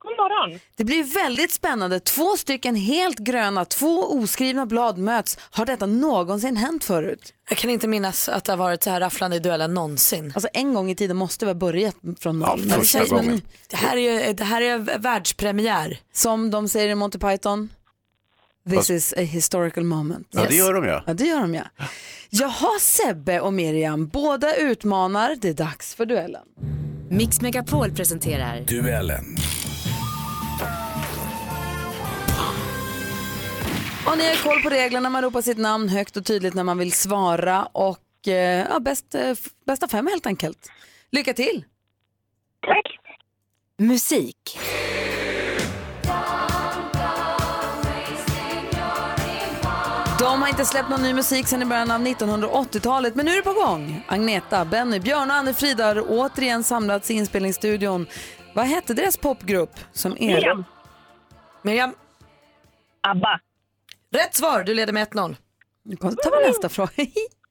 God 0.00 0.10
morgon. 0.16 0.60
Det 0.76 0.84
blir 0.84 1.04
väldigt 1.04 1.52
spännande. 1.52 2.00
Två 2.00 2.36
stycken 2.36 2.74
helt 2.76 3.18
gröna, 3.18 3.64
två 3.64 4.12
oskrivna 4.12 4.66
blad 4.66 4.98
möts. 4.98 5.38
Har 5.50 5.66
detta 5.66 5.86
någonsin 5.86 6.56
hänt 6.56 6.84
förut? 6.84 7.32
Jag 7.48 7.58
kan 7.58 7.70
inte 7.70 7.88
minnas 7.88 8.28
att 8.28 8.44
det 8.44 8.52
har 8.52 8.56
varit 8.56 8.82
så 8.82 8.90
här 8.90 9.00
rafflande 9.00 9.36
i 9.36 9.40
duellen 9.40 9.74
någonsin. 9.74 10.32
Alltså 10.34 10.48
en 10.52 10.74
gång 10.74 10.90
i 10.90 10.94
tiden 10.94 11.16
måste 11.16 11.44
vi 11.44 11.50
ha 11.50 11.54
börjat 11.54 11.96
från 12.20 12.38
noll. 12.38 12.68
Det 12.68 12.74
första 12.74 12.98
en 12.98 13.08
gången. 13.08 13.42
Det 13.68 13.76
här 13.76 13.96
är, 13.96 14.26
ju- 14.26 14.32
det 14.32 14.44
här 14.44 14.62
är 14.62 14.98
världspremiär. 14.98 16.00
Som 16.12 16.50
de 16.50 16.68
säger 16.68 16.88
i 16.88 16.94
Monty 16.94 17.18
Python. 17.18 17.68
This 18.68 18.74
Fast- 18.76 18.90
is 18.90 19.12
a 19.16 19.20
historical 19.20 19.84
moment. 19.84 20.28
Ja, 20.30 20.44
det 20.48 20.54
gör 20.56 20.74
de 20.74 20.84
ja. 20.84 21.02
Ja, 21.06 21.14
det 21.14 21.24
gör 21.24 21.40
de 21.40 21.54
ja. 21.54 21.62
Jaha, 22.30 22.78
Sebbe 22.80 23.40
och 23.40 23.52
Miriam, 23.52 24.08
båda 24.08 24.54
utmanar. 24.56 25.36
Det 25.40 25.48
är 25.48 25.54
dags 25.54 25.94
för 25.94 26.06
duellen. 26.06 26.42
Mix 27.10 27.40
Megapol 27.40 27.90
presenterar 27.92 28.60
Duellen. 28.60 29.36
Och 34.10 34.18
ni 34.18 34.28
har 34.28 34.42
koll 34.44 34.62
på 34.62 34.68
reglerna, 34.68 35.08
man 35.10 35.22
ropar 35.22 35.42
sitt 35.42 35.58
namn 35.58 35.88
högt 35.88 36.16
och 36.16 36.24
tydligt 36.24 36.54
när 36.54 36.64
man 36.64 36.78
vill 36.78 36.92
svara. 36.92 37.64
Och 37.72 38.28
eh, 38.28 38.66
ja, 38.70 38.80
bäst, 38.80 39.14
eh, 39.14 39.28
f- 39.30 39.46
bästa 39.66 39.88
fem 39.88 40.06
helt 40.06 40.26
enkelt. 40.26 40.70
Lycka 41.10 41.34
till! 41.34 41.64
Tack. 42.66 42.98
musik. 43.78 44.58
De 50.18 50.42
har 50.42 50.48
inte 50.48 50.64
släppt 50.64 50.88
någon 50.88 51.02
ny 51.02 51.14
musik 51.14 51.46
sedan 51.46 51.62
i 51.62 51.64
början 51.64 51.90
av 51.90 52.00
1980-talet, 52.00 53.14
men 53.14 53.26
nu 53.26 53.32
är 53.32 53.36
det 53.36 53.42
på 53.42 53.52
gång. 53.52 54.04
Agneta, 54.08 54.64
Benny, 54.64 55.00
Björn 55.00 55.30
och 55.30 55.36
Anne-Frida 55.36 55.84
har 55.86 56.04
återigen 56.08 56.64
samlats 56.64 57.10
i 57.10 57.14
inspelningsstudion. 57.14 58.06
Vad 58.54 58.64
hette 58.66 58.94
deras 58.94 59.16
popgrupp? 59.16 59.70
Som 59.92 60.12
är... 60.12 60.16
Miriam. 60.34 60.64
Miriam. 61.62 61.94
ABBA. 63.00 63.40
Rätt 64.14 64.34
svar, 64.34 64.62
du 64.62 64.74
leder 64.74 64.92
med 64.92 65.08
1-0. 65.08 65.36
Nu 65.84 65.96
tar 65.96 66.40
vi 66.40 66.48
nästa 66.48 66.68
fråga. 66.68 66.90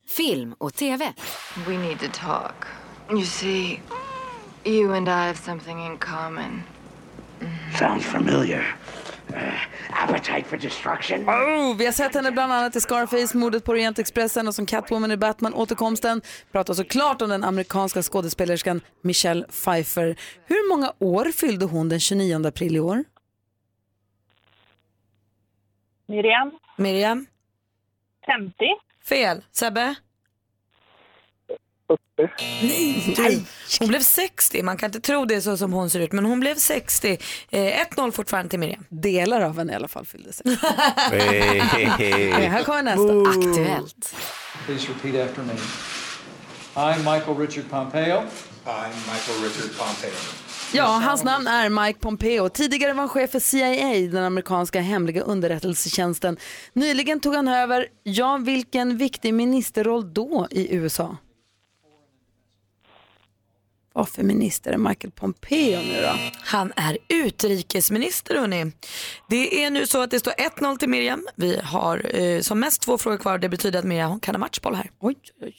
Film 0.07 0.55
och 0.57 0.73
TV. 0.73 1.13
We 1.67 1.77
need 1.77 1.99
to 1.99 2.05
talk. 2.13 2.65
You 3.11 3.25
see, 3.25 3.79
you 4.63 4.95
and 4.95 5.07
I 5.07 5.11
have 5.11 5.35
something 5.35 5.85
in 5.85 5.97
common. 5.97 6.63
Sounds 7.79 8.05
familiar. 8.05 8.75
Uh, 9.29 9.37
appetite 10.03 10.43
for 10.49 10.57
destruction? 10.57 11.29
Oh, 11.29 11.77
vi 11.77 11.85
har 11.85 11.91
sett 11.91 12.15
henne 12.15 12.31
bland 12.31 12.53
annat 12.53 12.75
i 12.75 12.81
Scarface, 12.81 13.37
mordet 13.37 13.63
på 13.63 13.71
Orientexpressen 13.71 14.47
och 14.47 14.55
som 14.55 14.65
Catwoman 14.65 15.11
i 15.11 15.17
Batman, 15.17 15.53
återkomsten. 15.53 16.21
Pratar 16.51 16.73
såklart 16.73 17.21
om 17.21 17.29
den 17.29 17.43
amerikanska 17.43 18.01
skådespelerskan 18.03 18.81
Michelle 19.01 19.43
Pfeiffer. 19.43 20.19
Hur 20.45 20.69
många 20.69 20.93
år 20.99 21.25
fyllde 21.25 21.65
hon 21.65 21.89
den 21.89 21.99
29 21.99 22.47
april 22.47 22.75
i 22.75 22.79
år? 22.79 23.03
Miriam. 26.07 26.51
Miriam. 26.77 27.25
50. 28.25 28.65
Fel. 29.03 29.43
Sebbe? 29.51 29.95
Nej, 32.17 33.15
du. 33.15 33.43
Hon 33.79 33.87
blev 33.87 33.99
60. 33.99 34.63
Man 34.63 34.77
kan 34.77 34.87
inte 34.87 34.99
tro 34.99 35.25
det 35.25 35.41
så 35.41 35.57
som 35.57 35.73
hon 35.73 35.89
ser 35.89 35.99
ut, 35.99 36.11
men 36.11 36.25
hon 36.25 36.39
blev 36.39 36.55
60. 36.55 37.17
Eh, 37.49 37.85
1-0 37.95 38.11
fortfarande 38.11 38.49
till 38.49 38.59
Miriam. 38.59 38.85
Delar 38.89 39.41
av 39.41 39.57
henne 39.57 39.73
i 39.73 39.75
alla 39.75 39.87
fall 39.87 40.05
fyllde 40.05 40.33
sig. 40.33 40.57
Hey, 41.11 41.19
hey, 41.59 41.85
hey. 41.85 42.33
Okej, 42.33 42.47
här 42.47 42.63
kommer 42.63 42.83
nästa. 42.83 43.39
Aktuellt. 43.39 44.15
Please 44.65 44.87
repeat 44.87 45.29
after 45.29 45.43
me. 45.43 45.53
I, 46.93 46.97
Michael 46.97 47.37
Richard 47.37 47.69
Pompeo. 47.69 48.17
I, 48.65 48.89
Michael 49.11 49.43
Richard 49.43 49.77
Pompeo. 49.77 50.46
Ja, 50.73 50.85
hans 50.85 51.23
namn 51.23 51.47
är 51.47 51.69
Mike 51.69 51.99
Pompeo. 51.99 52.49
Tidigare 52.49 52.93
var 52.93 52.99
han 52.99 53.09
chef 53.09 53.31
för 53.31 53.39
CIA, 53.39 54.11
den 54.11 54.23
amerikanska 54.23 54.81
hemliga 54.81 55.21
underrättelsetjänsten. 55.21 56.37
Nyligen 56.73 57.19
tog 57.19 57.35
han 57.35 57.47
över, 57.47 57.87
ja, 58.03 58.37
vilken 58.37 58.97
viktig 58.97 59.33
ministerroll 59.33 60.13
då 60.13 60.47
i 60.51 60.75
USA? 60.75 61.17
Vad 63.93 64.09
för 64.09 64.23
minister 64.23 64.71
är 64.73 64.77
Michael 64.77 65.11
Pompeo 65.11 65.79
nu 65.79 66.01
då? 66.01 66.31
Han 66.43 66.73
är 66.75 66.97
utrikesminister 67.09 68.35
hörni. 68.35 68.71
Det 69.29 69.63
är 69.63 69.71
nu 69.71 69.87
så 69.87 70.01
att 70.01 70.11
det 70.11 70.19
står 70.19 70.31
1-0 70.31 70.77
till 70.77 70.89
Miriam. 70.89 71.27
Vi 71.35 71.59
har 71.63 72.15
eh, 72.19 72.41
som 72.41 72.59
mest 72.59 72.81
två 72.81 72.97
frågor 72.97 73.17
kvar. 73.17 73.37
Det 73.37 73.49
betyder 73.49 73.79
att 73.79 73.85
Miriam 73.85 74.19
kan 74.19 74.35
ha 74.35 74.39
matchboll 74.39 74.75
här. 74.75 74.91
Oj, 74.99 75.15
oj. 75.41 75.55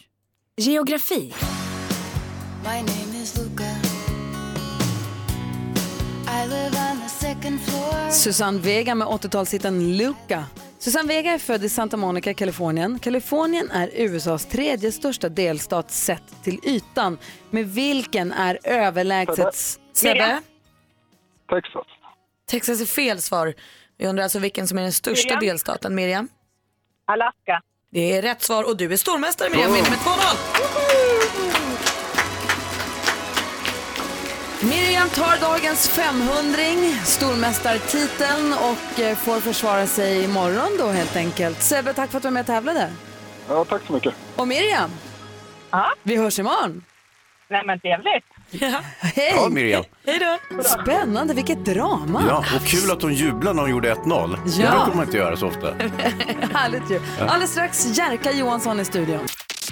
Geografi. 0.56 1.34
My 2.64 2.82
name 2.82 3.07
Susanne 8.10 8.58
Vega 8.58 8.94
med 8.94 9.08
80-talshitten 9.08 9.96
Luca. 9.96 10.44
Susanne 10.78 11.08
Vega 11.08 11.30
är 11.30 11.38
född 11.38 11.64
i 11.64 11.68
Santa 11.68 11.96
Monica, 11.96 12.34
Kalifornien. 12.34 12.98
Kalifornien 12.98 13.70
är 13.70 13.90
USAs 13.94 14.46
tredje 14.46 14.92
största 14.92 15.28
delstat 15.28 15.90
sett 15.90 16.42
till 16.44 16.60
ytan. 16.62 17.18
Med 17.50 17.68
vilken 17.68 18.32
är 18.32 18.58
överlägset... 18.64 19.54
Sebbe? 19.92 20.40
Texas. 21.50 21.86
Texas 22.50 22.80
är 22.80 22.86
fel 22.86 23.22
svar. 23.22 23.54
Vi 23.98 24.06
undrar 24.06 24.22
alltså 24.24 24.38
vilken 24.38 24.68
som 24.68 24.78
är 24.78 24.82
den 24.82 24.92
största 24.92 25.34
Miriam? 25.34 25.46
delstaten. 25.46 25.94
Miriam? 25.94 26.28
Alaska. 27.06 27.62
Det 27.90 28.16
är 28.16 28.22
rätt 28.22 28.42
svar 28.42 28.64
och 28.64 28.76
du 28.76 28.92
är 28.92 28.96
stormästare 28.96 29.50
Miriam, 29.50 29.72
vinner 29.72 29.90
med 29.90 29.98
2-0. 29.98 31.87
Miriam 34.62 35.08
tar 35.08 35.40
dagens 35.40 35.88
500 35.88 36.58
stormästartiteln 37.04 38.52
och 38.52 39.00
eh, 39.00 39.16
får 39.16 39.40
försvara 39.40 39.86
sig 39.86 40.24
imorgon 40.24 40.76
då 40.78 40.88
helt 40.88 41.16
enkelt. 41.16 41.62
Sebbe, 41.62 41.92
tack 41.94 42.10
för 42.10 42.16
att 42.16 42.22
du 42.22 42.26
var 42.26 42.32
med 42.32 42.40
och 42.40 42.46
tävlade. 42.46 42.92
Ja, 43.48 43.64
tack 43.64 43.82
så 43.86 43.92
mycket. 43.92 44.14
Och 44.36 44.48
Miriam, 44.48 44.90
vi 46.02 46.16
hörs 46.16 46.38
imorgon. 46.38 46.84
Nej 47.48 47.62
men 47.66 47.80
trevligt. 47.80 48.24
Hej! 49.00 49.32
Ja, 49.36 49.48
Miriam. 49.48 49.84
Hej 50.08 50.18
då. 50.18 50.62
Spännande, 50.62 51.34
vilket 51.34 51.64
drama. 51.64 52.24
Ja, 52.28 52.44
och 52.56 52.66
kul 52.66 52.90
att 52.90 53.02
hon 53.02 53.14
jublade 53.14 53.54
när 53.56 53.62
hon 53.62 53.70
gjorde 53.70 53.94
1-0. 53.94 54.30
Det 54.44 54.62
Ja. 54.62 54.70
brukar 54.70 54.96
man 54.96 55.04
inte 55.04 55.16
göra 55.16 55.36
så 55.36 55.46
ofta. 55.46 55.74
Härligt 56.52 56.90
ju. 56.90 57.00
Ja. 57.18 57.24
Alldeles 57.24 57.50
strax 57.50 57.98
Jerka 57.98 58.32
Johansson 58.32 58.80
i 58.80 58.84
studion. 58.84 59.26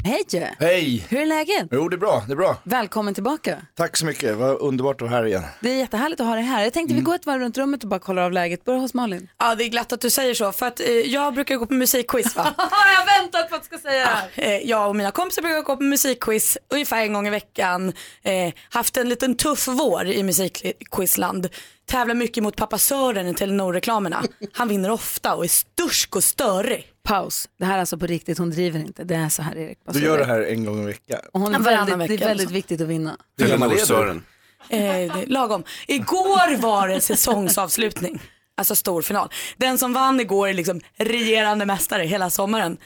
Hej! 0.05 0.55
Hej! 0.59 1.07
Hur 1.09 1.20
är 1.20 1.27
läget? 1.27 1.68
Jo, 1.70 1.88
det 1.88 1.96
är 1.96 1.99
bra. 1.99 2.22
Det 2.27 2.33
är 2.33 2.37
bra. 2.37 2.57
Välkommen 2.62 3.14
tillbaka. 3.14 3.57
Tack 3.75 3.96
så 3.96 4.07
mycket. 4.07 4.37
Vad 4.37 4.59
underbart 4.61 5.03
att 5.03 5.11
vara 5.11 5.20
här 5.20 5.27
igen. 5.27 5.42
Det 5.61 5.70
är 5.70 5.77
jättehärligt 5.77 6.20
att 6.20 6.27
ha 6.27 6.35
dig 6.35 6.44
här. 6.44 6.62
Jag 6.64 6.72
tänkte 6.72 6.94
vi 6.94 7.01
går 7.01 7.14
ett 7.14 7.27
varv 7.27 7.40
runt 7.40 7.59
rummet 7.59 7.83
och 7.83 7.88
bara 7.88 8.01
kollar 8.01 8.22
av 8.22 8.33
läget. 8.33 8.64
Börja 8.64 8.79
hos 8.81 8.94
Malin. 8.94 9.29
Ja, 9.38 9.55
det 9.55 9.64
är 9.64 9.68
glatt 9.68 9.92
att 9.92 10.01
du 10.01 10.11
säger 10.11 10.35
så. 10.35 10.53
För 10.53 10.66
att 10.66 10.81
eh, 10.81 10.87
jag 10.88 11.35
brukar 11.35 11.57
gå 11.57 11.66
på 11.66 11.75
musikquiz 11.75 12.37
va? 12.37 12.55
jag 12.59 12.64
har 12.64 13.22
väntat 13.22 13.51
på 13.51 13.57
att 13.57 13.62
du 13.62 13.66
ska 13.66 13.79
säga 13.79 14.05
det 14.35 14.42
här. 14.42 14.55
Eh, 14.55 14.57
jag 14.70 14.88
och 14.88 14.96
mina 14.96 15.11
kompisar 15.11 15.42
brukar 15.42 15.62
gå 15.62 15.77
på 15.77 15.83
musikquiz 15.83 16.59
ungefär 16.72 17.03
en 17.03 17.12
gång 17.12 17.27
i 17.27 17.31
veckan. 17.31 17.92
Eh, 18.22 18.53
haft 18.70 18.96
en 18.96 19.09
liten 19.09 19.37
tuff 19.37 19.68
vår 19.68 20.07
i 20.07 20.22
musikquizland. 20.26 21.48
Tävlar 21.86 22.14
mycket 22.14 22.42
mot 22.42 22.56
pappa 22.56 22.78
Sören 22.78 23.26
i 23.26 23.34
Telenor-reklamerna. 23.34 24.22
Han 24.52 24.68
vinner 24.68 24.90
ofta 24.90 25.34
och 25.34 25.44
är 25.44 25.48
stursk 25.48 26.16
och 26.16 26.24
störig. 26.24 26.92
Paus. 27.02 27.48
Det 27.58 27.64
här 27.64 27.74
är 27.74 27.80
alltså 27.80 27.98
på 27.98 28.06
riktigt, 28.06 28.38
hon 28.38 28.50
driver 28.50 28.80
inte. 28.80 29.04
Det 29.04 29.14
är 29.14 29.28
så 29.28 29.42
här 29.42 29.56
Erik. 29.56 29.78
Du 29.84 30.00
gör 30.00 30.18
det 30.18 30.24
här 30.24 30.42
en 30.42 30.64
gång 30.64 30.82
i 30.82 30.86
veckan. 30.86 31.18
Och 31.32 31.40
hon 31.40 31.54
är 31.54 31.58
väldigt, 31.58 31.94
det 31.94 31.96
vecka 31.96 32.12
är 32.12 32.16
eller 32.16 32.26
väldigt 32.26 32.48
så. 32.48 32.54
viktigt 32.54 32.80
att 32.80 32.88
vinna. 32.88 33.16
Telenor-Sören. 33.40 34.22
Eh, 34.68 34.78
det 34.78 35.22
är 35.22 35.26
lagom. 35.26 35.64
Igår 35.86 36.56
var 36.56 36.88
det 36.88 37.00
säsongsavslutning. 37.00 38.20
Alltså 38.56 38.76
stor 38.76 39.02
final. 39.02 39.28
Den 39.56 39.78
som 39.78 39.92
vann 39.92 40.20
igår 40.20 40.48
är 40.48 40.54
liksom 40.54 40.80
regerande 40.96 41.66
mästare 41.66 42.02
hela 42.02 42.30
sommaren. 42.30 42.76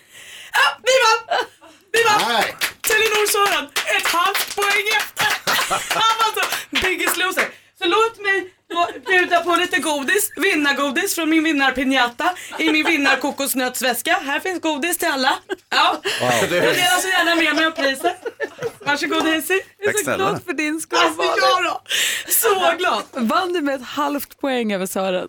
Ja, 0.53 0.83
vi 0.83 0.91
vann! 1.07 1.39
Vi 1.93 2.03
vann! 2.09 2.43
Telenor 2.89 3.27
Sören, 3.35 3.65
ett 3.97 4.07
halvt 4.07 4.57
poäng 4.57 4.87
efter. 5.01 5.27
Han 6.01 6.15
var 6.21 6.31
så 6.37 6.45
biggest 6.87 7.17
loser. 7.17 7.49
Så 7.79 7.85
låt 7.89 8.19
mig 8.23 8.55
bjuda 9.07 9.41
på 9.41 9.57
lite 9.57 9.79
godis, 9.79 10.31
vinnargodis 10.37 11.15
från 11.15 11.31
min 11.31 11.45
vinnarpinjata 11.45 12.31
i 12.59 12.73
min 12.73 12.87
vinnarkokosnötsväska. 12.87 14.13
Här 14.25 14.41
finns 14.41 14.61
godis 14.61 14.99
till 14.99 15.09
alla. 15.09 15.39
Ja. 15.69 16.01
Wow. 16.21 16.31
Jag 16.41 16.51
delar 16.51 17.01
så 17.01 17.09
gärna 17.09 17.35
med 17.35 17.55
mig 17.55 17.67
av 17.67 17.71
priset. 17.71 18.17
Varsågod 18.81 19.23
Hayesy. 19.23 19.61
Jag 19.79 19.95
är 19.95 20.05
så 20.05 20.17
glad 20.17 20.45
för 20.45 20.53
din 20.53 20.81
skull. 20.81 20.99
Alltså, 20.99 21.23
jag 21.23 21.65
då? 21.65 21.83
Så 22.29 22.77
glad. 22.79 23.03
Vann 23.13 23.53
du 23.53 23.61
med 23.61 23.75
ett 23.75 23.87
halvt 23.87 24.41
poäng 24.41 24.73
över 24.73 24.87
Sören? 24.87 25.29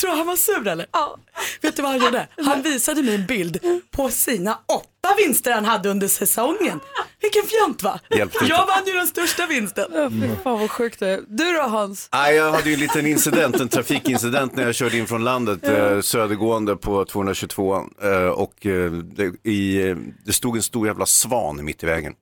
Tror 0.00 0.10
du 0.10 0.16
han 0.16 0.26
var 0.26 0.36
sur 0.36 0.68
eller? 0.68 0.86
Ja. 0.92 1.18
Vet 1.60 1.76
du 1.76 1.82
vad 1.82 1.90
han 1.90 2.00
gjorde? 2.00 2.28
Han 2.44 2.62
visade 2.62 3.02
mig 3.02 3.14
en 3.14 3.26
bild 3.26 3.60
på 3.90 4.08
sina 4.10 4.58
åtta 4.66 4.95
vinster 5.14 5.52
han 5.52 5.64
hade 5.64 5.88
under 5.88 6.08
säsongen. 6.08 6.80
Vilken 7.20 7.42
fjant 7.42 7.82
va? 7.82 8.00
Jag 8.48 8.66
vann 8.66 8.86
ju 8.86 8.92
den 8.92 9.06
största 9.06 9.46
vinsten. 9.46 9.84
Ja, 9.94 10.10
fy 10.10 10.28
fan 10.44 10.60
vad 10.60 10.70
sjukt 10.70 11.00
det 11.00 11.08
är. 11.08 11.20
Du 11.28 11.52
då 11.52 11.62
Hans? 11.62 12.08
Nej, 12.12 12.36
jag 12.36 12.52
hade 12.52 12.68
ju 12.68 12.74
en 12.74 12.80
liten 12.80 13.06
incident, 13.06 13.60
en 13.60 13.68
trafikincident 13.68 14.56
när 14.56 14.64
jag 14.64 14.74
körde 14.74 14.98
in 14.98 15.06
från 15.06 15.24
landet 15.24 15.64
eh, 15.68 16.00
södergående 16.00 16.76
på 16.76 17.04
222 17.04 17.76
eh, 18.02 18.10
och 18.28 18.66
eh, 18.66 18.90
det, 18.92 19.50
i, 19.50 19.88
eh, 19.88 19.96
det 20.24 20.32
stod 20.32 20.56
en 20.56 20.62
stor 20.62 20.86
jävla 20.86 21.06
svan 21.06 21.64
mitt 21.64 21.82
i 21.82 21.86
vägen. 21.86 22.14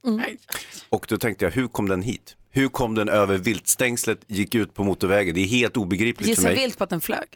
Och 0.88 1.07
då 1.09 1.16
tänkte 1.18 1.44
jag, 1.44 1.53
hur 1.53 1.68
kom 1.68 1.88
den 1.88 2.03
hit? 2.03 2.37
Hur 2.51 2.68
kom 2.68 2.94
den 2.94 3.09
över 3.09 3.38
viltstängslet, 3.38 4.18
gick 4.27 4.55
ut 4.55 4.75
på 4.75 4.85
motorvägen? 4.85 5.35
Det 5.35 5.40
är 5.40 5.47
helt 5.47 5.77
obegripligt 5.77 6.27
för 6.27 6.29
Gissa 6.29 6.42
mig. 6.42 6.55
vilt 6.55 6.79
på 6.79 6.85
att 6.85 6.90
den 6.90 7.01
flög. 7.01 7.27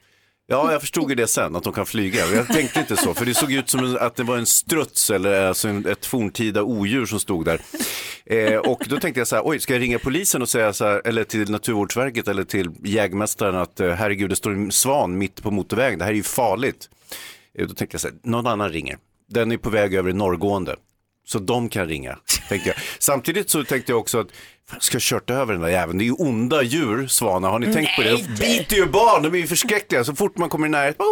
Ja, 0.51 0.73
jag 0.73 0.81
förstod 0.81 1.11
ju 1.11 1.15
det 1.15 1.27
sen, 1.27 1.57
att 1.57 1.63
de 1.65 1.73
kan 1.73 1.87
flyga. 1.87 2.27
Jag 2.27 2.47
tänkte 2.47 2.81
inte 2.81 2.97
så, 2.97 3.15
för 3.15 3.25
det 3.27 3.35
såg 3.35 3.53
ut 3.53 3.71
som 3.71 3.97
att 4.01 4.17
det 4.17 4.23
var 4.23 4.37
en 4.37 4.47
struts 4.47 5.11
eller 5.11 5.47
alltså 5.47 5.69
ett 5.69 6.07
forntida 6.07 6.63
odjur 6.63 7.07
som 7.07 7.21
stod 7.21 7.45
där. 7.45 7.61
Eh, 8.27 8.57
och 8.57 8.87
då 8.89 9.01
tänkte 9.01 9.21
jag 9.21 9.29
så 9.29 9.37
här, 9.37 9.43
oj, 9.47 9.59
ska 9.59 9.73
jag 9.73 9.83
ringa 9.83 9.99
polisen 9.99 10.43
och 10.43 10.49
säga 10.49 10.73
så 10.73 10.85
här, 10.85 11.03
eller 11.05 11.25
till 11.25 11.51
Naturvårdsverket 11.51 12.29
eller 12.29 12.45
till 12.45 12.71
jägmästaren 12.85 13.57
att 13.57 13.81
eh, 13.81 13.93
herregud, 13.93 14.31
det 14.31 14.37
står 14.37 14.51
en 14.51 14.73
svan 14.73 15.19
mitt 15.19 15.43
på 15.43 15.51
motorvägen, 15.51 15.99
det 15.99 16.05
här 16.05 16.13
är 16.13 16.17
ju 16.17 16.23
farligt. 16.23 16.91
Eh, 17.59 17.67
då 17.67 17.75
tänkte 17.75 17.95
jag 17.95 18.01
så 18.01 18.09
här, 18.09 18.17
någon 18.23 18.47
annan 18.47 18.69
ringer. 18.69 18.99
Den 19.29 19.53
är 19.53 19.57
på 19.57 19.71
väg 19.71 19.95
över 19.95 20.11
i 20.11 20.13
norrgående. 20.13 20.77
Så 21.29 21.39
de 21.39 21.69
kan 21.69 21.87
ringa, 21.89 22.19
tänkte 22.49 22.69
jag. 22.69 22.77
Samtidigt 22.99 23.51
så 23.51 23.65
tänkte 23.65 23.93
jag 23.93 23.99
också 24.01 24.21
att, 24.21 24.29
fan, 24.71 24.81
ska 24.81 24.95
jag 24.95 25.03
kört 25.03 25.31
över 25.31 25.53
den 25.53 25.63
där 25.63 25.69
jäveln? 25.69 25.99
Det 25.99 26.05
är 26.05 26.07
ju 26.07 26.13
onda 26.13 26.63
djur, 26.63 27.07
svanar. 27.07 27.51
Har 27.51 27.59
ni 27.59 27.73
tänkt 27.75 27.97
på 27.97 28.03
det? 28.03 28.11
De 28.17 28.23
biter 28.35 28.77
ju 28.77 28.87
barn, 28.87 29.23
de 29.23 29.35
är 29.35 29.39
ju 29.39 29.47
förskräckliga. 29.47 30.05
Så 30.05 30.15
fort 30.15 30.39
man 30.39 30.49
kommer 30.49 30.67
i 30.67 30.71
närheten. 30.71 31.07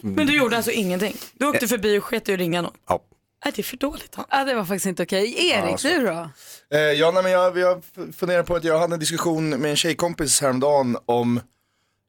Men 0.00 0.26
du 0.26 0.36
gjorde 0.36 0.56
alltså 0.56 0.70
ingenting? 0.70 1.16
Du 1.34 1.46
åkte 1.46 1.68
förbi 1.68 1.98
och 1.98 2.04
sket 2.04 2.28
i 2.28 2.32
att 2.32 2.38
ringa 2.38 2.62
någon? 2.62 2.72
Ja. 2.88 3.00
Nej, 3.44 3.52
det 3.56 3.60
är 3.60 3.64
för 3.64 3.76
dåligt. 3.76 4.16
Ja, 4.30 4.44
det 4.44 4.54
var 4.54 4.64
faktiskt 4.64 4.86
inte 4.86 5.02
okej. 5.02 5.48
Erik, 5.50 5.70
Ja, 5.72 5.76
så. 5.78 5.88
du 5.88 6.06
då? 6.06 6.30
Eh, 6.74 6.80
ja, 6.80 7.10
nej, 7.10 7.22
men 7.22 7.32
jag, 7.32 7.50
vi 7.52 7.62
har 7.62 7.78
f- 7.78 8.14
funderat 8.16 8.46
på 8.46 8.54
att 8.56 8.64
jag 8.64 8.78
hade 8.78 8.94
en 8.94 9.00
diskussion 9.00 9.48
med 9.50 9.70
en 9.70 9.76
tjejkompis 9.76 10.40
häromdagen 10.40 10.96
om 11.06 11.40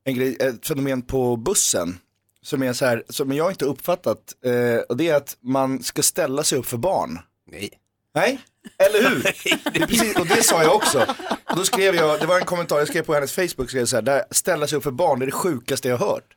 en 0.06 0.16
grej, 0.16 0.38
ett 0.40 0.68
fenomen 0.68 1.02
på 1.02 1.36
bussen. 1.38 1.98
Som 2.44 2.64
är 2.64 2.74
så 2.74 2.86
här, 2.86 3.04
som 3.10 3.32
jag 3.34 3.52
inte 3.52 3.66
uppfattat. 3.66 4.20
Eh, 4.46 4.82
och 4.90 4.98
det 4.98 5.10
är 5.10 5.16
att 5.16 5.38
man 5.42 5.84
ska 5.84 6.02
ställa 6.02 6.44
sig 6.44 6.58
upp 6.58 6.66
för 6.66 6.78
barn. 6.78 7.20
Nej. 7.52 7.70
Nej, 8.16 8.40
eller 8.78 9.10
hur? 9.10 9.24
Det 9.74 9.88
precis, 9.88 10.16
och 10.16 10.28
det 10.28 10.44
sa 10.44 10.64
jag 10.64 10.76
också. 10.76 11.06
Och 11.50 11.56
då 11.56 11.64
skrev 11.64 11.96
jag, 11.96 12.20
det 12.20 12.26
var 12.26 12.40
en 12.40 12.46
kommentar, 12.46 12.80
jag 12.80 12.88
skrev 12.88 13.04
på 13.04 13.14
hennes 13.14 13.32
Facebook, 13.32 13.70
skrev 13.70 13.86
så 13.86 13.96
här, 13.96 14.02
där, 14.02 14.24
ställa 14.32 14.68
sig 14.68 14.78
upp 14.78 14.84
för 14.84 14.92
barn, 14.92 15.20
det 15.20 15.24
är 15.24 15.28
det 15.28 15.32
sjukaste 15.32 15.88
jag 15.88 15.98
har 15.98 16.08
hört. 16.08 16.36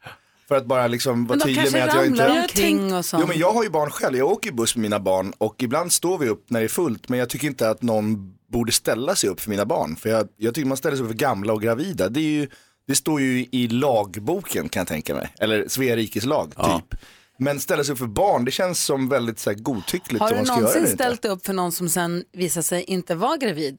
För 0.49 0.55
att 0.55 0.67
bara 0.67 0.87
liksom 0.87 1.27
vara 1.27 1.39
Men 1.39 1.47
tydlig 1.47 1.73
med 1.73 1.89
att 1.89 1.95
jag 1.95 2.07
inte... 2.07 2.29
ramlar 2.29 2.43
omkring 2.43 2.95
och 2.95 3.05
sånt. 3.05 3.21
Jo 3.21 3.29
men 3.29 3.39
jag 3.39 3.53
har 3.53 3.63
ju 3.65 3.71
barn 3.71 3.91
själv, 3.91 4.17
jag 4.17 4.29
åker 4.29 4.51
ju 4.51 4.57
buss 4.57 4.77
med 4.77 4.83
mina 4.83 5.01
barn 5.01 5.33
och 5.39 5.63
ibland 5.63 5.93
står 5.93 6.19
vi 6.19 6.29
upp 6.29 6.51
när 6.51 6.61
det 6.61 6.67
är 6.67 6.69
fullt 6.69 7.09
men 7.09 7.19
jag 7.19 7.29
tycker 7.29 7.47
inte 7.47 7.71
att 7.71 7.83
någon 7.83 8.37
borde 8.53 8.73
ställa 8.73 9.15
sig 9.15 9.31
upp 9.31 9.41
för 9.41 9.51
mina 9.51 9.65
barn. 9.65 9.97
För 9.97 10.11
jag, 10.11 10.29
jag 10.37 10.55
tycker 10.55 10.69
man 10.69 10.77
ställer 10.77 10.97
sig 10.97 11.05
upp 11.05 11.11
för 11.11 11.19
gamla 11.19 11.53
och 11.53 11.63
gravida. 11.63 12.09
Det, 12.09 12.21
är 12.21 12.25
ju, 12.25 12.49
det 12.89 12.95
står 12.95 13.21
ju 13.21 13.47
i 13.53 13.69
lagboken 13.69 14.69
kan 14.69 14.81
jag 14.81 14.89
tänka 14.89 15.15
mig, 15.15 15.29
eller 15.41 15.69
Svea 15.69 15.97
rikes 15.97 16.25
lag 16.25 16.53
typ. 16.57 17.01
Men 17.39 17.61
ställa 17.61 17.85
sig 17.85 17.93
upp 17.93 17.99
för 17.99 18.07
barn, 18.07 18.45
det 18.45 18.51
känns 18.51 18.85
som 18.85 19.09
väldigt 19.09 19.39
så 19.39 19.51
här, 19.51 19.57
godtyckligt 19.59 20.21
Har 20.21 20.29
om 20.29 20.33
du 20.33 20.37
man 20.37 20.47
ska 20.47 20.53
göra 20.55 20.61
någonsin 20.61 20.83
det 20.83 20.91
inte. 20.91 21.03
ställt 21.05 21.23
dig 21.23 21.31
upp 21.31 21.47
för 21.47 21.53
någon 21.53 21.73
som 21.73 21.89
sen 21.89 22.25
visade 22.33 22.65
sig 22.65 22.83
inte 22.85 23.15
vara 23.15 23.37
gravid? 23.37 23.79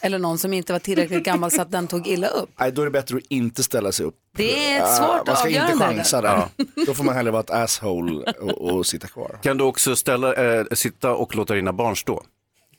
Eller 0.00 0.18
någon 0.18 0.38
som 0.38 0.52
inte 0.52 0.72
var 0.72 0.80
tillräckligt 0.80 1.24
gammal 1.24 1.50
så 1.50 1.62
att 1.62 1.70
den 1.72 1.86
tog 1.88 2.06
illa 2.08 2.26
upp? 2.26 2.50
Nej, 2.60 2.72
då 2.72 2.80
är 2.82 2.84
det 2.86 2.90
bättre 2.90 3.16
att 3.16 3.22
inte 3.28 3.62
ställa 3.62 3.92
sig 3.92 4.06
upp. 4.06 4.14
Det 4.36 4.72
är 4.72 4.76
ett 4.76 4.82
Ah, 4.82 4.96
svårt 5.16 5.26
Man 5.26 5.36
ska 5.36 5.48
inte 5.48 5.62
chansa 5.78 6.20
där. 6.20 6.44
Då 6.86 6.94
får 6.94 7.04
man 7.04 7.14
hellre 7.14 7.30
vara 7.32 7.42
ett 7.42 7.50
asshole 7.50 8.32
och, 8.32 8.50
och 8.72 8.86
sitta 8.86 9.06
kvar. 9.08 9.38
Kan 9.42 9.56
du 9.58 9.64
också 9.64 9.96
ställa, 9.96 10.34
eh, 10.34 10.64
sitta 10.72 11.14
och 11.14 11.36
låta 11.36 11.54
dina 11.54 11.72
barn 11.72 11.96
stå? 11.96 12.22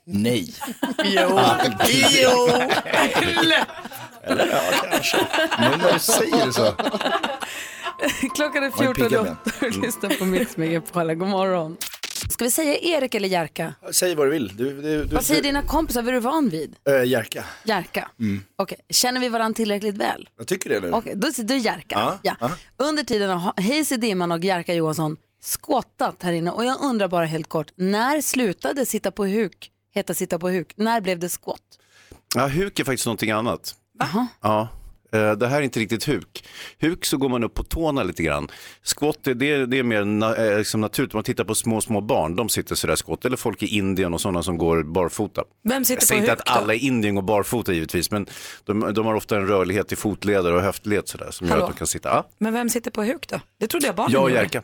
Nej. 0.05 0.53
Jo, 1.03 1.37
Aldrig. 1.37 2.05
jo. 2.11 2.49
Eller 4.23 4.47
ja, 4.47 4.61
kanske. 4.91 5.17
Nu 5.59 5.69
när 5.77 5.93
du 5.93 5.99
säger 5.99 6.45
det 6.45 6.53
så. 6.53 6.71
Klockan 8.35 8.63
är 8.63 8.69
Var 8.69 8.77
det 8.77 8.83
14 8.83 8.93
pigga 8.95 9.19
och 9.19 9.25
ben? 9.25 9.35
du 9.59 9.81
lyssnar 9.81 10.09
på 10.19 10.25
Mix 10.25 10.57
Megapol. 10.57 11.13
God 11.13 11.27
morgon. 11.27 11.77
Ska 12.29 12.43
vi 12.45 12.51
säga 12.51 12.77
Erik 12.77 13.15
eller 13.15 13.29
Jerka? 13.29 13.73
Säg 13.91 14.15
vad 14.15 14.27
du 14.27 14.31
vill. 14.31 14.57
Du, 14.57 14.81
du, 14.81 15.03
du, 15.05 15.15
Vad 15.15 15.25
säger 15.25 15.41
du, 15.41 15.47
dina 15.47 15.61
kompisar? 15.61 16.01
Vad 16.01 16.09
är 16.09 16.13
du 16.13 16.19
van 16.19 16.49
vid? 16.49 16.75
Äh, 16.89 17.03
Jerka. 17.03 17.43
Jerka. 17.63 18.09
Mm. 18.19 18.43
Okej, 18.55 18.77
känner 18.89 19.21
vi 19.21 19.29
varandra 19.29 19.55
tillräckligt 19.55 19.97
väl? 19.97 20.29
Jag 20.37 20.47
tycker 20.47 20.69
det 20.69 20.79
nu. 20.79 20.91
Okej, 20.91 21.13
då 21.15 21.27
är 21.27 21.43
du 21.43 21.57
Jerka. 21.57 21.95
Ja, 21.99 22.19
Ja. 22.21 22.35
ja. 22.39 22.51
Under 22.77 23.03
tiden 23.03 23.29
har 23.29 23.53
Hayes 23.61 23.89
Dimman 23.89 24.31
och 24.31 24.43
Jerka 24.43 24.73
Johansson 24.73 25.17
skottat 25.43 26.23
här 26.23 26.33
inne 26.33 26.51
och 26.51 26.65
jag 26.65 26.81
undrar 26.81 27.07
bara 27.07 27.25
helt 27.25 27.49
kort, 27.49 27.67
när 27.75 28.21
slutade 28.21 28.85
sitta 28.85 29.11
på 29.11 29.25
huk 29.25 29.69
heta 29.93 30.13
sitta 30.13 30.39
på 30.39 30.49
huk? 30.49 30.73
När 30.75 31.01
blev 31.01 31.19
det 31.19 31.29
skott? 31.29 31.79
Ja, 32.35 32.47
huk 32.47 32.79
är 32.79 32.83
faktiskt 32.83 33.05
någonting 33.05 33.31
annat. 33.31 33.75
Jaha. 33.99 34.27
Ja. 34.41 34.67
Eh, 35.13 35.31
Det 35.31 35.47
här 35.47 35.57
är 35.57 35.61
inte 35.61 35.79
riktigt 35.79 36.03
huk. 36.07 36.43
Huk 36.81 37.05
så 37.05 37.17
går 37.17 37.29
man 37.29 37.43
upp 37.43 37.53
på 37.53 37.63
tårna 37.63 38.03
lite 38.03 38.23
grann. 38.23 38.47
Squat 38.83 39.17
det, 39.23 39.33
det, 39.33 39.79
är, 39.79 39.83
mer 39.83 40.03
na, 40.05 40.35
eh, 40.35 40.57
liksom 40.57 40.81
naturligt. 40.81 41.13
Man 41.13 41.23
tittar 41.23 41.43
på 41.43 41.55
små, 41.55 41.81
små 41.81 42.01
barn, 42.01 42.35
de 42.35 42.49
sitter 42.49 42.75
sådär 42.75 42.95
squat. 42.95 43.25
Eller 43.25 43.37
folk 43.37 43.63
i 43.63 43.67
Indien 43.77 44.13
och 44.13 44.21
sådana 44.21 44.43
som 44.43 44.57
går 44.57 44.83
barfota. 44.83 45.43
Vem 45.63 45.85
sitter 45.85 46.01
Jag 46.01 46.07
säger 46.07 46.21
på 46.21 46.23
inte 46.23 46.31
huk 46.31 46.49
att 46.49 46.61
alla 46.61 46.73
i 46.73 46.77
Indien 46.77 47.15
går 47.15 47.21
barfota 47.21 47.73
givetvis, 47.73 48.11
men 48.11 48.25
de, 48.65 48.93
de 48.93 49.05
har 49.05 49.13
ofta 49.15 49.35
en 49.35 49.47
rörlighet 49.47 49.91
i 49.91 49.95
fotleder 49.95 50.53
och 50.53 50.61
höftled 50.61 51.07
sådär, 51.07 51.31
som 51.31 51.47
gör 51.47 51.53
Hallå? 51.53 51.65
att 51.65 51.71
de 51.73 51.77
kan 51.77 51.87
sitta. 51.87 52.09
Ja, 52.09 52.27
Men 52.37 52.53
vem 52.53 52.69
sitter 52.69 52.91
på 52.91 53.03
huk 53.03 53.27
då? 53.27 53.39
Det 53.59 53.67
trodde 53.67 53.85
jag 53.85 53.95
barnen 53.95 54.11
jag 54.13 54.23
och 54.23 54.29
gjorde. 54.29 54.41
Jerka. 54.41 54.61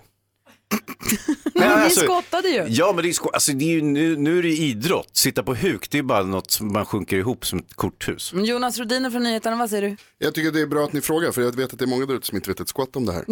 Men 1.53 1.71
alltså- 1.71 2.01
skottade 2.01 2.47
ju. 2.49 2.65
Ja, 2.69 2.91
men 2.95 3.03
det 3.03 3.09
är, 3.09 3.13
sko- 3.13 3.29
alltså, 3.33 3.51
det 3.51 3.65
är 3.65 3.69
ju, 3.69 3.81
nu, 3.81 4.17
nu 4.17 4.39
är 4.39 4.43
det 4.43 4.49
idrott. 4.49 5.09
Sitta 5.17 5.43
på 5.43 5.55
huk, 5.55 5.89
det 5.91 5.97
är 5.97 6.03
bara 6.03 6.23
något 6.23 6.51
som 6.51 6.73
man 6.73 6.85
sjunker 6.85 7.17
ihop 7.17 7.45
som 7.45 7.59
ett 7.59 7.73
korthus. 7.73 8.33
Jonas 8.33 8.77
Rodiner 8.79 9.09
från 9.09 9.23
Nyheterna, 9.23 9.55
vad 9.55 9.69
säger 9.69 9.81
du? 9.89 9.97
Jag 10.17 10.33
tycker 10.35 10.51
det 10.51 10.61
är 10.61 10.67
bra 10.67 10.83
att 10.83 10.93
ni 10.93 11.01
frågar 11.01 11.31
för 11.31 11.41
jag 11.41 11.55
vet 11.55 11.73
att 11.73 11.79
det 11.79 11.85
är 11.85 11.89
många 11.89 12.05
där 12.05 12.13
ute 12.15 12.27
som 12.27 12.35
inte 12.35 12.49
vet 12.49 12.59
ett 12.59 12.69
skott 12.69 12.95
om 12.95 13.05
det 13.05 13.13
här. 13.13 13.23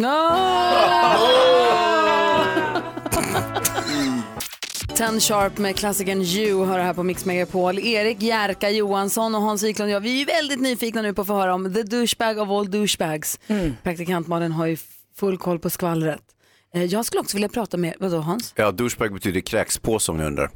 Ten 4.96 5.20
Sharp 5.20 5.58
med 5.58 5.76
klassikern 5.76 6.22
You 6.22 6.64
hör 6.64 6.78
här 6.78 6.94
på 6.94 7.02
Mix 7.02 7.24
Megapol. 7.24 7.78
Erik 7.78 8.22
Jerka 8.22 8.70
Johansson 8.70 9.34
och 9.34 9.40
Hans 9.42 9.62
Wiklund 9.62 9.88
och 9.90 9.94
jag, 9.94 10.00
vi 10.00 10.10
är 10.14 10.18
ju 10.18 10.24
väldigt 10.24 10.60
nyfikna 10.60 11.02
nu 11.02 11.14
på 11.14 11.20
att 11.20 11.26
få 11.26 11.34
höra 11.34 11.54
om 11.54 11.74
the 11.74 11.82
douchebag 11.82 12.38
of 12.38 12.48
all 12.48 12.70
douchebags. 12.70 13.38
Praktikant 13.82 14.26
Malin 14.28 14.52
har 14.52 14.66
ju 14.66 14.76
full 15.16 15.38
koll 15.38 15.58
på 15.58 15.70
skvallret. 15.70 16.20
Eh, 16.74 16.84
Jag 16.84 17.04
skulle 17.06 17.20
också 17.20 17.36
vilja 17.36 17.48
prata 17.48 17.76
med, 17.76 17.94
vadå 17.98 18.16
Hans? 18.18 18.52
Ja, 18.56 18.70
douchebag 18.72 19.12
betyder 19.12 19.40
kräkspåse 19.40 20.12
om 20.12 20.18
ni 20.18 20.24
undrar. 20.24 20.50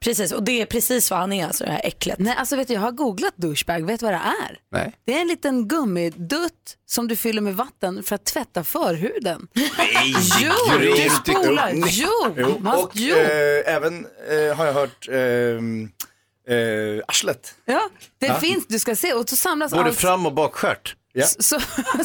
Precis, 0.00 0.32
och 0.32 0.42
det 0.42 0.60
är 0.62 0.66
precis 0.66 1.10
vad 1.10 1.20
han 1.20 1.32
är, 1.32 1.46
alltså 1.46 1.64
det 1.64 1.70
här 1.70 1.80
äcklet. 1.84 2.18
Nej, 2.18 2.34
alltså 2.38 2.56
vet 2.56 2.68
du, 2.68 2.74
jag 2.74 2.80
har 2.80 2.90
googlat 2.92 3.32
douchebag, 3.36 3.86
vet 3.86 4.00
du 4.00 4.06
vad 4.06 4.12
det 4.14 4.20
är? 4.48 4.58
Nej. 4.72 4.92
Det 5.06 5.14
är 5.16 5.20
en 5.20 5.26
liten 5.28 5.68
gummidutt 5.68 6.76
som 6.86 7.08
du 7.08 7.16
fyller 7.16 7.40
med 7.40 7.56
vatten 7.56 8.02
för 8.02 8.14
att 8.14 8.24
tvätta 8.24 8.64
förhuden. 8.64 9.48
Nej, 9.52 10.14
Jo, 10.40 10.52
du 10.80 10.84
det 10.92 11.04
är 11.06 11.10
spolar. 11.10 11.72
Jo, 11.86 12.08
jo. 12.36 12.56
vad- 12.60 12.84
Och 12.84 12.90
jo. 12.94 13.14
eh, 13.16 13.74
även 13.74 14.06
eh, 14.30 14.56
har 14.56 14.66
jag 14.66 14.72
hört 14.72 15.08
ehm, 15.08 15.90
eh, 16.48 17.04
arslet. 17.08 17.54
Ja, 17.64 17.88
det 18.18 18.26
Ja. 18.26 18.34
finns, 18.34 18.66
du 18.66 18.78
ska 18.78 18.96
se. 18.96 19.12
Och 19.12 19.28
så 19.28 19.36
samlas 19.36 19.72
Både 19.72 19.84
allt... 19.84 19.96
fram 19.98 20.26
och 20.26 20.32
bakstjärt. 20.32 20.96
Så, 21.24 21.42
så, 21.42 21.60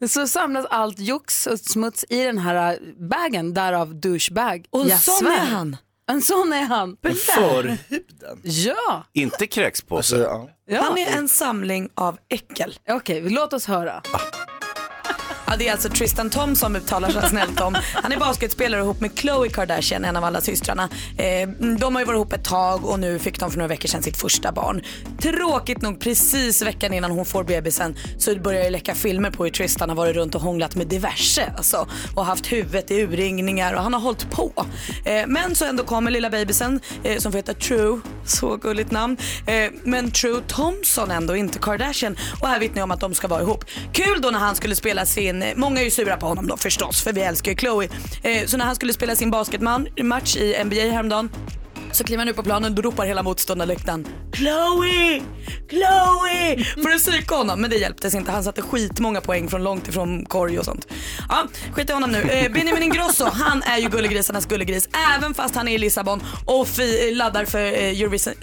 så, 0.00 0.08
så 0.08 0.26
samlas 0.26 0.66
allt 0.70 0.98
jox 0.98 1.46
och 1.46 1.58
smuts 1.58 2.04
i 2.08 2.24
den 2.24 2.38
här 2.38 2.72
äh, 2.72 2.78
bagen, 3.08 3.54
därav 3.54 3.94
douchebag. 3.94 4.66
Och 4.70 4.90
en 4.90 4.98
sån 4.98 5.26
är 5.26 5.44
han. 5.44 5.76
En 6.10 6.22
sån 6.22 6.52
är 6.52 6.62
han. 6.62 6.96
Förhuden? 7.02 7.78
Ja. 8.42 9.04
Inte 9.12 9.46
kräkspåse. 9.46 10.16
ja. 10.16 10.82
Han 10.82 10.98
är 10.98 11.16
en 11.16 11.28
samling 11.28 11.88
av 11.94 12.18
äckel. 12.28 12.78
Okej, 12.88 13.20
låt 13.30 13.52
oss 13.52 13.66
höra. 13.66 14.02
Ja, 15.54 15.58
det 15.58 15.68
är 15.68 15.72
alltså 15.72 15.88
Tristan 15.88 16.30
Thompson 16.30 16.76
uttalar 16.76 17.10
sig 17.10 17.28
snällt 17.28 17.60
om. 17.60 17.76
Han 17.94 18.12
är 18.12 18.16
basketspelare 18.16 18.80
ihop 18.80 19.00
med 19.00 19.18
Khloe 19.18 19.48
Kardashian, 19.48 20.04
en 20.04 20.16
av 20.16 20.24
alla 20.24 20.40
systrarna. 20.40 20.88
Eh, 21.18 21.48
de 21.78 21.94
har 21.94 22.02
ju 22.02 22.06
varit 22.06 22.16
ihop 22.16 22.32
ett 22.32 22.44
tag 22.44 22.84
och 22.84 23.00
nu 23.00 23.18
fick 23.18 23.40
de 23.40 23.50
för 23.50 23.58
några 23.58 23.68
veckor 23.68 23.88
sedan 23.88 24.02
sitt 24.02 24.16
första 24.16 24.52
barn. 24.52 24.82
Tråkigt 25.18 25.82
nog 25.82 26.00
precis 26.00 26.62
veckan 26.62 26.92
innan 26.92 27.10
hon 27.10 27.24
får 27.24 27.44
bebisen 27.44 27.96
så 28.18 28.36
börjar 28.36 28.64
det 28.64 28.70
läcka 28.70 28.94
filmer 28.94 29.30
på 29.30 29.44
hur 29.44 29.50
Tristan 29.50 29.88
har 29.88 29.96
varit 29.96 30.16
runt 30.16 30.34
och 30.34 30.40
hånglat 30.40 30.74
med 30.74 30.86
diverse 30.86 31.52
alltså, 31.56 31.88
och 32.14 32.24
haft 32.24 32.52
huvudet 32.52 32.90
i 32.90 33.02
urringningar 33.02 33.74
och 33.74 33.82
han 33.82 33.94
har 33.94 34.00
hållit 34.00 34.30
på. 34.30 34.66
Eh, 35.04 35.26
men 35.26 35.54
så 35.54 35.64
ändå 35.64 35.84
kommer 35.84 36.10
lilla 36.10 36.30
bebisen 36.30 36.80
eh, 37.04 37.18
som 37.18 37.32
får 37.32 37.38
heta 37.38 37.54
True, 37.54 38.00
så 38.26 38.56
gulligt 38.56 38.90
namn. 38.90 39.16
Eh, 39.46 39.70
men 39.82 40.10
True 40.10 40.40
Thompson 40.46 41.10
ändå, 41.10 41.36
inte 41.36 41.58
Kardashian. 41.58 42.16
Och 42.40 42.48
här 42.48 42.60
vittnar 42.60 42.78
jag 42.78 42.84
om 42.84 42.90
att 42.90 43.00
de 43.00 43.14
ska 43.14 43.28
vara 43.28 43.42
ihop. 43.42 43.64
Kul 43.92 44.20
då 44.20 44.30
när 44.30 44.38
han 44.38 44.54
skulle 44.54 44.76
spela 44.76 45.06
sin, 45.06 45.43
Eh, 45.50 45.56
många 45.56 45.80
är 45.80 45.84
ju 45.84 45.90
sura 45.90 46.16
på 46.16 46.26
honom 46.26 46.46
då 46.46 46.56
förstås 46.56 47.02
för 47.02 47.12
vi 47.12 47.20
älskar 47.20 47.50
ju 47.52 47.56
Chloe. 47.56 47.88
Eh, 48.22 48.46
så 48.46 48.56
när 48.56 48.64
han 48.64 48.74
skulle 48.74 48.92
spela 48.92 49.16
sin 49.16 49.30
basketmatch 49.30 50.36
i 50.36 50.64
NBA 50.64 50.76
häromdagen 50.92 51.30
så 51.92 52.04
kliver 52.04 52.18
han 52.20 52.28
upp 52.28 52.36
på 52.36 52.42
planen 52.42 52.72
och 52.78 52.84
ropar 52.84 53.06
hela 53.06 53.22
motståndarläktaren 53.22 54.06
Chloe! 54.32 55.22
Chloe! 55.70 56.64
För 56.82 56.90
att 56.94 56.98
psyka 57.02 57.34
honom. 57.34 57.60
Men 57.60 57.70
det 57.70 57.76
hjälptes 57.76 58.14
inte. 58.14 58.32
Han 58.32 58.44
satte 58.44 58.62
skitmånga 58.62 59.20
poäng 59.20 59.48
från 59.48 59.62
långt 59.64 59.88
ifrån 59.88 60.24
korg 60.24 60.58
och 60.58 60.64
sånt. 60.64 60.86
Ja, 61.28 61.44
skit 61.72 61.90
i 61.90 61.92
honom 61.92 62.10
nu. 62.12 62.18
Eh, 62.22 62.52
Benjamin 62.52 62.82
Ingrosso, 62.82 63.24
han 63.32 63.62
är 63.62 63.78
ju 63.78 63.88
gullegrisarnas 63.88 64.46
gullegris. 64.46 64.88
Även 65.16 65.34
fast 65.34 65.54
han 65.54 65.68
är 65.68 65.72
i 65.72 65.78
Lissabon 65.78 66.22
och 66.44 66.68
fi- 66.68 67.08
eh, 67.10 67.16
laddar 67.16 67.44
för 67.44 67.58
eh, 67.60 68.00
Eurovision, 68.00 68.34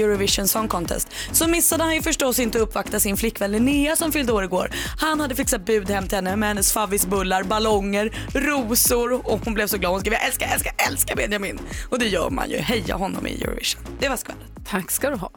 Eurovision 0.00 0.48
Song 0.48 0.68
Contest 0.68 1.08
så 1.32 1.48
missade 1.48 1.84
han 1.84 1.94
ju 1.94 2.02
förstås 2.02 2.38
inte 2.38 2.58
uppvakta 2.58 3.00
sin 3.00 3.16
flickvän 3.16 3.52
Linnea 3.52 3.96
som 3.96 4.12
fyllde 4.12 4.32
år 4.32 4.44
igår. 4.44 4.70
Han 4.98 5.20
hade 5.20 5.34
fixat 5.34 5.64
bud 5.66 5.90
hem 5.90 6.08
till 6.08 6.16
henne 6.16 6.36
med 6.36 6.48
hennes 6.48 6.72
favvisbullar, 6.72 7.42
ballonger, 7.42 8.18
rosor 8.34 9.12
och 9.12 9.40
hon 9.44 9.54
blev 9.54 9.66
så 9.66 9.78
glad. 9.78 9.92
Hon 9.92 10.00
skrev 10.00 10.12
jag 10.12 10.26
älskar, 10.26 10.46
älskar, 10.54 10.72
älskar 10.90 11.16
Benjamin. 11.16 11.58
Och 11.90 11.98
det 11.98 12.06
gör 12.08 12.30
man 12.30 12.50
ju. 12.50 12.56
Heja 12.56 12.96
honom 12.96 13.26
i 13.26 13.42
Eurovision. 13.42 13.82
Det 14.00 14.08
var 14.08 14.16
skvallret. 14.16 14.46
Tack 14.68 14.90
ska 14.90 15.10
du 15.10 15.16
ha. 15.16 15.30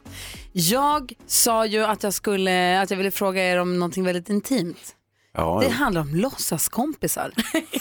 Jag 0.52 1.12
sa 1.26 1.66
ju 1.66 1.84
att 1.84 2.02
jag, 2.02 2.14
skulle, 2.14 2.80
att 2.80 2.90
jag 2.90 2.96
ville 2.98 3.10
fråga 3.10 3.42
er 3.52 3.56
om 3.56 3.78
någonting 3.78 4.04
väldigt 4.04 4.28
intimt. 4.28 4.96
Ja, 5.34 5.60
Det 5.64 5.70
handlar 5.70 6.00
om 6.00 6.14
låtsaskompisar. 6.14 7.32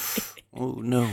oh 0.51 0.83
no. 0.83 1.07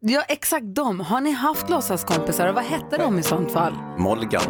Ja, 0.00 0.22
exakt 0.28 0.74
dem. 0.74 1.00
Har 1.00 1.20
ni 1.20 1.30
haft 1.30 1.70
låtsaskompisar 1.70 2.48
och 2.48 2.54
vad 2.54 2.64
hette 2.64 2.96
de 2.96 3.18
i 3.18 3.22
sånt 3.22 3.52
fall? 3.52 3.72
Molgan. 3.98 4.42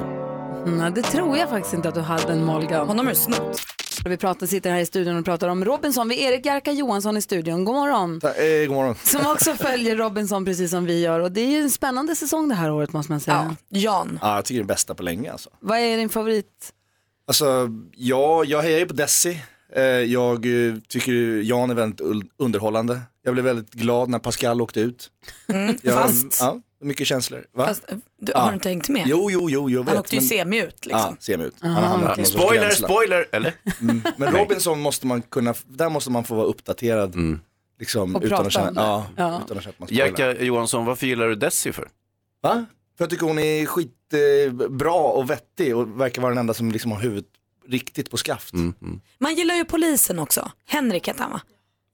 Nej, 0.67 0.93
det 0.95 1.03
tror 1.03 1.37
jag 1.37 1.49
faktiskt 1.51 1.75
inte 1.75 1.89
att 1.89 1.95
du 1.95 2.01
hade 2.01 2.33
en 2.33 2.45
Molgan. 2.45 2.87
Honom 2.89 3.09
är 3.09 3.15
snott. 3.15 3.61
Vi 4.05 4.17
pratar, 4.17 4.47
sitter 4.47 4.71
här 4.71 4.81
i 4.81 4.87
studion 4.87 5.17
och 5.19 5.25
pratar 5.25 5.49
om 5.49 5.65
Robinson. 5.65 6.09
Vi 6.09 6.25
är 6.25 6.33
Erik 6.33 6.47
Jerka 6.47 6.73
Johansson 6.73 7.17
i 7.17 7.23
studion. 7.23 7.65
God 7.65 7.75
morgon. 7.75 8.21
Ta, 8.21 8.29
eh, 8.33 8.67
god 8.67 8.77
morgon. 8.77 8.95
Som 9.05 9.27
också 9.27 9.53
följer 9.65 9.97
Robinson 9.97 10.45
precis 10.45 10.71
som 10.71 10.85
vi 10.85 11.01
gör. 11.01 11.21
Och 11.21 11.33
det 11.33 11.41
är 11.41 11.51
ju 11.51 11.59
en 11.63 11.71
spännande 11.71 12.17
säsong 12.17 12.49
det 12.49 12.55
här 12.55 12.71
året 12.71 12.93
måste 12.93 13.13
man 13.13 13.21
säga. 13.21 13.57
Jan. 13.69 14.19
Ja, 14.23 14.35
jag 14.35 14.45
tycker 14.45 14.61
det 14.61 14.65
är 14.65 14.69
bästa 14.69 14.95
på 14.95 15.03
länge 15.03 15.33
alltså. 15.33 15.51
Vad 15.61 15.79
är 15.79 15.97
din 15.97 16.09
favorit? 16.09 16.73
Alltså, 17.27 17.69
ja, 17.97 18.45
jag 18.45 18.63
hejar 18.63 18.79
ju 18.79 18.87
på 18.87 18.95
Desi. 18.95 19.41
Eh, 19.77 19.83
Jag 19.85 20.35
eh, 20.69 20.75
tycker 20.89 21.43
Jan 21.43 21.71
är 21.71 21.75
väldigt 21.75 22.01
underhållande. 22.39 23.01
Jag 23.27 23.35
blev 23.35 23.45
väldigt 23.45 23.73
glad 23.75 24.09
när 24.09 24.19
Pascal 24.19 24.61
åkte 24.63 24.81
ut. 24.81 25.11
Mm, 25.49 25.77
Jag, 25.83 25.95
fast, 25.95 26.41
Ja, 26.41 26.61
mycket 26.81 27.07
känslor. 27.07 27.47
Va? 27.53 27.67
fast 27.67 27.85
du, 28.21 28.33
har 28.35 28.49
du 28.49 28.55
inte 28.55 28.69
hängt 28.69 28.89
med? 28.89 29.03
Jo, 29.07 29.31
jo, 29.31 29.51
jo, 29.51 29.71
jag 29.71 29.81
vet. 29.81 29.89
Han 29.89 29.99
åkte 29.99 30.15
ju 30.15 30.21
men- 30.21 30.29
semi 30.29 30.59
ut 30.63 30.87
liksom. 30.87 31.01
Ja, 31.11 31.17
semi 31.21 31.45
ut. 31.45 31.65
Aha, 31.65 32.15
sorts 32.17 32.31
Spoiler, 32.31 32.63
gränsland. 32.63 32.93
spoiler, 32.93 33.27
eller? 33.33 33.55
Mm. 33.81 34.03
Men 34.17 34.33
Robinson 34.37 34.81
måste 34.81 35.07
man 35.07 35.23
kunna, 35.23 35.55
där 35.69 35.89
måste 35.91 36.11
man 36.11 36.25
få 36.25 36.35
vara 36.35 36.47
uppdaterad. 36.47 37.15
Liksom, 37.79 38.17
Och 38.17 38.23
utan, 38.23 38.31
prata 38.37 38.47
att 38.47 38.53
känna, 38.53 38.73
ja, 38.83 39.07
Ja. 39.17 39.41
utan 39.45 39.57
att 39.59 39.63
känna 39.65 39.73
att 39.73 39.79
man 39.79 39.89
spoilar. 39.89 40.07
Jerka 40.07 40.45
Johansson, 40.45 40.85
varför 40.85 41.07
gillar 41.07 41.29
du 41.29 41.35
Desi 41.35 41.73
för? 41.73 41.89
Va? 42.43 42.67
För 42.99 43.05
jag 43.05 43.11
tycker 43.11 43.27
hon 43.27 43.39
är 43.39 43.67
skitbra 43.67 44.19
eh, 44.65 44.69
bra 44.69 45.03
och 45.03 45.31
vettig 45.31 45.77
och 45.77 46.01
verkar 46.01 46.23
vara 46.23 46.31
den 46.31 46.39
enda 46.39 46.55
som 46.55 46.71
liksom 46.71 46.93
har 46.93 47.01
huvudet 47.01 47.27
riktigt 47.69 48.11
på 48.11 48.17
skaft. 48.17 48.55
Man 49.19 49.35
gillar 49.35 49.55
ju 49.55 49.65
polisen 49.65 50.19
också. 50.19 50.51
Henrik 50.67 51.09
heter 51.09 51.23
han 51.23 51.31
va? 51.33 51.41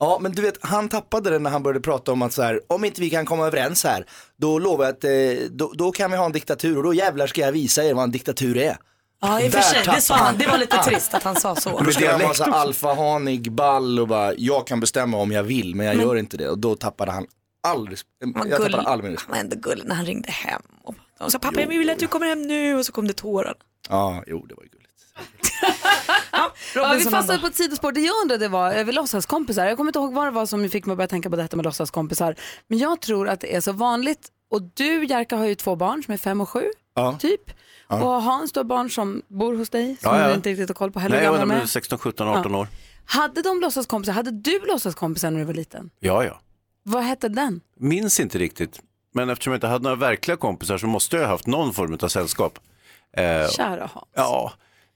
Ja, 0.03 0.19
men 0.21 0.33
du 0.33 0.43
vet, 0.43 0.59
han 0.61 0.89
tappade 0.89 1.31
det 1.31 1.39
när 1.39 1.51
han 1.51 1.63
började 1.63 1.81
prata 1.81 2.13
om 2.13 2.23
att 2.23 2.33
så 2.33 2.43
här, 2.43 2.61
om 2.67 2.85
inte 2.85 3.01
vi 3.01 3.11
kan 3.11 3.27
komma 3.27 3.47
överens 3.47 3.85
här, 3.85 4.07
då 4.37 4.59
lovar 4.59 4.85
jag 4.85 4.93
att 4.93 5.05
eh, 5.05 5.11
då, 5.51 5.73
då 5.75 5.93
kan 5.93 6.11
vi 6.11 6.17
ha 6.17 6.25
en 6.27 6.33
diktatur 6.33 6.77
och 6.77 6.83
då 6.83 6.95
jävlar 6.95 7.27
ska 7.27 7.41
jag 7.41 7.53
visa 7.53 7.85
er 7.85 7.95
vad 7.95 8.05
en 8.05 8.11
diktatur 8.11 8.57
är. 8.57 8.77
Ja 9.21 9.41
i 9.41 9.49
och 9.49 9.53
för 9.53 9.59
Där 9.59 9.65
sig, 9.67 9.95
det 9.95 10.01
sa 10.01 10.15
han. 10.15 10.39
Det 10.39 10.47
var 10.47 10.59
lite 10.59 10.77
trist 10.77 11.15
att 11.15 11.23
han 11.23 11.37
sa 11.37 11.57
så. 11.57 11.81
Då 11.85 11.91
ska 11.93 12.19
vara 12.19 12.35
så 12.35 12.45
alfahanig, 12.45 13.53
ball 13.53 14.01
och 14.01 14.09
bara, 14.09 14.35
jag 14.35 14.67
kan 14.67 14.81
bestämma 14.81 15.17
om 15.17 15.33
jag 15.33 15.43
vill 15.43 15.75
men 15.75 15.87
jag 15.87 15.97
Men- 15.97 16.07
gör 16.07 16.17
inte 16.17 16.37
det. 16.37 16.49
Och 16.49 16.59
då 16.59 16.75
tappade 16.75 17.13
han 17.13 17.27
all 17.63 17.89
respekt. 17.89 18.09
Jag 18.21 18.35
gull- 18.47 18.57
tappade 18.71 18.89
all 18.89 19.03
min 19.03 19.17
Han 19.19 19.31
var 19.31 19.37
ändå 19.37 19.57
gullig 19.57 19.85
när 19.87 19.95
han 19.95 20.05
ringde 20.07 20.31
hem. 20.31 20.63
Och 20.85 20.95
och 21.21 21.33
sa 21.33 21.39
pappa 21.39 21.61
jag 21.61 21.69
vill 21.69 21.91
att 21.91 21.99
du 21.99 22.07
kommer 22.07 22.27
hem 22.27 22.43
nu 22.43 22.77
och 22.79 22.87
så 22.87 22.93
kom 22.93 23.07
det 23.07 23.13
tårar. 23.13 23.55
Ja, 23.89 24.23
jo 24.27 24.47
det 24.47 24.55
var 24.55 24.63
ju 24.63 24.69
gulligt. 24.69 24.82
Ja, 26.75 26.93
vi 26.99 27.05
fastnade 27.05 27.41
på 27.41 27.47
ett 27.47 27.55
sidospår. 27.55 27.93
Det 27.93 28.01
jag 28.01 28.15
undrade 28.23 28.49
var 28.49 28.73
över 28.73 28.93
låtsaskompisar. 28.93 29.67
Jag 29.67 29.77
kommer 29.77 29.89
inte 29.89 29.99
ihåg 29.99 30.13
vad 30.15 30.27
det 30.27 30.31
var 30.31 30.47
som 30.47 30.69
fick 30.69 30.87
mig 30.87 30.93
att 30.93 30.97
börja 30.99 31.09
tänka 31.09 31.31
på 31.31 31.37
detta 31.37 31.57
med 31.57 31.65
låtsaskompisar. 31.65 32.35
Men 32.69 32.79
jag 32.79 33.01
tror 33.01 33.29
att 33.29 33.41
det 33.41 33.57
är 33.57 33.61
så 33.61 33.73
vanligt. 33.73 34.29
Och 34.51 34.63
du 34.63 35.05
Jerka 35.05 35.37
har 35.37 35.47
ju 35.47 35.55
två 35.55 35.77
barn 35.77 36.03
som 36.03 36.15
är 36.15 36.19
fem 36.19 36.41
och 36.41 36.49
sju. 36.49 36.65
Ja. 36.95 37.19
Typ. 37.21 37.41
Ja. 37.89 38.03
Och 38.03 38.23
Hans, 38.23 38.53
du 38.53 38.61
har 38.61 38.65
barn 38.65 38.91
som 38.91 39.23
bor 39.29 39.57
hos 39.57 39.71
dig. 39.71 39.97
Som 40.01 40.15
Ja, 40.15 40.21
ja. 40.21 40.29
du 40.29 40.35
inte 40.35 40.51
riktigt 40.51 40.69
har 40.69 40.75
koll 40.75 40.93
på 40.93 41.01
heller. 41.01 41.31
Nej, 41.31 41.41
de 41.41 41.51
är. 41.51 41.67
16, 41.67 41.99
17, 41.99 42.29
18 42.29 42.53
Ja. 42.53 42.59
år. 42.59 42.69
Hade 43.05 43.43
de 43.43 43.61
låtsaskompisar? 43.61 44.13
Hade 44.13 44.31
du 44.31 44.61
låtsaskompisar 44.67 45.31
när 45.31 45.39
du 45.39 45.45
var 45.45 45.55
liten? 45.55 45.91
Ja, 46.01 46.25
ja. 46.25 46.41
Vad 46.83 47.03
hette 47.03 47.29
den? 47.29 47.61
Minns 47.77 48.21
inte 48.21 48.39
riktigt. 48.39 48.81
Men 49.15 49.31
eftersom 49.31 49.51
jag 49.53 49.57
inte 49.57 49.67
hade 49.67 49.83
några 49.83 49.97
verkliga 49.97 50.37
kompisar 50.37 50.79
så 50.79 50.87
måste 50.87 51.17
jag 51.17 51.23
ha 51.23 51.31
haft 51.31 51.47
någon 51.47 51.73
form 51.75 51.99
av 52.03 52.09
sällskap. 52.09 52.59
Eh, 53.17 53.49
Kära 53.51 53.91
Hans. 53.95 54.09
Ja, 54.15 54.53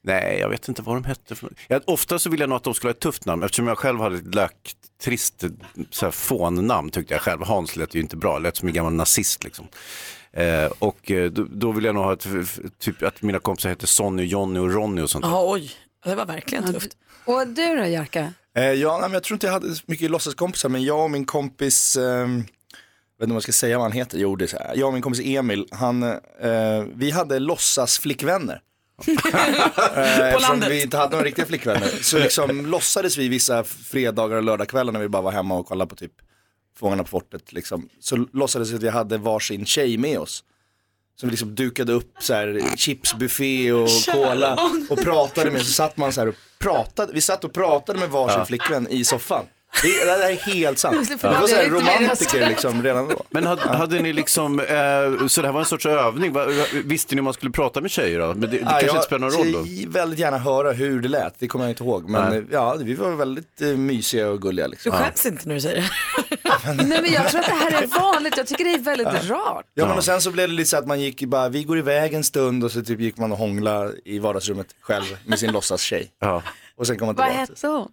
nej 0.06 0.38
jag 0.40 0.48
vet 0.48 0.68
inte 0.68 0.82
vad 0.82 0.96
de 0.96 1.04
hette. 1.04 1.34
För... 1.34 1.50
Jag, 1.68 1.82
ofta 1.86 2.18
så 2.18 2.30
vill 2.30 2.40
jag 2.40 2.48
nog 2.48 2.56
att 2.56 2.64
de 2.64 2.74
skulle 2.74 2.88
ha 2.88 2.94
ett 2.94 3.00
tufft 3.00 3.26
namn 3.26 3.42
eftersom 3.42 3.66
jag 3.66 3.78
själv 3.78 4.00
hade 4.00 4.16
ett 4.16 4.34
lökt, 4.34 4.76
trist 5.02 5.44
så 5.90 6.06
här, 6.06 6.10
fånnamn 6.10 6.90
tyckte 6.90 7.14
jag 7.14 7.20
själv. 7.20 7.42
Hans 7.42 7.76
lät 7.76 7.94
ju 7.94 8.00
inte 8.00 8.16
bra, 8.16 8.38
lät 8.38 8.56
som 8.56 8.68
en 8.68 8.74
gammal 8.74 8.92
nazist 8.92 9.44
liksom. 9.44 9.68
Eh, 10.32 10.72
och 10.78 11.10
eh, 11.10 11.30
då, 11.30 11.46
då 11.50 11.72
vill 11.72 11.84
jag 11.84 11.94
nog 11.94 12.04
ha 12.04 12.12
ett, 12.12 12.26
typ 12.78 13.02
att 13.02 13.22
mina 13.22 13.38
kompisar 13.38 13.68
heter 13.68 13.86
Sonny, 13.86 14.24
Jonny 14.24 14.60
och 14.60 14.72
Ronny 14.72 15.02
och 15.02 15.10
sånt. 15.10 15.24
Ja 15.24 15.52
oj. 15.52 15.70
Det 16.04 16.14
var 16.14 16.26
verkligen 16.26 16.72
tufft. 16.72 16.96
Och 17.24 17.46
du 17.46 17.76
då 17.76 17.84
Jerka? 17.84 18.32
Eh, 18.56 18.64
ja, 18.64 18.92
nej, 18.92 19.08
men 19.08 19.12
jag 19.12 19.22
tror 19.22 19.34
inte 19.34 19.46
jag 19.46 19.52
hade 19.52 19.74
så 19.74 19.82
mycket 19.86 20.10
låtsaskompisar, 20.10 20.68
men 20.68 20.84
jag 20.84 21.04
och 21.04 21.10
min 21.10 21.24
kompis, 21.24 21.96
eh, 21.96 22.26
vet 22.26 23.22
inte 23.22 23.24
om 23.24 23.32
jag 23.32 23.42
ska 23.42 23.52
säga 23.52 23.78
vad 23.78 23.84
han 23.84 23.92
heter, 23.92 24.18
jo 24.18 24.36
det 24.36 24.44
är 24.44 24.46
så 24.46 24.58
här. 24.58 24.76
Jag 24.76 24.86
och 24.86 24.92
min 24.92 25.02
kompis 25.02 25.22
Emil, 25.24 25.66
han, 25.70 26.02
eh, 26.02 26.84
vi 26.94 27.10
hade 27.10 27.38
låtsasflickvänner. 27.38 28.60
Eftersom 28.98 30.40
landet. 30.50 30.70
vi 30.70 30.82
inte 30.82 30.96
hade 30.96 31.10
några 31.10 31.24
riktiga 31.24 31.46
flickvänner. 31.46 31.88
Så 32.02 32.18
liksom 32.18 32.66
låtsades 32.70 33.16
vi 33.16 33.28
vissa 33.28 33.64
fredagar 33.64 34.36
och 34.36 34.42
lördagskvällar 34.42 34.92
när 34.92 35.00
vi 35.00 35.08
bara 35.08 35.22
var 35.22 35.32
hemma 35.32 35.54
och 35.54 35.66
kollade 35.66 35.88
på 35.88 35.96
typ 35.96 36.12
Fångarna 36.78 37.02
på 37.02 37.08
fortet. 37.08 37.52
Liksom. 37.52 37.88
Så 38.00 38.16
låtsades 38.32 38.70
vi 38.70 38.76
att 38.76 38.82
vi 38.82 38.88
hade 38.88 39.18
varsin 39.18 39.66
tjej 39.66 39.98
med 39.98 40.18
oss. 40.18 40.44
Som 41.20 41.30
liksom 41.30 41.54
dukade 41.54 41.92
upp 41.92 42.12
så 42.20 42.34
här 42.34 42.62
chipsbuffé 42.76 43.72
och 43.72 43.88
cola 44.12 44.58
och 44.90 44.98
pratade 45.02 45.50
med. 45.50 45.60
Så 45.62 45.72
satt 45.72 45.96
man 45.96 46.12
så 46.12 46.20
här 46.20 46.28
och 46.28 46.34
pratade. 46.58 47.12
Vi 47.12 47.20
satt 47.20 47.44
och 47.44 47.52
pratade 47.52 47.98
med 47.98 48.08
varsin 48.10 48.38
Ja. 48.38 48.44
flickvän 48.44 48.88
i 48.88 49.04
soffan. 49.04 49.44
Det, 49.82 50.04
det 50.04 50.10
här 50.10 50.30
är 50.30 50.34
helt 50.54 50.78
sant. 50.78 51.10
Vi 51.10 51.16
var 51.28 51.46
så 51.46 51.56
här 51.56 51.68
romantiker 51.68 52.48
liksom 52.48 52.82
redan 52.82 53.08
då. 53.08 53.22
Men 53.30 53.46
hade, 53.46 53.62
hade 53.62 54.00
ni 54.00 54.12
liksom, 54.12 54.60
eh, 54.60 55.26
så 55.26 55.40
det 55.42 55.48
här 55.48 55.52
var 55.52 55.60
en 55.60 55.66
sorts 55.66 55.86
övning, 55.86 56.32
Va- 56.32 56.46
visste 56.84 57.14
ni 57.14 57.20
om 57.20 57.24
man 57.24 57.34
skulle 57.34 57.50
prata 57.52 57.80
med 57.80 57.90
tjejer 57.90 58.18
då? 58.20 58.26
Men 58.26 58.40
det, 58.40 58.46
det 58.46 58.56
Ja, 58.56 58.64
kanske 58.68 58.86
jag 58.86 58.94
inte 58.96 59.06
spelar 59.06 59.20
någon 59.20 59.30
roll 59.38 59.52
då? 59.52 59.58
vill 59.62 59.88
väldigt 59.88 60.18
gärna 60.18 60.38
höra 60.38 60.72
hur 60.72 61.00
det 61.00 61.08
lät, 61.08 61.34
det 61.38 61.48
kommer 61.48 61.64
jag 61.64 61.72
inte 61.72 61.84
ihåg. 61.84 62.08
Men 62.08 62.28
Nej. 62.30 62.38
eh, 62.38 62.44
ja, 62.50 62.76
vi 62.80 62.94
var 62.94 63.10
väldigt 63.10 63.60
eh, 63.62 63.68
mysiga 63.68 64.28
och 64.28 64.42
gulliga. 64.42 64.66
Liksom. 64.66 64.92
Du 64.92 64.98
skäms 64.98 65.26
inte 65.26 65.48
när 65.48 65.54
du 65.54 65.60
säger 65.60 65.76
det. 65.76 65.90
Nej 66.84 67.02
men 67.02 67.12
jag 67.12 67.28
tror 67.28 67.40
att 67.40 67.46
det 67.46 67.52
här 67.52 67.82
är 67.82 67.86
vanligt, 67.86 68.36
jag 68.36 68.46
tycker 68.46 68.64
det 68.64 68.74
är 68.74 68.78
väldigt 68.78 69.28
rart. 69.30 69.64
Ja, 69.74 69.86
men 69.86 69.96
och 69.98 70.04
sen 70.04 70.20
så 70.20 70.30
blev 70.30 70.48
det 70.48 70.54
lite 70.54 70.70
så 70.70 70.76
att 70.76 70.86
man 70.86 71.00
gick 71.00 71.22
bara, 71.24 71.48
vi 71.48 71.64
går 71.64 71.78
iväg 71.78 72.14
en 72.14 72.24
stund 72.24 72.64
och 72.64 72.70
så 72.72 72.82
typ 72.82 73.00
gick 73.00 73.16
man 73.18 73.32
och 73.32 73.38
hångla 73.38 73.88
i 74.04 74.18
vardagsrummet 74.18 74.66
själv 74.80 75.04
med 75.26 75.38
sin 75.38 75.52
låtsastjej. 75.52 76.10
Ja. 76.20 76.42
Och 76.76 76.86
sen 76.86 76.98
kom 76.98 77.06
man 77.06 77.14
Vad 77.16 77.26
tillbaka. 77.26 77.52
hette 77.52 77.66
hon? 77.66 77.88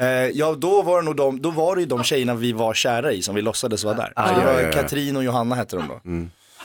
Eh, 0.00 0.06
ja, 0.08 0.54
då 0.58 0.82
var, 0.82 0.98
det 1.00 1.04
nog 1.04 1.16
de, 1.16 1.42
då 1.42 1.50
var 1.50 1.74
det 1.76 1.80
ju 1.82 1.86
de 1.86 2.04
tjejerna 2.04 2.34
vi 2.34 2.52
var 2.52 2.74
kära 2.74 3.12
i 3.12 3.22
som 3.22 3.34
vi 3.34 3.42
låtsades 3.42 3.84
vara 3.84 3.94
där. 3.94 4.12
Ah, 4.16 4.28
Så 4.28 4.34
det 4.34 4.40
ja, 4.40 4.46
var 4.52 4.60
ja, 4.60 4.66
ja. 4.66 4.72
Katrin 4.72 5.16
och 5.16 5.24
Johanna 5.24 5.54
hette 5.54 5.76
de 5.76 5.88
då. 5.88 6.00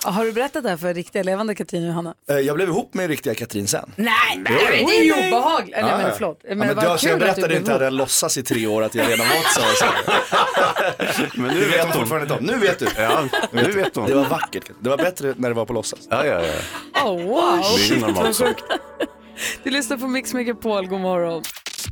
Ja, 0.03 0.09
Har 0.11 0.25
du 0.25 0.31
berättat 0.31 0.63
det 0.63 0.69
här 0.69 0.77
för 0.77 0.93
riktiga 0.93 1.23
levande 1.23 1.55
Katrin 1.55 1.83
och 1.83 1.87
Johanna? 1.89 2.13
Eh, 2.29 2.37
jag 2.39 2.55
blev 2.55 2.69
ihop 2.69 2.93
med 2.93 3.07
riktiga 3.09 3.35
Katrin 3.35 3.67
sen. 3.67 3.91
Nej, 3.95 4.13
men 4.35 4.53
det 4.53 4.97
är 4.97 5.03
ju 5.03 5.27
obehagligt. 5.27 5.75
Eller 5.75 5.89
Ja, 5.89 5.97
men 5.97 6.11
förlåt. 6.13 6.39
Men, 6.43 6.57
Ja, 6.67 6.75
men 6.75 6.83
jag, 6.85 6.99
så 6.99 7.07
jag 7.07 7.19
berättade 7.19 7.55
inte 7.57 7.75
att 7.75 7.81
jag 7.81 7.93
låtsas 7.93 8.37
i 8.37 8.43
tre 8.43 8.67
år 8.67 8.83
att 8.83 8.95
jag 8.95 9.09
redan 9.09 9.27
var 9.27 9.35
tillsammans. 9.35 10.05
Men 11.35 11.55
nu 11.55 11.65
vet 11.65 11.83
hon 11.83 11.93
fortfarande 11.93 12.33
inte. 12.33 12.53
Nu 12.53 12.59
vet 12.59 12.79
du. 12.79 12.87
Ja, 12.97 13.23
nu 13.51 13.71
vet 13.71 13.95
hon. 13.95 14.05
Det 14.05 14.15
var 14.15 14.25
vackert. 14.25 14.63
Det 14.79 14.89
var 14.89 14.97
bättre 14.97 15.33
när 15.37 15.49
det 15.49 15.55
var 15.55 15.65
på 15.65 15.73
låtsas. 15.73 15.99
Ja, 16.09 16.25
ja, 16.25 16.41
ja. 16.93 17.03
Oh, 17.09 17.23
wow. 17.23 17.63
Det 17.89 17.95
är 17.95 17.99
normalt 17.99 18.35
så. 18.35 18.53
Du 19.63 19.69
lyssnar 19.69 19.97
på 19.97 20.07
Mix 20.07 20.33
Megapol, 20.33 20.87
god 20.87 20.99
morgon. 20.99 21.43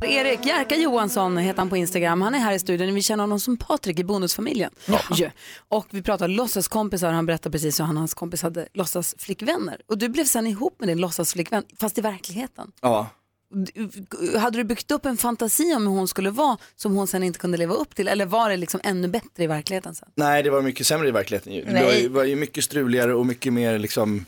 Erik 0.02 0.46
Jerka 0.46 0.76
Johansson 0.76 1.36
heter 1.36 1.58
han 1.58 1.68
på 1.70 1.76
Instagram. 1.76 2.20
Han 2.22 2.34
är 2.34 2.38
här 2.38 2.52
i 2.52 2.58
studion. 2.58 2.94
Vi 2.94 3.02
känner 3.02 3.22
honom 3.24 3.40
som 3.40 3.56
Patrik 3.56 3.98
i 3.98 4.04
Bonusfamiljen. 4.04 4.70
Ja. 4.86 5.30
Och 5.68 5.86
vi 5.90 6.02
pratar 6.02 6.28
låtsaskompisar. 6.28 7.12
Han 7.12 7.26
berättar 7.26 7.50
precis 7.50 7.80
hur 7.80 7.84
han 7.84 7.96
och 7.96 8.00
hans 8.00 8.14
kompis 8.14 8.42
hade 8.42 8.68
låtsasflickvänner. 8.74 9.80
Och 9.88 9.98
du 9.98 10.08
blev 10.08 10.24
sen 10.24 10.46
ihop 10.46 10.76
med 10.78 10.88
din 10.88 10.98
låtsasflickvän, 11.00 11.62
fast 11.80 11.98
i 11.98 12.00
verkligheten. 12.00 12.72
Ja. 12.80 13.06
Du- 13.50 14.38
Hade 14.38 14.58
du 14.58 14.64
byggt 14.64 14.90
upp 14.90 15.06
en 15.06 15.16
fantasi 15.16 15.74
om 15.74 15.86
hur 15.86 15.94
hon 15.94 16.08
skulle 16.08 16.30
vara 16.30 16.58
som 16.76 16.96
hon 16.96 17.06
sen 17.06 17.22
inte 17.22 17.38
kunde 17.38 17.58
leva 17.58 17.74
upp 17.74 17.94
till? 17.94 18.08
Eller 18.08 18.26
var 18.26 18.50
det 18.50 18.56
liksom 18.56 18.80
ännu 18.84 19.08
bättre 19.08 19.44
i 19.44 19.46
verkligheten 19.46 19.94
sen? 19.94 20.08
Nej, 20.14 20.42
det 20.42 20.50
var 20.50 20.62
mycket 20.62 20.86
sämre 20.86 21.08
i 21.08 21.10
verkligheten. 21.10 21.52
ju. 21.52 21.64
Det 21.64 21.84
var 21.84 21.92
ju, 21.92 22.08
var 22.08 22.24
ju 22.24 22.36
mycket 22.36 22.64
struligare 22.64 23.14
och 23.14 23.26
mycket 23.26 23.52
mer 23.52 23.78
liksom 23.78 24.24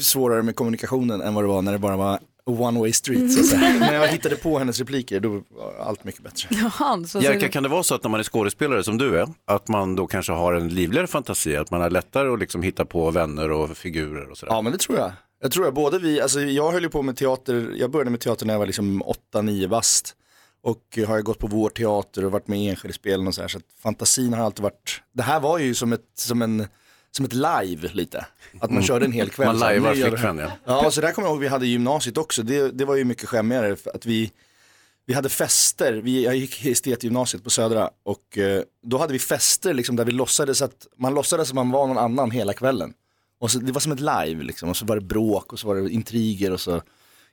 svårare 0.00 0.42
med 0.42 0.56
kommunikationen 0.56 1.20
än 1.20 1.34
vad 1.34 1.44
det 1.44 1.48
var 1.48 1.62
när 1.62 1.72
det 1.72 1.78
bara 1.78 1.96
var 1.96 2.18
one 2.48 2.80
way 2.80 2.92
street. 2.92 3.32
Så 3.32 3.40
att 3.40 3.46
säga. 3.46 3.78
när 3.78 3.94
jag 3.94 4.08
hittade 4.08 4.36
på 4.36 4.58
hennes 4.58 4.78
repliker 4.78 5.20
då 5.20 5.28
var 5.28 5.74
allt 5.80 6.04
mycket 6.04 6.22
bättre. 6.22 6.48
Ja, 6.78 7.02
så, 7.06 7.20
Jerka, 7.20 7.48
kan 7.48 7.62
det 7.62 7.68
vara 7.68 7.82
så 7.82 7.94
att 7.94 8.02
när 8.02 8.10
man 8.10 8.20
är 8.20 8.24
skådespelare 8.24 8.84
som 8.84 8.98
du 8.98 9.20
är, 9.20 9.28
att 9.44 9.68
man 9.68 9.96
då 9.96 10.06
kanske 10.06 10.32
har 10.32 10.52
en 10.52 10.68
livligare 10.68 11.06
fantasi, 11.06 11.56
att 11.56 11.70
man 11.70 11.80
har 11.80 11.90
lättare 11.90 12.28
att 12.28 12.38
liksom 12.38 12.62
hitta 12.62 12.84
på 12.84 13.10
vänner 13.10 13.50
och 13.50 13.76
figurer 13.76 14.30
och 14.30 14.38
sådär? 14.38 14.52
Ja, 14.52 14.62
men 14.62 14.72
det 14.72 14.78
tror 14.78 14.98
jag. 14.98 15.12
Jag 15.40 15.52
tror 15.52 15.64
jag, 15.66 15.74
både 15.74 15.98
vi, 15.98 16.20
alltså 16.20 16.40
jag 16.40 16.72
höll 16.72 16.82
ju 16.82 16.88
på 16.88 17.02
med 17.02 17.16
teater, 17.16 17.72
jag 17.76 17.90
började 17.90 18.10
med 18.10 18.20
teater 18.20 18.46
när 18.46 18.54
jag 18.54 18.58
var 18.58 18.66
liksom 18.66 19.02
8-9 19.34 19.68
bast. 19.68 20.14
Och 20.62 20.98
har 21.06 21.14
jag 21.14 21.24
gått 21.24 21.38
på 21.38 21.46
vår 21.46 21.70
teater 21.70 22.24
och 22.24 22.32
varit 22.32 22.48
med 22.48 22.58
i 22.58 22.68
enskild 22.68 23.26
och 23.28 23.34
så 23.34 23.40
här. 23.40 23.48
Så 23.48 23.58
att 23.58 23.64
fantasin 23.82 24.34
har 24.34 24.44
alltid 24.44 24.62
varit, 24.62 25.02
det 25.12 25.22
här 25.22 25.40
var 25.40 25.58
ju 25.58 25.74
som 25.74 25.92
ett, 25.92 26.06
som 26.14 26.42
en, 26.42 26.66
som 27.10 27.24
ett 27.24 27.32
live 27.32 27.88
lite. 27.92 28.18
Att 28.54 28.60
man 28.60 28.70
Mm. 28.70 28.82
körde 28.82 29.04
en 29.04 29.12
hel 29.12 29.30
kväll. 29.30 29.46
Man 29.46 29.58
lajvar 29.58 29.94
flickvän, 29.94 30.38
ja. 30.38 30.50
Ja, 30.64 30.90
så 30.90 31.00
där 31.00 31.12
kommer 31.12 31.28
jag 31.28 31.32
ihåg 31.32 31.40
vi 31.40 31.48
hade 31.48 31.66
i 31.66 31.68
gymnasiet 31.68 32.18
också. 32.18 32.42
Det, 32.42 32.70
det 32.70 32.84
var 32.84 32.96
ju 32.96 33.04
mycket 33.04 33.28
skämmigare 33.28 33.76
för 33.76 33.90
att 33.94 34.06
vi, 34.06 34.32
vi 35.06 35.14
hade 35.14 35.28
fester. 35.28 35.92
Vi, 35.92 36.24
jag 36.24 36.36
gick 36.36 36.66
estetgymnasiet 36.66 37.44
på 37.44 37.50
Södra 37.50 37.90
och 38.02 38.38
eh, 38.38 38.62
då 38.86 38.98
hade 38.98 39.12
vi 39.12 39.18
fester 39.18 39.74
liksom, 39.74 39.96
där 39.96 40.04
vi 40.04 40.12
låtsades 40.12 40.62
att 40.62 40.86
man 40.96 41.14
låtsades 41.14 41.48
att 41.48 41.54
man 41.54 41.70
var 41.70 41.86
någon 41.86 41.98
annan 41.98 42.30
hela 42.30 42.52
kvällen. 42.52 42.92
Och 43.40 43.50
så, 43.50 43.58
det 43.58 43.72
var 43.72 43.80
som 43.80 43.92
ett 43.92 44.00
live 44.00 44.42
liksom. 44.44 44.68
och 44.68 44.76
så 44.76 44.84
var 44.84 44.96
det 44.96 45.02
bråk 45.02 45.52
och 45.52 45.58
så 45.58 45.66
var 45.68 45.74
det 45.76 45.90
intriger 45.90 46.52
och 46.52 46.60
så 46.60 46.82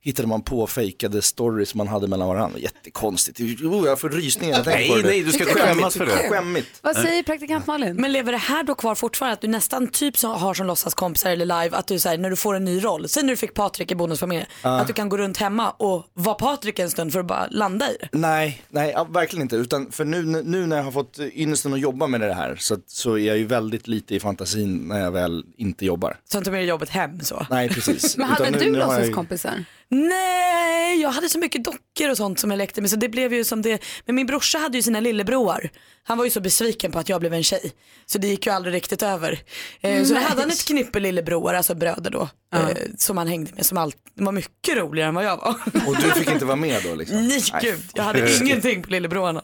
hittade 0.06 0.28
man 0.28 0.42
på 0.42 0.68
fejkade 0.68 1.22
stories 1.22 1.76
man 1.76 1.88
hade 1.88 2.08
mellan 2.08 2.28
varandra. 2.28 2.60
Jättekonstigt. 2.60 3.40
Oh, 3.40 3.88
jag 3.88 4.00
får 4.00 4.10
rysningar 4.10 4.58
jag 4.58 4.66
Nej, 4.66 5.02
nej, 5.04 5.24
du 5.24 5.32
ska 5.32 5.46
skämmas 5.46 5.98
för 5.98 6.06
det. 6.06 6.30
Skämmigt. 6.30 6.68
Vad 6.82 6.96
säger 6.96 7.24
praktikant 7.24 7.68
Malin? 7.68 7.96
Men 7.96 8.12
lever 8.12 8.32
det 8.32 8.38
här 8.38 8.64
då 8.64 8.76
kvar 8.76 8.96
fortfarande? 8.96 9.34
Att 9.34 9.42
du 9.42 9.48
nästan 9.48 9.88
typ 9.88 10.18
så 10.18 10.28
har 10.28 10.54
som 10.54 10.68
låtsaskompisar 10.68 11.30
eller 11.32 11.46
live 11.46 11.78
att 11.78 11.88
du 11.88 12.00
säger 12.00 12.18
när 12.18 12.30
du 12.30 12.36
får 12.36 12.56
en 12.56 12.66
ny 12.66 12.80
roll, 12.84 13.10
sen 13.10 13.26
när 13.26 13.34
du 13.34 13.38
fick 13.38 13.54
Patrik 13.54 13.92
i 13.92 13.96
Bonusfamiljen, 13.96 14.48
Ja. 14.62 14.80
att 14.80 14.88
du 14.88 14.94
kan 14.94 15.10
gå 15.10 15.18
runt 15.18 15.38
hemma 15.38 15.70
och 15.70 16.06
vara 16.14 16.36
Patrik 16.36 16.80
en 16.80 16.90
stund 16.90 17.14
för 17.14 17.20
att 17.20 17.26
bara 17.26 17.48
landa 17.52 17.92
i 17.92 17.98
det. 18.02 18.10
Nej, 18.12 18.62
nej 18.70 18.92
ja, 18.96 19.04
verkligen 19.04 19.42
inte. 19.42 19.56
Utan 19.56 19.92
för 19.92 20.06
nu, 20.06 20.24
nu 20.26 20.66
när 20.66 20.78
jag 20.78 20.84
har 20.84 20.92
fått 20.92 21.20
ynnesten 21.20 21.74
att 21.74 21.80
jobba 21.80 22.08
med 22.08 22.22
det 22.22 22.34
här 22.34 22.56
så, 22.60 22.78
så 22.88 23.18
är 23.18 23.28
jag 23.28 23.38
ju 23.38 23.46
väldigt 23.46 23.88
lite 23.88 24.16
i 24.16 24.20
fantasin 24.20 24.78
när 24.88 25.00
jag 25.00 25.12
väl 25.12 25.44
inte 25.58 25.86
jobbar. 25.86 26.18
Så 26.32 26.38
inte 26.38 26.52
med 26.52 26.66
jobbet 26.66 26.90
hem 26.90 27.22
så. 27.22 27.46
Nej, 27.50 27.70
precis. 27.70 28.18
Men 28.18 28.28
hade 28.28 28.50
Utan 28.50 28.62
du 28.62 28.76
låtsaskompisar? 28.76 29.64
Nej, 29.96 31.02
jag 31.02 31.10
hade 31.10 31.30
så 31.30 31.40
mycket 31.40 31.64
dockor 31.64 32.10
och 32.12 32.18
sånt 32.18 32.40
som 32.40 32.52
jag 32.52 32.58
lekte 32.58 32.82
med 32.82 32.90
så 32.90 32.96
det 32.96 33.10
blev 33.10 33.34
ju 33.34 33.44
som 33.44 33.62
det. 33.62 33.84
Men 34.06 34.16
min 34.16 34.28
brorsa 34.28 34.58
hade 34.58 34.78
ju 34.78 34.84
sina 34.84 35.00
lillebror. 35.00 35.70
Han 36.04 36.18
var 36.18 36.26
ju 36.26 36.32
så 36.32 36.42
besviken 36.42 36.92
på 36.92 37.00
att 37.00 37.10
jag 37.10 37.20
blev 37.20 37.34
en 37.34 37.44
tjej. 37.44 37.74
Så 38.06 38.18
det 38.18 38.28
gick 38.28 38.46
ju 38.46 38.52
aldrig 38.52 38.76
riktigt 38.76 39.04
över. 39.04 39.40
Eh, 39.82 40.04
så 40.04 40.14
då 40.14 40.20
Nej. 40.20 40.24
hade 40.24 40.42
han 40.42 40.50
ett 40.50 40.66
knippe 40.66 41.00
lillebror, 41.00 41.54
alltså 41.54 41.76
bröder 41.76 42.12
då. 42.12 42.30
Eh, 42.56 42.78
som 42.98 43.18
han 43.18 43.28
hängde 43.28 43.52
med 43.56 43.66
som 43.66 43.78
allt, 43.78 43.98
det 44.14 44.24
var 44.24 44.32
mycket 44.32 44.78
roligare 44.78 45.10
än 45.10 45.16
vad 45.16 45.26
jag 45.26 45.38
var. 45.38 45.56
Och 45.88 45.96
du 45.96 46.12
fick 46.12 46.32
inte 46.32 46.46
vara 46.46 46.56
med 46.56 46.84
då 46.84 46.96
liksom? 46.96 47.28
Nej 47.28 47.44
gud, 47.62 47.80
jag 47.94 48.04
hade 48.04 48.38
ingenting 48.38 48.84
på 48.84 48.90
lillebrorna. 48.90 49.42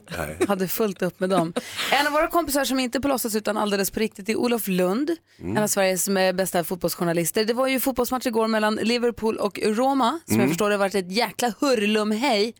hade 0.47 0.67
fullt 0.67 1.01
upp 1.01 1.19
med 1.19 1.29
dem. 1.29 1.53
En 1.91 2.07
av 2.07 2.13
våra 2.13 2.27
kompisar 2.27 2.65
som 2.65 2.79
inte 2.79 3.01
på 3.01 3.07
låtsas 3.07 3.35
utan 3.35 3.57
alldeles 3.57 3.91
på 3.91 3.99
riktigt 3.99 4.29
är 4.29 4.35
Olof 4.35 4.67
Lund. 4.67 5.11
Mm. 5.39 5.57
En 5.57 5.63
av 5.63 5.67
Sveriges 5.67 6.07
med 6.07 6.35
bästa 6.35 6.63
fotbollsjournalister. 6.63 7.45
Det 7.45 7.53
var 7.53 7.67
ju 7.67 7.79
fotbollsmatch 7.79 8.25
igår 8.25 8.47
mellan 8.47 8.75
Liverpool 8.75 9.37
och 9.37 9.59
Roma. 9.63 10.19
Som 10.31 10.35
Mm. 10.35 10.41
jag 10.41 10.49
förstår 10.49 10.69
det 10.69 10.73
har 10.75 10.79
varit 10.79 10.95
ett 10.95 11.11
jäkla 11.11 11.53
hurlumhej. 11.59 12.53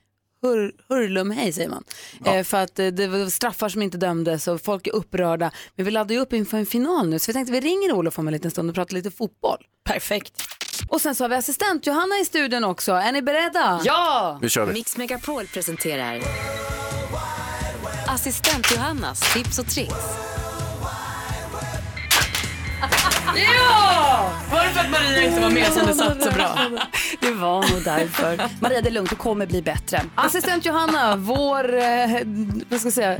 Hur, 0.44 0.72
hurlumhej 0.90 1.54
säger 1.54 1.70
man. 1.70 1.84
Eh, 2.26 2.44
för 2.44 2.58
att 2.64 2.80
eh, 2.80 2.88
det 2.88 3.08
var 3.08 3.30
straffar 3.30 3.70
som 3.70 3.82
inte 3.82 3.98
dömdes 3.98 4.48
och 4.48 4.62
folk 4.62 4.88
är 4.88 4.92
upprörda. 4.96 5.52
Men 5.76 5.86
vi 5.86 5.92
laddar 5.92 6.16
ju 6.16 6.22
upp 6.22 6.34
inför 6.34 6.58
en 6.58 6.66
final 6.66 7.10
nu 7.10 7.20
så 7.20 7.30
vi 7.30 7.34
tänkte 7.34 7.52
vi 7.54 7.60
ringer 7.60 7.92
Olof 7.92 8.20
om 8.20 8.28
en 8.28 8.34
liten 8.34 8.52
stund 8.52 8.70
och 8.70 8.76
pratar 8.76 8.94
lite 8.94 9.12
fotboll. 9.12 9.58
Perfekt. 9.84 10.42
Och 10.88 11.02
sen 11.02 11.16
så 11.16 11.24
har 11.24 11.30
vi 11.30 11.36
assistent 11.36 11.88
Johanna 11.88 12.16
i 12.22 12.26
studion 12.26 12.64
också. 12.64 12.92
Är 12.92 13.12
ni 13.12 13.22
beredda? 13.22 13.82
Ja! 13.84 14.40
Nu 14.42 14.50
kör 14.50 14.66
vi. 14.66 14.74
Mix 14.74 14.98
Megapol 14.98 15.48
presenterar 15.48 16.22
Assistent 18.08 18.72
Johannas 18.72 19.34
tips 19.34 19.60
och 19.60 19.68
tricks. 19.68 19.96
Ja! 23.36 24.30
Var 24.52 24.64
det 24.64 24.70
för 24.70 24.80
att 24.80 24.90
Maria 24.90 25.22
inte 25.24 25.42
var 25.42 25.50
med 25.50 25.74
som 25.74 25.86
det 25.88 25.94
satt 25.94 26.24
så 26.24 26.32
bra? 26.32 26.58
Det 27.20 27.32
var 27.32 27.72
nog 27.74 27.84
därför. 27.84 28.42
Maria, 28.62 28.82
det 28.82 28.90
är 28.90 28.92
lugnt, 28.92 29.10
det 29.10 29.16
kommer 29.16 29.46
bli 29.46 29.62
bättre. 29.62 30.02
Assistent 30.16 30.66
Johanna, 30.66 31.16
vår, 31.16 31.78
eh, 31.78 32.10
vad 32.70 32.80
ska 32.80 32.88
jag 32.88 32.94
säga? 32.94 33.18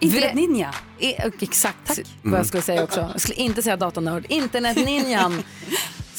Internetninja. 0.00 0.74
E- 0.98 1.30
exakt 1.40 1.98
vad 2.22 2.38
jag 2.40 2.46
skulle 2.46 2.62
säga 2.62 2.82
också. 2.84 3.08
Jag 3.12 3.20
skulle 3.20 3.34
inte 3.36 3.62
säga 3.62 3.76
datanörd. 3.76 4.24
Internetninjan 4.28 5.42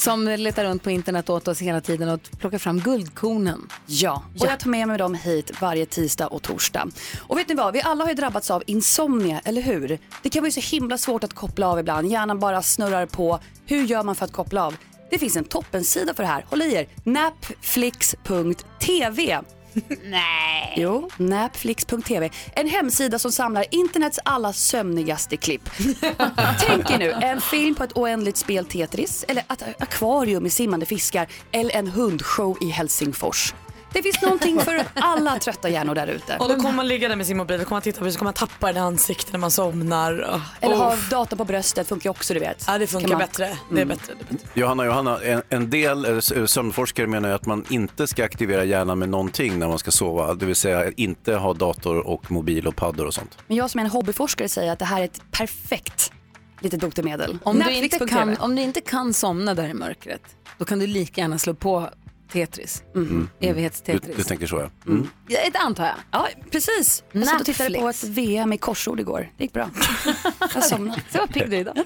som 0.00 0.28
letar 0.28 0.64
runt 0.64 0.82
på 0.82 0.90
internet 0.90 1.30
åt 1.30 1.48
oss 1.48 1.60
hela 1.60 1.80
tiden 1.80 2.08
och 2.08 2.20
plockar 2.38 2.58
fram 2.58 2.80
guldkornen. 2.80 3.68
Ja, 3.86 4.22
och 4.38 4.46
jag 4.46 4.60
tar 4.60 4.70
med 4.70 4.88
mig 4.88 4.98
dem 4.98 5.14
hit 5.14 5.60
varje 5.60 5.86
tisdag 5.86 6.26
och 6.26 6.42
torsdag. 6.42 6.88
Och 7.18 7.38
vet 7.38 7.48
ni 7.48 7.54
vad, 7.54 7.72
vi 7.72 7.82
alla 7.82 8.04
har 8.04 8.08
ju 8.08 8.14
drabbats 8.14 8.50
av 8.50 8.62
insomnia, 8.66 9.40
eller 9.44 9.62
hur? 9.62 9.98
Det 10.22 10.30
kan 10.30 10.42
vara 10.42 10.52
så 10.52 10.60
himla 10.60 10.98
svårt 10.98 11.24
att 11.24 11.34
koppla 11.34 11.68
av 11.68 11.78
ibland, 11.78 12.10
hjärnan 12.10 12.38
bara 12.38 12.62
snurrar 12.62 13.06
på. 13.06 13.40
Hur 13.66 13.84
gör 13.84 14.02
man 14.02 14.14
för 14.14 14.24
att 14.24 14.32
koppla 14.32 14.66
av? 14.66 14.76
Det 15.10 15.18
finns 15.18 15.36
en 15.36 15.44
toppensida 15.44 16.14
för 16.14 16.22
det 16.22 16.28
här, 16.28 16.44
håll 16.48 16.62
i 16.62 16.74
er, 16.74 16.86
napflix.tv. 17.04 19.40
Nej. 20.04 20.74
Jo, 20.76 21.10
napflix.tv. 21.16 22.30
En 22.56 22.68
hemsida 22.68 23.18
som 23.18 23.32
samlar 23.32 23.64
internets 23.70 24.18
alla 24.24 24.52
sömnigaste 24.52 25.36
klipp. 25.36 25.70
Tänk 26.66 26.90
er 26.90 26.98
nu 26.98 27.10
en 27.10 27.40
film 27.40 27.74
på 27.74 27.84
ett 27.84 27.96
oändligt 27.96 28.36
spel 28.36 28.66
Tetris 28.66 29.24
eller 29.28 29.42
ett 29.52 29.62
akvarium 29.78 30.42
med 30.42 30.52
simmande 30.52 30.86
fiskar 30.86 31.26
eller 31.52 31.76
en 31.76 31.86
hundshow 31.86 32.58
i 32.60 32.68
Helsingfors. 32.70 33.54
Det 33.92 34.02
finns 34.02 34.22
någonting 34.22 34.60
för 34.60 34.84
alla 34.94 35.38
trötta 35.38 35.68
hjärnor 35.68 35.94
där 35.94 36.06
ute. 36.06 36.36
Och 36.36 36.48
då 36.48 36.54
kommer 36.56 36.72
man 36.72 36.88
ligga 36.88 37.08
där 37.08 37.16
med 37.16 37.26
sin 37.26 37.36
mobil, 37.36 37.58
då 37.58 37.64
kommer 37.64 37.76
man 37.76 37.82
titta 37.82 37.98
på 37.98 38.04
det, 38.04 38.12
så 38.12 38.18
kommer 38.18 38.26
man 38.26 38.34
tappa 38.34 38.66
den 38.66 38.76
i 38.76 38.80
ansiktet 38.80 39.32
när 39.32 39.38
man 39.38 39.50
somnar. 39.50 40.12
Oh. 40.12 40.40
Eller 40.60 40.76
ha 40.76 40.96
data 41.10 41.36
på 41.36 41.44
bröstet 41.44 41.88
funkar 41.88 42.06
ju 42.06 42.10
också 42.10 42.34
du 42.34 42.40
vet. 42.40 42.64
Ja 42.66 42.78
det 42.78 42.86
funkar 42.86 43.08
man- 43.08 43.18
bättre. 43.18 43.56
Det 43.70 43.80
är 43.80 43.84
bättre. 43.84 44.14
Det 44.18 44.34
är 44.34 44.34
bättre. 44.34 44.48
Johanna, 44.54 44.84
Johanna, 44.84 45.18
en, 45.22 45.42
en 45.48 45.70
del 45.70 46.04
eh, 46.04 46.46
sömnforskare 46.46 47.06
menar 47.06 47.28
ju 47.28 47.34
att 47.34 47.46
man 47.46 47.64
inte 47.68 48.06
ska 48.06 48.24
aktivera 48.24 48.64
hjärnan 48.64 48.98
med 48.98 49.08
någonting 49.08 49.58
när 49.58 49.68
man 49.68 49.78
ska 49.78 49.90
sova. 49.90 50.34
Det 50.34 50.46
vill 50.46 50.56
säga 50.56 50.92
inte 50.96 51.34
ha 51.34 51.54
dator 51.54 52.06
och 52.06 52.30
mobil 52.30 52.66
och 52.66 52.76
paddor 52.76 53.06
och 53.06 53.14
sånt. 53.14 53.38
Men 53.46 53.56
jag 53.56 53.70
som 53.70 53.80
är 53.80 53.84
en 53.84 53.90
hobbyforskare 53.90 54.48
säger 54.48 54.72
att 54.72 54.78
det 54.78 54.84
här 54.84 55.00
är 55.00 55.04
ett 55.04 55.22
perfekt 55.30 56.12
litet 56.60 56.80
botemedel. 56.80 57.38
Om 57.42 57.58
du, 57.58 57.74
inte 57.74 58.06
kan, 58.06 58.36
om 58.36 58.56
du 58.56 58.62
inte 58.62 58.80
kan 58.80 59.14
somna 59.14 59.54
där 59.54 59.68
i 59.68 59.74
mörkret, 59.74 60.22
då 60.58 60.64
kan 60.64 60.78
du 60.78 60.86
lika 60.86 61.20
gärna 61.20 61.38
slå 61.38 61.54
på 61.54 61.88
Tetris. 62.32 62.82
Du, 62.94 63.26
Evighets-Tetris. 63.40 64.16
du 64.16 64.22
tänker 64.22 64.46
så 64.46 64.56
ja. 64.56 64.70
Mm. 64.90 65.08
Ja, 65.28 65.38
Det 65.52 65.58
antar 65.58 65.84
jag. 65.84 65.94
Ja, 66.10 66.28
precis. 66.50 67.04
Jag 67.12 67.26
satt 67.26 67.40
och 67.40 67.46
tittade 67.46 67.78
på 67.78 67.88
ett 67.88 68.04
VM 68.04 68.52
i 68.52 68.58
korsord 68.58 69.00
igår. 69.00 69.30
Det 69.36 69.44
gick 69.44 69.52
bra. 69.52 69.70
Jag 70.54 70.64
somnade. 70.64 71.02
Så 71.12 71.26
pigg 71.26 71.50
du 71.50 71.56
idag. 71.56 71.76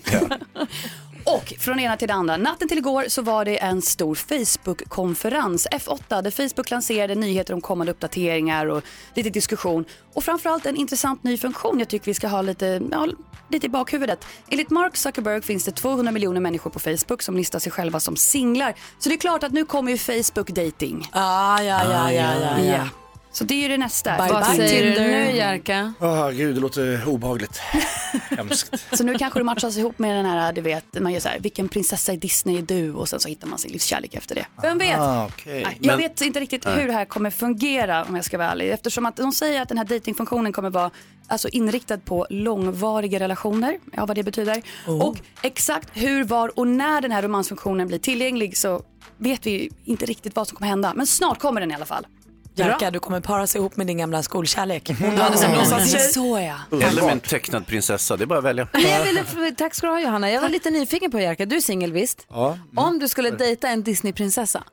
Och 1.27 1.55
från 1.59 1.81
ena 1.81 1.97
till 1.97 2.09
det 2.09 2.15
andra. 2.15 2.37
Natten 2.37 2.69
till 2.69 2.79
igår 2.79 3.05
så 3.09 3.23
var 3.23 3.45
det 3.45 3.59
en 3.59 3.83
stor 3.83 4.15
Facebook-konferens, 4.15 5.69
F8, 5.73 6.23
där 6.23 6.31
Facebook 6.31 6.71
lanserade 6.71 7.15
nyheter 7.15 7.55
om 7.55 7.61
kommande 7.61 7.93
uppdateringar 7.93 8.67
och 8.67 8.83
lite 9.15 9.31
diskussion. 9.31 9.85
Och 10.15 10.25
framförallt 10.25 10.67
en 10.67 10.77
intressant 10.77 11.25
ny 11.25 11.39
funktion 11.39 11.79
jag 11.79 11.89
tycker 11.89 12.07
vi 12.07 12.15
ska 12.15 12.29
ha 12.29 12.43
lite, 12.43 12.83
ja, 12.93 13.09
lite 13.49 13.67
i 13.67 13.69
bakhuvudet. 13.69 14.25
Enligt 14.49 14.71
Mark 14.71 14.97
Zuckerberg 14.97 15.43
finns 15.43 15.65
det 15.65 15.73
200 15.73 16.13
miljoner 16.13 16.41
människor 16.41 16.71
på 16.71 16.79
Facebook 16.79 17.23
som 17.23 17.37
listar 17.37 17.59
sig 17.59 17.73
själva 17.73 18.01
som 18.01 18.17
singlar. 18.17 18.75
Så 18.99 19.09
det 19.09 19.15
är 19.15 19.19
klart 19.19 19.43
att 19.43 19.53
nu 19.53 19.65
kommer 19.65 19.93
ju 19.93 19.99
Facebook 19.99 20.49
dating. 20.49 21.09
Ah, 21.13 21.63
ja, 21.63 21.83
ja, 21.85 22.13
ja, 22.13 22.35
ja, 22.41 22.65
ja. 22.65 23.04
Så 23.35 23.45
det 23.45 23.55
är 23.55 23.63
ju 23.63 23.69
det 23.69 23.79
nästa. 23.79 24.17
Bye, 24.17 24.33
Vad 24.33 24.45
bye, 24.45 24.57
säger 24.69 24.95
du 24.95 25.01
nu 25.01 25.37
Jerka? 25.37 25.95
Åh 26.01 26.31
gud, 26.31 26.55
det 26.55 26.61
låter 26.61 27.09
obehagligt. 27.09 27.59
Hemskt. 28.31 28.87
Så 28.93 29.05
nu 29.05 29.15
kanske 29.15 29.41
det 29.41 29.45
matchas 29.45 29.77
ihop 29.77 29.99
med 29.99 30.17
den 30.17 30.27
här, 30.27 30.53
du 30.53 30.61
vet, 30.61 31.01
man 31.01 31.13
gör 31.13 31.21
så 31.21 31.29
här, 31.29 31.39
vilken 31.41 31.69
prinsessa 31.69 32.13
i 32.13 32.17
Disney 32.17 32.59
är 32.59 32.63
du? 32.63 32.93
Och 32.93 33.09
sen 33.09 33.21
så 33.21 33.29
hittar 33.29 33.47
man 33.49 33.59
sin 33.59 33.73
livskärlek 33.73 34.15
efter 34.15 34.35
det. 34.35 34.47
Vem 34.63 34.79
vet? 34.79 34.99
Ah, 34.99 35.27
okej. 35.27 35.63
Nej, 35.65 35.77
jag 35.81 35.87
Men- 35.87 35.99
vet 35.99 36.21
inte 36.21 36.41
riktigt 36.41 36.67
hur 36.67 36.87
det 36.87 36.93
här 36.93 37.05
kommer 37.05 37.31
fungera 37.31 38.05
om 38.05 38.17
jag 38.17 38.25
ska 38.25 38.39
vara 38.39 38.51
ärlig. 38.51 38.71
Eftersom 38.71 39.07
att 39.07 39.17
de 39.17 39.33
säger 39.33 39.63
att 39.63 39.69
den 39.69 39.79
här 39.79 39.85
datingfunktionen 39.85 40.53
kommer 40.53 40.71
vara 40.71 40.91
alltså, 41.29 41.49
inriktad 41.49 41.99
på 41.99 42.27
långvariga 42.31 43.21
relationer. 43.21 43.79
Ja, 43.93 44.07
vad 44.07 44.17
det 44.17 44.23
betyder. 44.23 44.63
Och 44.87 45.17
exakt 45.43 45.89
hur, 45.93 46.25
var 46.25 46.59
och 46.59 46.67
när 46.67 47.01
den 47.01 47.13
här 47.13 47.23
romansfunktionen 47.23 47.89
blir 47.89 47.99
tillgänglig 47.99 48.57
så 48.57 48.83
vet 49.19 49.47
vi 49.47 49.71
inte 49.85 50.07
riktigt 50.07 50.37
vad 50.37 50.49
som 50.49 50.57
kommer 50.57 50.69
hända. 50.69 50.93
Men 50.97 51.07
snart 51.07 51.39
kommer 51.39 51.61
den 51.61 51.71
i 51.71 51.75
alla 51.75 51.87
fall. 51.87 52.07
Jerka, 52.55 52.91
du 52.91 52.99
kommer 53.01 53.21
para 53.21 53.47
sig 53.47 53.59
ihop 53.59 53.77
med 53.77 53.87
din 53.87 53.99
gamla 53.99 54.23
skolkärlek. 54.23 54.91
Hon 55.01 55.17
Ja, 55.17 55.23
hade 55.23 55.37
som 55.39 55.53
låtsastjej. 55.55 56.01
så 56.01 56.39
ja. 56.71 56.79
Eller 56.87 57.03
med 57.03 57.13
en 57.13 57.21
tecknad 57.21 57.67
prinsessa, 57.67 58.17
det 58.17 58.25
är 58.25 58.27
bara 58.27 58.39
att 58.39 58.45
välja. 58.45 58.69
Men 58.73 58.83
jag 58.83 59.05
ville, 59.05 59.25
tack 59.57 59.75
ska 59.75 59.87
du 59.87 59.93
ha 59.93 60.01
Johanna. 60.01 60.31
Jag 60.31 60.41
var 60.41 60.49
lite 60.49 60.71
nyfiken 60.71 61.11
på 61.11 61.21
Jerka. 61.21 61.47
Du 61.47 61.57
är 61.57 61.61
singel 61.61 61.93
visst? 61.93 62.27
Ja. 62.31 62.59
Om 62.77 62.99
du 62.99 63.09
skulle 63.09 63.31
dejta 63.31 63.69
en 63.69 63.83
Disneyprinsessa, 63.83 64.65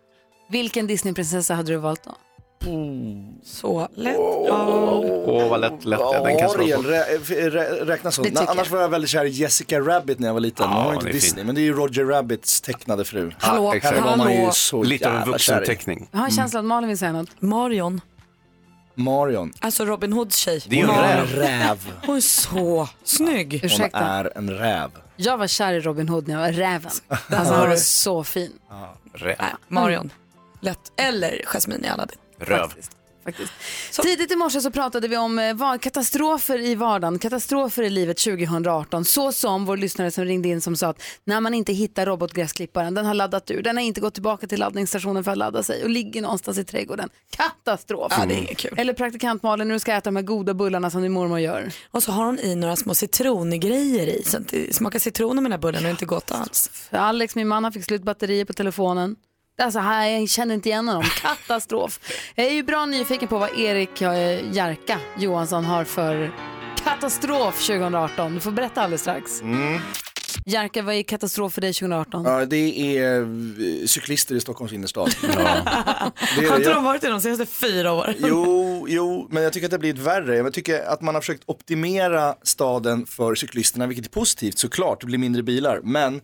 vilken 0.50 0.88
Disneyprinsessa 0.88 1.54
hade 1.56 1.72
du 1.72 1.78
valt 1.78 2.04
då? 2.04 2.16
Så 3.43 3.88
lätt. 3.95 4.16
Åh, 4.18 5.49
vad 5.49 5.59
lätt, 5.62 5.86
lätt 5.86 5.99
ja, 5.99 6.24
den 6.24 6.38
kan 6.39 6.49
slå 6.49 6.64
Ariel 6.64 6.84
rä, 6.84 7.03
rä, 7.49 7.86
räknas 7.86 8.16
tycker 8.16 8.49
Annars 8.51 8.70
var 8.72 8.82
jag 8.82 8.89
väldigt 8.89 9.09
kär 9.09 9.26
i 9.26 9.30
Jessica 9.30 9.80
Rabbit 9.80 10.20
när 10.20 10.28
jag 10.28 10.34
var 10.34 10.39
liten. 10.41 10.66
Ja, 10.70 10.76
Hon 10.78 10.86
var 10.86 10.93
inte 10.93 11.05
Disney, 11.07 11.39
fin. 11.39 11.45
men 11.45 11.55
det 11.55 11.62
är 11.62 11.64
ju 11.64 11.74
Roger 11.74 12.05
Rabbits 12.05 12.62
tecknade 12.62 13.05
fru. 13.05 13.32
Hallå, 13.39 13.74
Henne 13.82 14.01
var 14.01 14.18
man 14.18 14.34
ju 14.34 14.51
så 14.51 14.84
Lite 14.84 15.09
av 15.09 15.16
en 15.16 15.32
vuxenteckning. 15.32 16.07
Jag 16.12 16.20
har 16.20 16.26
en 16.26 16.32
känsla 16.32 16.59
att 16.59 16.66
Malin 16.66 16.88
vill 16.88 16.97
säga 16.97 17.12
något. 17.12 17.41
Marion. 17.41 18.01
Marion. 18.95 19.53
Alltså 19.59 19.86
Robin 19.86 20.14
Hoods 20.14 20.36
tjej. 20.36 20.62
Det 20.68 20.80
är 20.82 20.86
Hon 20.88 20.95
är 20.95 21.18
räv. 21.18 21.20
en 21.20 21.39
räv. 21.39 21.93
Hon 22.05 22.16
är 22.16 22.22
så 22.22 22.89
snygg. 23.03 23.53
Hon 23.53 23.66
Ursäkta. 23.66 23.99
är 23.99 24.32
en 24.38 24.49
räv. 24.49 24.89
Jag 25.16 25.38
var 25.38 25.47
kär 25.47 25.74
i 25.74 25.80
Robin 25.80 26.09
Hood 26.09 26.28
när 26.28 26.34
jag 26.36 26.41
var 26.41 26.51
räven. 26.51 26.91
Alltså 27.09 27.53
han 27.53 27.70
var 27.70 27.76
så 27.76 28.24
fin. 28.24 28.51
Räv. 29.14 29.36
Nej, 29.39 29.49
Marion. 29.68 30.09
Lätt. 30.62 30.78
Eller 30.97 31.41
Jasmine 31.45 31.86
i 31.86 31.89
Aladdin. 31.89 32.18
Röv. 32.42 32.74
Faktiskt. 33.24 33.52
Tidigt 34.02 34.32
i 34.32 34.36
morse 34.36 34.62
så 34.62 34.72
pratade 34.72 35.08
vi 35.08 35.18
om 35.18 35.39
eh, 35.39 35.78
katastrofer 35.82 36.60
i 36.60 36.76
vardagen, 36.76 37.20
katastrofer 37.20 37.84
i 37.84 37.89
livet 37.89 38.18
2018. 38.18 39.06
Så 39.06 39.32
som 39.32 39.66
vår 39.66 39.78
lyssnare 39.78 40.12
som 40.12 40.26
ringde 40.26 40.50
in 40.50 40.62
som 40.62 40.76
sa 40.76 40.88
att 40.88 41.02
när 41.24 41.42
man 41.42 41.54
inte 41.54 41.74
hittar 41.74 42.06
robotgräsklipparen, 42.06 42.94
den 42.94 43.06
har 43.06 43.14
laddat 43.14 43.52
ur, 43.52 43.62
den 43.62 43.78
har 43.78 43.84
inte 43.84 44.02
gått 44.02 44.14
tillbaka 44.14 44.48
till 44.48 44.60
laddningsstationen 44.60 45.24
för 45.24 45.32
att 45.32 45.38
ladda 45.38 45.64
sig 45.64 45.84
och 45.84 45.89
ligger 45.89 46.22
någonstans 46.22 46.58
i 46.58 46.64
trädgården. 46.64 47.10
Katastrof! 47.30 48.14
Ja, 48.18 48.26
det 48.26 48.52
är 48.52 48.56
kul. 48.56 48.74
Eller 48.78 48.94
praktikant 48.94 49.44
Malin, 49.44 49.68
du 49.68 49.80
ska 49.80 49.94
äta 49.94 50.10
de 50.10 50.16
här 50.16 50.24
goda 50.24 50.54
bullarna 50.54 50.89
som 50.89 51.02
din 51.02 51.12
mormor 51.12 51.39
gör. 51.39 51.72
Och 51.92 52.04
så 52.04 52.12
har 52.12 52.26
hon 52.26 52.39
i 52.39 52.56
några 52.56 52.76
små 52.76 52.96
citrongrejer 52.96 54.08
i. 54.08 54.24
Så 54.24 54.38
att 54.38 54.48
det 54.48 54.76
smakar 54.76 55.00
citron 55.00 55.36
med 55.36 55.44
den 55.44 55.52
här 55.52 55.60
bullen 55.60 55.86
och 55.86 55.92
inte 55.92 56.06
gott 56.06 56.32
alls. 56.32 56.70
För 56.74 56.98
Alex, 56.98 57.36
min 57.36 57.48
man, 57.48 57.64
han 57.64 57.74
fick 57.74 57.86
slut 57.86 58.04
batterier 58.04 58.46
på 58.46 58.54
telefonen. 58.54 59.16
Alltså, 59.62 59.80
här, 59.80 60.07
jag 60.09 60.30
känner 60.30 60.55
inte 60.55 60.70
igen 60.70 60.88
honom. 60.88 61.03
Katastrof. 61.22 61.99
Jag 62.36 62.45
är 62.47 62.51
ju 62.53 62.64
bra 62.64 62.86
nyfiken 62.86 63.28
på 63.28 63.38
vad 63.38 63.59
Erik 63.59 64.01
eh, 64.01 64.53
Jerka 64.55 64.99
Johansson 65.18 65.66
har 65.66 65.84
för 65.84 66.32
katastrof 66.84 67.68
2018. 67.68 68.34
Du 68.34 68.39
får 68.39 68.51
berätta 68.51 68.82
alldeles 68.82 69.01
strax. 69.01 69.41
Mm. 69.41 69.80
Jerka, 70.45 70.82
vad 70.82 70.95
är 70.95 71.03
katastrof 71.03 71.53
för 71.53 71.62
dig 71.62 71.74
2018? 71.74 72.24
Ja, 72.26 72.45
det 72.45 72.97
är 72.97 73.22
eh, 73.22 73.28
cyklister 73.86 74.36
i 74.36 74.39
Stockholms 74.39 74.74
innerstad. 74.74 75.12
Det 75.22 75.28
är, 75.28 76.49
Har 76.49 76.57
inte 76.57 76.70
jag- 76.70 76.76
de 76.76 76.84
varit 76.84 77.01
det 77.01 77.09
de 77.09 77.22
senaste 77.22 77.45
fyra 77.45 77.91
åren? 77.93 78.16
Jo, 78.18 78.86
jo, 78.89 79.28
men 79.32 79.43
jag 79.43 79.53
tycker 79.53 79.68
att 79.68 79.72
det 79.72 79.76
har 79.78 79.80
blivit 79.80 80.01
värre. 80.01 80.38
Jag 80.38 80.53
tycker 80.53 80.86
att 80.86 81.01
man 81.01 81.16
har 81.16 81.22
försökt 81.22 81.43
optimera 81.45 82.36
staden 82.43 83.05
för 83.05 83.36
cyklisterna, 83.36 83.88
vilket 83.88 84.05
är 84.05 84.09
positivt 84.09 84.57
såklart, 84.57 84.99
det 85.01 85.05
blir 85.05 85.18
mindre 85.18 85.43
bilar. 85.43 85.80
Men 85.84 86.22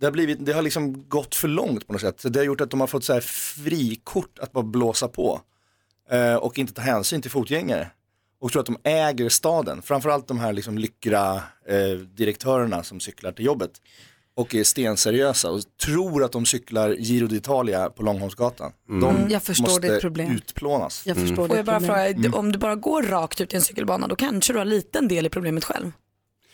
det 0.00 0.06
har, 0.06 0.12
blivit, 0.12 0.46
det 0.46 0.52
har 0.52 0.62
liksom 0.62 1.08
gått 1.08 1.34
för 1.34 1.48
långt 1.48 1.86
på 1.86 1.92
något 1.92 2.02
sätt. 2.02 2.20
Så 2.20 2.28
det 2.28 2.38
har 2.38 2.44
gjort 2.44 2.60
att 2.60 2.70
de 2.70 2.80
har 2.80 2.86
fått 2.86 3.04
så 3.04 3.12
här 3.12 3.20
frikort 3.20 4.38
att 4.38 4.52
bara 4.52 4.64
blåsa 4.64 5.08
på. 5.08 5.40
Eh, 6.10 6.34
och 6.34 6.58
inte 6.58 6.72
ta 6.72 6.82
hänsyn 6.82 7.22
till 7.22 7.30
fotgängare. 7.30 7.90
Och 8.40 8.52
tror 8.52 8.60
att 8.60 8.66
de 8.66 8.78
äger 8.84 9.28
staden. 9.28 9.82
Framförallt 9.82 10.28
de 10.28 10.38
här 10.38 10.52
liksom 10.52 10.78
lyckra 10.78 11.34
eh, 11.68 11.98
direktörerna 12.14 12.82
som 12.82 13.00
cyklar 13.00 13.32
till 13.32 13.44
jobbet. 13.44 13.70
Och 14.36 14.54
är 14.54 14.64
stenseriösa 14.64 15.50
och 15.50 15.60
tror 15.84 16.24
att 16.24 16.32
de 16.32 16.46
cyklar 16.46 16.90
Giro 16.90 17.26
d'Italia 17.26 17.90
på 17.90 18.02
Långholmsgatan. 18.02 18.72
De 18.86 19.16
Mm. 19.16 19.30
Jag 19.30 19.42
förstår 19.42 19.64
måste 19.64 19.92
ditt 19.92 20.00
problem. 20.00 20.30
utplånas. 20.36 21.02
Jag 21.06 21.16
förstår 21.16 21.36
Får 21.36 21.48
det 21.48 21.56
jag 21.56 21.64
bara 21.64 21.80
fråga, 21.80 22.36
om 22.38 22.52
du 22.52 22.58
bara 22.58 22.74
går 22.74 23.02
rakt 23.02 23.40
ut 23.40 23.52
i 23.52 23.56
en 23.56 23.62
cykelbana 23.62 24.06
då 24.06 24.16
kanske 24.16 24.52
du 24.52 24.58
har 24.58 24.66
liten 24.66 25.08
del 25.08 25.26
i 25.26 25.28
problemet 25.28 25.64
själv? 25.64 25.92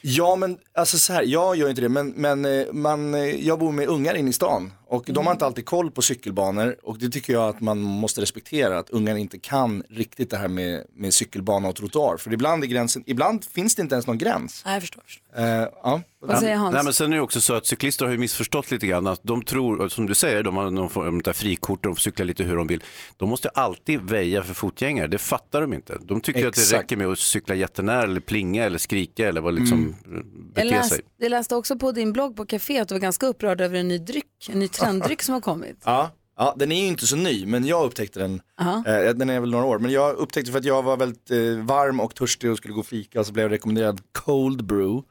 Ja 0.07 0.36
men 0.36 0.59
alltså 0.74 0.98
så 0.98 1.12
här, 1.12 1.22
jag 1.22 1.57
gör 1.57 1.68
inte 1.68 1.80
det 1.80 1.88
men, 1.88 2.09
men 2.09 2.44
eh, 2.44 2.72
man, 2.72 3.14
eh, 3.14 3.46
jag 3.46 3.59
bor 3.59 3.72
med 3.72 3.88
ungar 3.88 4.14
inne 4.14 4.30
i 4.30 4.32
stan 4.32 4.72
och 4.87 5.05
de 5.07 5.26
har 5.26 5.32
inte 5.32 5.47
alltid 5.47 5.66
koll 5.66 5.91
på 5.91 6.03
cykelbanor 6.03 6.76
och 6.82 6.99
det 6.99 7.09
tycker 7.09 7.32
jag 7.32 7.49
att 7.49 7.61
man 7.61 7.80
måste 7.80 8.20
respektera 8.20 8.78
att 8.78 8.91
ungar 8.91 9.16
inte 9.16 9.39
kan 9.39 9.82
riktigt 9.91 10.30
det 10.30 10.37
här 10.37 10.49
med, 10.49 10.85
med 10.95 11.14
cykelbana 11.14 11.68
och 11.68 11.76
trottoar 11.76 12.16
för 12.16 12.32
ibland 12.32 12.64
är 12.64 12.68
gränsen, 12.68 13.03
ibland 13.07 13.45
finns 13.45 13.74
det 13.74 13.82
inte 13.82 13.95
ens 13.95 14.07
någon 14.07 14.18
gräns. 14.18 14.62
Nej 14.64 14.74
jag 14.74 14.82
förstår. 14.82 15.03
jag 15.07 15.09
förstår. 15.09 15.43
Eh, 15.43 15.68
ja. 15.82 16.03
Vad 16.26 16.39
säger 16.39 16.57
Hans? 16.57 16.74
Nej, 16.74 16.85
men 16.85 16.93
sen 16.93 17.12
är 17.12 17.16
det 17.16 17.22
också 17.22 17.41
så 17.41 17.55
att 17.55 17.66
cyklister 17.66 18.05
har 18.05 18.12
ju 18.12 18.18
missförstått 18.18 18.70
lite 18.70 18.87
grann. 18.87 19.07
Att 19.07 19.20
de 19.22 19.43
tror, 19.43 19.89
som 19.89 20.07
du 20.07 20.14
säger, 20.14 20.43
de 20.43 20.57
har 20.57 20.70
de 20.70 20.91
får 20.91 21.05
de 21.05 21.22
där 21.22 21.32
frikort, 21.32 21.82
de 21.82 21.95
får 21.95 22.01
cykla 22.01 22.24
lite 22.24 22.45
hur 22.45 22.57
de 22.57 22.66
vill. 22.66 22.82
De 23.16 23.28
måste 23.28 23.49
alltid 23.49 24.01
väja 24.01 24.43
för 24.43 24.55
fotgängare, 24.55 25.07
det 25.07 25.18
fattar 25.18 25.61
de 25.61 25.72
inte. 25.72 25.99
De 26.03 26.20
tycker 26.20 26.47
att 26.47 26.55
det 26.55 26.61
Exakt. 26.61 26.82
räcker 26.82 26.97
med 26.97 27.07
att 27.07 27.18
cykla 27.18 27.55
jättenära 27.55 28.03
eller 28.03 28.20
plinga 28.20 28.64
eller 28.64 28.78
skrika 28.78 29.28
eller 29.28 29.41
vad 29.41 29.55
liksom 29.55 29.97
Jag 30.05 30.24
bete 30.55 30.64
läste, 30.64 30.95
sig. 30.95 31.05
jag 31.18 31.30
läste 31.30 31.57
också 31.57 31.78
på 31.78 31.93
din 31.93 32.12
blogg 32.12 32.37
på 32.37 32.47
Café 32.47 32.78
att 32.78 32.89
du 32.89 32.95
var 32.95 33.01
ganska 33.01 33.26
upprörd 33.26 33.61
över 33.61 33.78
en 33.78 33.89
ny 33.89 33.99
dryck, 33.99 34.49
en 34.51 34.59
ny 34.59 34.68
trenddryck 34.85 35.22
som 35.22 35.32
har 35.35 35.41
kommit. 35.41 35.76
Ja, 35.85 36.11
ja, 36.37 36.55
den 36.59 36.72
är 36.72 36.80
ju 36.80 36.87
inte 36.87 37.07
så 37.07 37.16
ny 37.16 37.47
men 37.47 37.64
jag 37.66 37.85
upptäckte 37.85 38.20
den, 38.20 38.41
eh, 38.87 39.14
den 39.14 39.30
är 39.30 39.41
väl 39.41 39.51
några 39.51 39.64
år, 39.64 39.78
men 39.78 39.91
jag 39.91 40.16
upptäckte 40.16 40.53
för 40.53 40.59
att 40.59 40.64
jag 40.64 40.82
var 40.82 40.97
väldigt 40.97 41.30
eh, 41.30 41.39
varm 41.64 42.01
och 42.01 42.14
törstig 42.14 42.51
och 42.51 42.57
skulle 42.59 42.74
gå 42.74 42.80
och 42.80 42.87
fika 42.87 43.24
så 43.24 43.32
blev 43.32 43.45
jag 43.45 43.53
rekommenderad 43.53 44.01
cold 44.12 44.64
brew, 44.64 45.03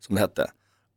som 0.00 0.14
det 0.14 0.20
hette. 0.20 0.50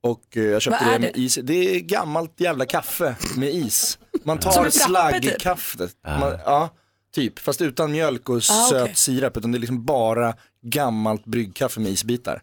Och 0.04 0.38
eh, 0.38 0.44
jag 0.44 0.62
köpte 0.62 0.86
Vad 0.86 0.94
är 0.94 1.00
det 1.00 1.06
med 1.06 1.14
det? 1.16 1.20
is, 1.22 1.40
det 1.44 1.76
är 1.76 1.80
gammalt 1.80 2.34
jävla 2.38 2.66
kaffe 2.66 3.16
med 3.38 3.54
is. 3.56 4.00
Man 4.24 4.42
Som 4.42 4.52
tar 4.52 4.66
ett 4.66 4.76
frappe, 4.78 5.20
typ? 5.20 5.30
slaggkaffet, 5.32 5.92
man, 6.20 6.34
ja 6.46 6.70
typ, 7.16 7.40
fast 7.40 7.62
utan 7.62 7.92
mjölk 7.92 8.30
och 8.30 8.36
Ah, 8.38 8.42
söt 8.70 8.82
okej. 8.84 8.96
sirap 8.96 9.38
utan 9.38 9.52
det 9.52 9.58
är 9.58 9.60
liksom 9.60 9.86
bara 9.86 10.34
gammalt 10.62 11.26
bryggkaffe 11.26 11.80
med 11.80 11.92
isbitar. 11.92 12.42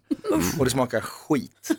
Och 0.59 0.65
det 0.65 0.71
smakar 0.71 1.01
skit. 1.01 1.71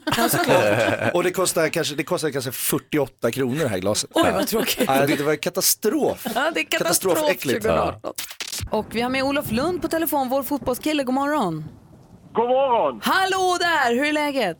och 1.13 1.23
det 1.23 1.31
kostar 1.31 1.69
kanske, 1.69 1.95
det 1.95 2.03
kostar 2.03 2.29
kanske 2.29 2.51
48 2.51 3.31
kronor 3.31 3.59
det 3.59 3.67
här 3.67 3.77
glaset. 3.79 4.09
Oj 4.13 4.31
vad 4.33 4.47
tråkigt. 4.47 4.83
Ja, 4.87 5.05
det 5.07 5.21
var 5.21 5.35
katastrof. 5.35 6.25
Ja, 6.35 6.51
det 6.53 6.59
är 6.59 6.63
katastrof 6.63 7.13
Katastrofäckligt. 7.13 7.61
2018. 7.65 8.13
Och 8.71 8.85
vi 8.91 9.01
har 9.01 9.09
med 9.09 9.23
Olof 9.23 9.51
Lund 9.51 9.81
på 9.81 9.87
telefon, 9.87 10.29
vår 10.29 10.43
fotbollskille. 10.43 11.03
God 11.03 11.15
morgon. 11.15 11.65
God 12.33 12.49
morgon! 12.49 13.01
Hallå 13.03 13.57
där, 13.59 13.95
hur 13.95 14.05
är 14.05 14.13
läget? 14.13 14.57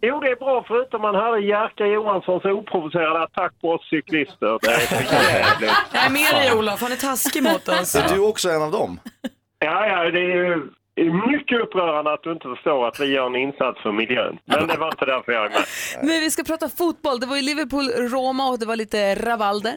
Jo, 0.00 0.20
det 0.20 0.28
är 0.28 0.36
bra 0.36 0.64
förutom 0.68 1.02
man 1.02 1.14
hörde 1.14 1.40
Jerka 1.46 1.86
Johanssons 1.86 2.44
oprovocerade 2.44 3.22
attack 3.22 3.52
på 3.60 3.68
oss 3.68 3.88
cyklister. 3.90 4.58
Det 4.62 4.70
är 4.70 4.78
för 4.78 5.14
jävligt. 5.14 5.70
Jag 5.92 6.04
är 6.06 6.10
med 6.10 6.34
dig 6.34 6.52
Olof, 6.58 6.80
han 6.80 6.92
är 6.92 6.96
taskig 6.96 7.42
mot 7.42 7.68
oss. 7.68 7.94
Är 7.94 8.14
du 8.14 8.18
också 8.20 8.50
en 8.50 8.62
av 8.62 8.70
dem? 8.72 9.00
Ja, 9.58 9.86
ja, 9.86 10.10
det 10.10 10.18
är 10.18 10.36
ju 10.36 10.62
mycket 11.32 11.60
upprörande 11.60 12.12
att 12.12 12.22
du 12.22 12.32
inte 12.32 12.48
förstår 12.48 12.88
att 12.88 13.00
vi 13.00 13.06
gör 13.06 13.26
en 13.26 13.36
insats 13.36 13.82
för 13.82 13.92
miljön. 13.92 14.38
Men 14.44 14.68
det 14.68 14.76
var 14.76 14.88
inte 14.88 15.04
därför 15.04 15.32
jag 15.32 15.44
är 15.46 15.50
med. 15.50 15.64
Men 16.02 16.20
vi 16.20 16.30
ska 16.30 16.44
prata 16.44 16.68
fotboll. 16.68 17.20
Det 17.20 17.26
var 17.26 17.36
ju 17.36 17.42
Liverpool-Roma 17.42 18.50
och 18.50 18.58
det 18.58 18.66
var 18.66 18.76
lite 18.76 19.14
ravalder. 19.14 19.74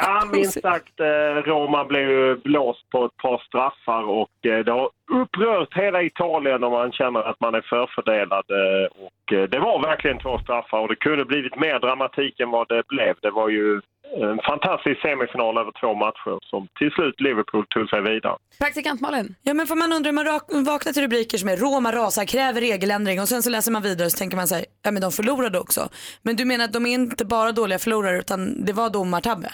Ja, 0.00 0.22
minst 0.32 0.60
sagt. 0.62 1.00
eh, 1.00 1.42
Roma 1.50 1.84
blev 1.84 2.08
ju 2.10 2.36
blåst 2.36 2.90
på 2.90 3.04
ett 3.04 3.16
par 3.16 3.38
straffar 3.48 4.02
och 4.02 4.46
eh, 4.46 4.64
det 4.64 4.72
har 4.72 4.88
upprört 5.22 5.74
hela 5.76 6.02
Italien 6.02 6.64
och 6.64 6.70
man 6.72 6.92
känner 6.92 7.20
att 7.30 7.40
man 7.40 7.54
är 7.54 7.60
förfördelad. 7.60 8.44
eh, 8.50 9.04
Och 9.06 9.48
det 9.50 9.58
var 9.58 9.82
verkligen 9.82 10.18
två 10.18 10.38
straffar 10.38 10.78
och 10.78 10.88
det 10.88 10.96
kunde 10.96 11.24
blivit 11.24 11.56
mer 11.60 11.78
dramatik 11.80 12.40
än 12.40 12.50
vad 12.50 12.68
det 12.68 12.82
blev. 12.88 13.14
Det 13.22 13.30
var 13.30 13.48
ju 13.48 13.80
en 14.22 14.38
fantastisk 14.50 15.00
semifinal 15.02 15.58
över 15.58 15.72
två 15.80 15.94
matcher 15.94 16.38
som 16.50 16.68
till 16.78 16.90
slut 16.90 17.20
Liverpool 17.20 17.66
tog 17.66 17.88
sig 17.88 18.00
vidare. 18.00 18.36
Praktikant 18.58 19.00
Malin. 19.00 19.34
Ja 19.42 19.54
men 19.54 19.66
får 19.66 19.76
man 19.76 19.92
undra, 19.92 20.12
man 20.12 20.64
vaknar 20.64 20.92
till 20.92 21.02
rubriker 21.02 21.38
som 21.38 21.48
är 21.48 21.56
Roma 21.56 21.92
rasar, 21.92 22.24
kräver 22.24 22.60
regeländring 22.60 23.20
och 23.20 23.28
sen 23.28 23.42
så 23.42 23.50
läser 23.50 23.72
man 23.72 23.82
vidare 23.82 24.06
och 24.06 24.12
så 24.12 24.18
tänker 24.18 24.36
man 24.36 24.48
sig, 24.48 24.64
ja 24.84 24.90
men 24.90 25.02
de 25.02 25.10
förlorade 25.12 25.58
också. 25.58 25.80
Men 26.22 26.36
du 26.36 26.44
menar 26.44 26.64
att 26.64 26.72
de 26.72 26.86
är 26.86 26.94
inte 26.94 27.24
bara 27.24 27.52
dåliga 27.52 27.78
förlorare 27.78 28.18
utan 28.18 28.64
det 28.64 28.72
var 28.72 28.90
domartabbe? 28.90 29.48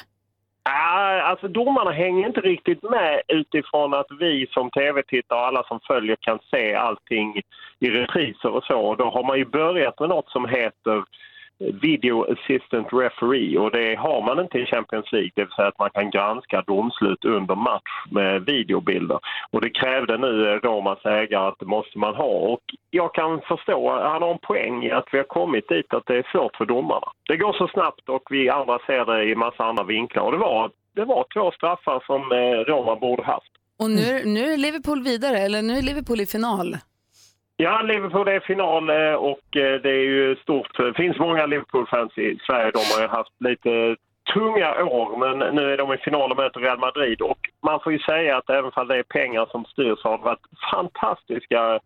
Ah, 0.63 1.21
alltså 1.21 1.49
domarna 1.49 1.91
hänger 1.91 2.27
inte 2.27 2.41
riktigt 2.41 2.83
med 2.83 3.23
utifrån 3.29 3.95
att 3.95 4.07
vi 4.21 4.47
som 4.51 4.71
tv-tittare 4.71 5.39
och 5.39 5.47
alla 5.47 5.63
som 5.63 5.81
följer 5.87 6.17
kan 6.21 6.39
se 6.51 6.75
allting 6.75 7.43
i 7.81 7.91
repriser 7.91 8.49
och 8.49 8.65
så. 8.65 8.95
Då 8.95 9.11
har 9.11 9.25
man 9.25 9.39
ju 9.39 9.45
börjat 9.45 10.01
med 10.01 10.09
något 10.09 10.31
som 10.31 10.49
heter 10.49 11.05
Video 11.61 12.27
Assistant 12.33 12.89
Referee 12.93 13.59
och 13.59 13.71
det 13.71 13.95
har 13.95 14.23
man 14.23 14.41
inte 14.41 14.59
i 14.59 14.67
Champions 14.67 15.13
League, 15.13 15.31
det 15.35 15.43
vill 15.43 15.53
säga 15.57 15.69
att 15.69 15.79
man 15.79 15.91
kan 15.91 16.11
granska 16.11 16.63
domslut 16.67 17.25
under 17.25 17.55
match 17.55 17.93
med 18.11 18.45
videobilder. 18.45 19.21
Och 19.51 19.61
det 19.61 19.71
krävde 19.71 20.19
nu 20.19 20.61
Romas 20.63 21.05
ägare 21.05 21.49
att 21.49 21.59
det 21.59 21.67
måste 21.67 21.99
man 21.99 22.15
ha 22.15 22.25
och 22.55 22.63
jag 22.91 23.15
kan 23.15 23.41
förstå, 23.41 23.91
han 23.91 24.23
har 24.23 24.33
en 24.33 24.39
poäng 24.39 24.85
i 24.85 24.91
att 24.91 25.09
vi 25.13 25.19
har 25.19 25.25
kommit 25.25 25.69
dit 25.69 25.95
att 25.95 26.07
det 26.07 26.17
är 26.17 26.27
svårt 26.33 26.57
för 26.57 26.67
domarna. 26.67 27.07
Det 27.29 27.37
går 27.37 27.53
så 27.53 27.69
snabbt 27.69 28.09
och 28.09 28.23
vi 28.31 28.49
andra 28.49 28.79
ser 28.87 29.05
det 29.05 29.25
i 29.25 29.35
massa 29.35 29.65
andra 29.65 29.85
vinklar 29.85 30.23
och 30.23 30.33
det 30.33 30.39
var, 30.39 30.71
det 30.95 31.05
var 31.05 31.25
två 31.35 31.51
straffar 31.51 32.03
som 32.07 32.33
eh, 32.33 32.73
Roma 32.73 32.97
borde 32.97 33.23
haft. 33.23 33.53
Och 33.79 33.91
nu, 33.91 34.25
nu 34.25 34.53
är 34.53 34.57
Liverpool 34.57 35.03
vidare, 35.03 35.39
eller 35.39 35.63
nu 35.63 35.73
är 35.79 35.83
Liverpool 35.83 36.21
i 36.21 36.27
final. 36.27 36.77
Ja, 37.63 37.83
Liverpool 37.83 38.29
är 38.29 38.37
i 38.37 38.41
final 38.41 38.91
eh, 38.91 39.15
och 39.15 39.57
eh, 39.57 39.81
det 39.83 39.91
är 39.91 40.05
ju 40.05 40.37
stort. 40.37 40.77
Det 40.77 40.95
finns 40.95 41.19
många 41.19 41.47
Liverpool-fans 41.47 42.19
i 42.19 42.39
Sverige. 42.47 42.71
De 42.71 42.79
har 42.95 43.03
ju 43.03 43.09
haft 43.09 43.41
lite 43.41 43.97
tunga 44.35 44.85
år, 44.85 45.17
men 45.17 45.55
nu 45.57 45.73
är 45.73 45.77
de 45.77 45.93
i 45.93 45.97
final 45.97 46.31
och 46.31 46.37
möter 46.37 46.61
Real 46.61 46.79
Madrid. 46.79 47.21
Och 47.23 47.39
man 47.67 47.81
får 47.81 47.93
ju 47.93 47.99
säga 47.99 48.37
att 48.37 48.51
även 48.51 48.71
om 48.75 48.89
det 48.89 48.97
är 48.97 49.03
pengar 49.03 49.47
som 49.51 49.65
styr 49.65 49.97
så 49.99 50.09
har 50.09 50.19
det 50.19 50.25
varit 50.25 50.47
fantastiska 50.73 51.81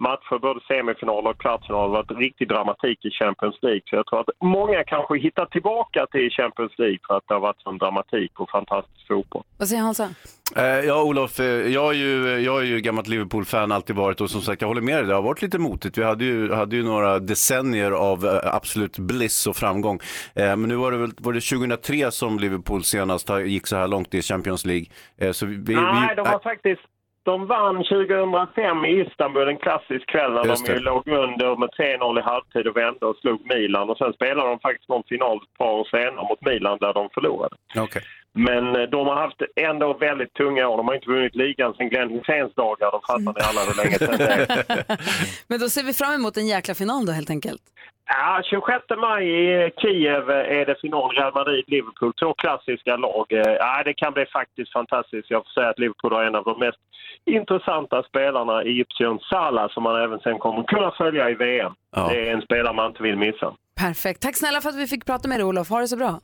matcher, 0.00 0.38
både 0.38 0.60
semifinal 0.68 1.26
och 1.26 1.38
kvartsfinal. 1.40 1.90
Det 1.90 1.96
har 1.96 2.02
varit 2.02 2.18
riktig 2.26 2.48
dramatik 2.48 3.04
i 3.04 3.10
Champions 3.10 3.58
League. 3.62 3.82
Så 3.86 3.96
jag 3.96 4.06
tror 4.06 4.20
att 4.20 4.28
många 4.40 4.84
kanske 4.84 5.18
hittar 5.18 5.46
tillbaka 5.46 6.06
till 6.12 6.30
Champions 6.30 6.72
League 6.78 6.98
för 7.06 7.16
att 7.16 7.24
det 7.28 7.34
har 7.34 7.40
varit 7.40 7.60
sån 7.60 7.78
dramatik 7.78 8.40
och 8.40 8.50
fantastisk 8.50 9.06
fotboll. 9.08 9.42
Vad 9.58 9.68
säger 9.68 9.82
Hansa? 9.82 10.08
Eh, 10.56 10.62
ja, 10.62 11.02
Olof, 11.02 11.40
eh, 11.40 11.46
jag 11.46 11.88
är 11.90 11.98
ju, 11.98 12.38
jag 12.38 12.60
är 12.60 12.66
ju 12.66 12.80
gammalt 12.80 13.08
Liverpool-fan, 13.08 13.72
alltid 13.72 13.96
varit 13.96 14.20
och 14.20 14.30
som 14.30 14.40
sagt, 14.40 14.62
jag 14.62 14.68
håller 14.68 14.80
med 14.80 14.96
dig, 14.96 15.06
det 15.06 15.14
har 15.14 15.22
varit 15.22 15.42
lite 15.42 15.58
motigt. 15.58 15.98
Vi 15.98 16.04
hade 16.04 16.24
ju, 16.24 16.52
hade 16.52 16.76
ju 16.76 16.82
några 16.82 17.18
decennier 17.18 17.90
av 17.90 18.26
eh, 18.26 18.54
absolut 18.54 18.98
bliss 18.98 19.46
och 19.46 19.56
framgång. 19.56 19.98
Eh, 20.34 20.56
men 20.56 20.62
nu 20.62 20.76
var 20.76 20.92
det 20.92 20.98
väl 20.98 21.12
var 21.18 21.32
det 21.32 21.40
2003 21.40 22.10
som 22.10 22.38
Liverpool 22.38 22.84
senast 22.84 23.30
gick 23.46 23.66
så 23.66 23.76
här 23.76 23.88
långt 23.88 24.14
i 24.14 24.22
Champions 24.22 24.64
League. 24.66 24.86
Eh, 25.18 25.32
så 25.32 25.46
vi, 25.46 25.56
vi, 25.56 25.74
Nej, 25.74 26.16
de 26.16 26.22
var 26.22 26.38
faktiskt... 26.42 26.82
De 27.30 27.46
vann 27.46 27.76
2005 27.84 28.84
i 28.84 29.00
Istanbul, 29.00 29.48
en 29.48 29.56
klassisk 29.56 30.06
kväll 30.06 30.32
när 30.32 30.44
Just 30.44 30.66
de 30.66 30.72
ju 30.72 30.78
låg 30.78 31.08
under 31.08 31.56
med 31.56 31.68
3-0 31.68 32.18
i 32.18 32.22
halvtid 32.22 32.66
och 32.66 32.76
vände 32.76 33.06
och 33.06 33.16
slog 33.16 33.40
Milan. 33.54 33.90
Och 33.90 33.98
sen 33.98 34.12
spelade 34.12 34.48
de 34.48 34.58
faktiskt 34.60 34.88
någon 34.88 35.02
final 35.08 35.36
ett 35.36 35.58
par 35.58 35.72
år 35.72 35.84
senare 35.90 36.26
mot 36.28 36.40
Milan 36.46 36.78
där 36.80 36.94
de 36.94 37.08
förlorade. 37.14 37.56
Okej. 37.76 38.02
Men 38.34 38.76
eh, 38.76 38.82
de 38.82 39.06
har 39.06 39.14
haft 39.16 39.42
ändå 39.56 39.92
väldigt 39.94 40.34
tunga 40.34 40.68
år. 40.68 40.76
De 40.76 40.88
har 40.88 40.94
inte 40.94 41.10
vunnit 41.10 41.34
ligan 41.34 41.74
sedan 41.74 41.88
Glenn 41.88 42.10
Hyséns 42.10 42.54
dagar. 42.54 42.90
De 42.92 43.00
fattar 43.06 43.40
ni 43.40 43.46
alla 43.48 43.60
hur 43.68 43.76
länge 43.84 43.98
sedan 43.98 44.18
det 44.18 44.32
är. 44.34 44.96
Men 45.48 45.60
då 45.60 45.68
ser 45.68 45.82
vi 45.82 45.92
fram 45.92 46.12
emot 46.14 46.36
en 46.36 46.46
jäkla 46.46 46.74
final 46.74 47.06
då 47.06 47.12
helt 47.12 47.30
enkelt. 47.30 47.62
Ja, 48.06 48.42
26 48.50 48.84
maj 49.00 49.24
i 49.28 49.70
Kiev 49.80 50.30
är 50.30 50.66
det 50.66 50.80
final 50.80 51.10
Real 51.10 51.32
Madrid-Liverpool. 51.34 52.12
Två 52.20 52.34
klassiska 52.34 52.96
lag. 52.96 53.26
Eh, 53.32 53.52
Ja, 53.58 53.82
det 53.84 53.94
kan 53.94 54.12
bli 54.12 54.26
faktiskt 54.26 54.72
fantastiskt. 54.72 55.30
Jag 55.30 55.42
får 55.44 55.50
säga 55.60 55.68
att 55.70 55.78
Liverpool 55.78 56.12
har 56.12 56.24
en 56.24 56.34
av 56.34 56.44
de 56.44 56.58
mest 56.58 56.78
intressanta 57.24 58.02
spelarna 58.02 58.64
i 58.64 58.68
Egyptian 58.68 59.18
Salah 59.18 59.68
som 59.70 59.82
man 59.82 60.02
även 60.04 60.18
sen 60.20 60.38
kommer 60.38 60.62
kunna 60.62 60.90
följa 60.98 61.30
i 61.30 61.34
VM. 61.34 61.72
Ja. 61.96 62.08
Det 62.08 62.28
är 62.28 62.34
en 62.34 62.42
spelare 62.42 62.74
man 62.74 62.86
inte 62.90 63.02
vill 63.02 63.16
missa. 63.16 63.54
Perfekt. 63.80 64.22
Tack 64.22 64.36
snälla 64.36 64.60
för 64.60 64.68
att 64.68 64.76
vi 64.78 64.86
fick 64.86 65.06
prata 65.06 65.28
med 65.28 65.38
dig 65.38 65.44
Olof. 65.44 65.68
Ha 65.68 65.80
det 65.80 65.88
så 65.88 65.96
bra. 65.96 66.20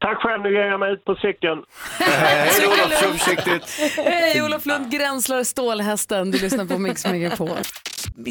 Tack 0.00 0.18
själv, 0.22 0.42
nu 0.42 0.52
ger 0.52 0.60
jag 0.64 0.80
mig 0.80 0.92
ut 0.92 1.04
på 1.04 1.14
cykeln. 1.14 1.62
Hej 1.98 2.66
Olof, 2.66 3.00
kör 3.00 3.12
försiktigt. 3.12 3.96
Hej 3.96 4.42
Olof 4.42 4.66
Lund, 4.66 4.90
gränslar 4.92 5.44
stålhästen. 5.44 6.30
Du 6.30 6.38
lyssnar 6.38 6.64
på 6.64 6.78
Mix 6.78 7.06
Megapol. 7.06 7.48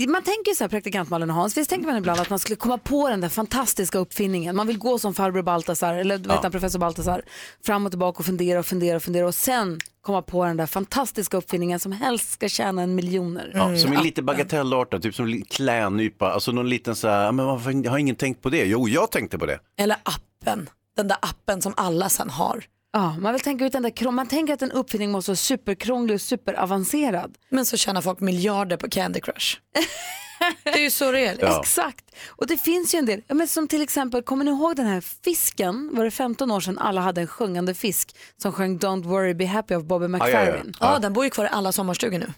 Man 0.08 0.24
tänker 0.24 0.54
så 0.56 0.64
här, 0.64 0.70
praktikant 0.70 1.10
Malin 1.10 1.30
och 1.30 1.36
Hans, 1.36 1.58
visst 1.58 1.70
tänker 1.70 1.88
man 1.88 1.98
ibland 1.98 2.20
att 2.20 2.30
man 2.30 2.40
skulle 2.40 2.56
komma 2.56 2.78
på 2.78 3.10
den 3.10 3.22
där 3.22 3.30
fantastiska 3.30 3.98
uppfinningen. 4.00 4.56
Man 4.56 4.68
vill 4.68 4.78
gå 4.78 5.00
som 5.00 5.14
farbror 5.14 5.42
Baltasar, 5.42 5.94
eller 5.96 6.18
du 6.18 6.24
vet 6.24 6.32
Ja. 6.36 6.40
han, 6.44 6.52
professor 6.52 6.80
Baltasar, 6.80 7.22
fram 7.66 7.86
och 7.86 7.92
tillbaka 7.92 8.20
och 8.20 8.26
fundera 8.26 8.60
och 8.60 8.66
fundera 8.66 8.96
och 8.96 9.04
fundera 9.04 9.28
och 9.28 9.36
sen 9.36 9.80
komma 10.02 10.22
på 10.22 10.46
den 10.46 10.58
där 10.58 10.66
fantastiska 10.66 11.38
uppfinningen 11.38 11.80
som 11.80 11.92
helst 11.92 12.32
ska 12.32 12.50
tjäna 12.50 12.82
en 12.82 12.96
miljoner. 12.96 13.52
Ja, 13.54 13.78
som 13.78 13.94
är 13.94 14.04
lite 14.04 14.22
bagatellartad, 14.22 15.02
typ 15.02 15.16
som 15.16 15.42
klädnypa. 15.50 16.32
Alltså 16.32 16.52
någon 16.52 16.70
liten 16.70 16.96
så 16.96 17.08
här, 17.08 17.24
"Ja, 17.26 17.32
men 17.32 17.46
varför 17.46 17.72
jag 17.84 17.92
har 17.92 17.98
ingen 17.98 18.16
tänkt 18.16 18.42
på 18.42 18.50
det? 18.50 18.66
Jo, 18.66 18.88
jag 18.90 19.12
tänkte 19.12 19.38
på 19.38 19.46
det. 19.46 19.60
Eller 19.78 19.98
appen, 20.04 20.70
den 20.96 21.08
där 21.08 21.18
appen 21.22 21.62
som 21.62 21.74
alla 21.78 22.10
sen 22.10 22.30
har. 22.30 22.64
Ja, 22.92 23.16
man 23.20 23.34
vill 23.34 23.42
tänka 23.42 23.66
ut 23.66 23.72
den 23.72 23.84
där, 23.84 24.12
man 24.12 24.28
tänker 24.28 24.54
att 24.54 24.62
en 24.62 24.72
uppfinning 24.72 25.12
måste 25.12 25.32
vara 25.32 25.36
superkrånglig 25.36 26.16
och 26.16 26.22
superavancerad. 26.22 27.38
Men 27.50 27.66
så 27.66 27.78
tjänar 27.78 28.02
folk 28.02 28.20
miljarder 28.20 28.78
på 28.78 28.90
Candy 28.90 29.20
Crush. 29.20 29.58
det 30.64 30.70
är 30.70 30.80
ju 30.80 30.92
så 30.92 31.12
det 31.12 31.26
är. 31.26 31.38
Ja. 31.42 31.60
Exakt. 31.60 32.16
Och 32.28 32.48
det 32.48 32.58
finns 32.58 32.96
ju 32.96 33.00
en 33.00 33.06
del, 33.06 33.22
ja, 33.28 33.36
men 33.36 33.48
som 33.48 33.68
till 33.68 33.82
exempel, 33.82 34.22
kommer 34.24 34.46
ni 34.46 34.52
ihåg 34.52 34.76
den 34.76 34.86
här 34.86 35.02
fisken? 35.02 35.90
Var 35.96 36.04
det 36.04 36.12
15 36.12 36.52
år 36.52 36.60
sedan 36.60 36.78
alla 36.78 37.02
hade 37.02 37.22
en 37.22 37.28
sjungande 37.28 37.74
fisk 37.74 38.16
som 38.38 38.52
sjöng 38.52 38.78
Don't 38.80 39.04
worry 39.04 39.34
be 39.34 39.46
happy 39.46 39.76
av 39.76 39.86
Bobby 39.86 40.06
ja, 40.06 40.10
ja. 40.10 40.26
McFerrin? 40.26 40.74
Ja, 40.80 41.00
den 41.00 41.14
bor 41.14 41.24
ju 41.24 41.30
kvar 41.30 41.46
i 41.46 41.48
alla 41.48 41.72
sommarstugor 41.72 42.20
nu. 42.20 42.34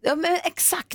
Ja, 0.00 0.14
men 0.16 0.38
exakt. 0.44 0.92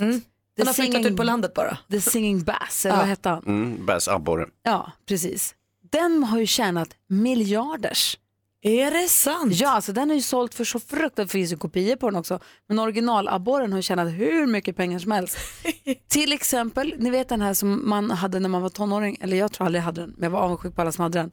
Den 0.56 0.66
har 0.66 0.72
flyttat 0.74 1.06
ut 1.06 1.16
på 1.16 1.22
landet 1.22 1.54
bara. 1.54 1.78
The 1.90 2.00
Singing 2.00 2.44
Bass, 2.44 2.86
eller 2.86 2.96
Ja. 2.96 3.00
vad 3.00 3.08
hette 3.08 3.28
han? 3.28 3.42
Mm, 3.46 3.86
Bass 3.86 4.08
abborre. 4.08 4.46
Ja, 4.62 4.92
precis. 5.08 5.54
Den 5.94 6.24
har 6.24 6.38
ju 6.38 6.46
tjänat 6.46 6.96
miljarders. 7.06 8.18
Är 8.62 8.90
det 8.90 9.08
sant? 9.08 9.52
Ja, 9.54 9.70
alltså 9.70 9.92
den 9.92 10.08
har 10.08 10.16
ju 10.16 10.22
sålt 10.22 10.54
för 10.54 10.64
så 10.64 10.80
fruktansvärt, 10.80 11.16
det 11.16 11.28
finns 11.28 11.52
ju 11.52 11.56
kopior 11.56 11.96
på 11.96 12.10
den 12.10 12.18
också, 12.18 12.40
men 12.68 12.78
originalabborren 12.78 13.72
har 13.72 13.78
ju 13.78 13.82
tjänat 13.82 14.08
hur 14.08 14.46
mycket 14.46 14.76
pengar 14.76 14.98
som 14.98 15.12
helst. 15.12 15.38
Till 16.08 16.32
exempel, 16.32 16.94
ni 16.98 17.10
vet 17.10 17.28
den 17.28 17.40
här 17.40 17.54
som 17.54 17.88
man 17.88 18.10
hade 18.10 18.38
när 18.38 18.48
man 18.48 18.62
var 18.62 18.68
tonåring, 18.68 19.18
eller 19.20 19.36
jag 19.36 19.52
tror 19.52 19.66
aldrig 19.66 19.80
jag 19.80 19.84
hade 19.84 20.00
den, 20.00 20.10
men 20.10 20.22
jag 20.22 20.30
var 20.30 20.40
avundsjuk 20.40 20.74
på 20.74 20.80
alla 20.80 20.92
som 20.92 21.02
hade 21.02 21.18
den. 21.18 21.30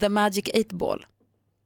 The 0.00 0.08
Magic 0.08 0.44
8 0.54 0.76
Ball. 0.76 1.06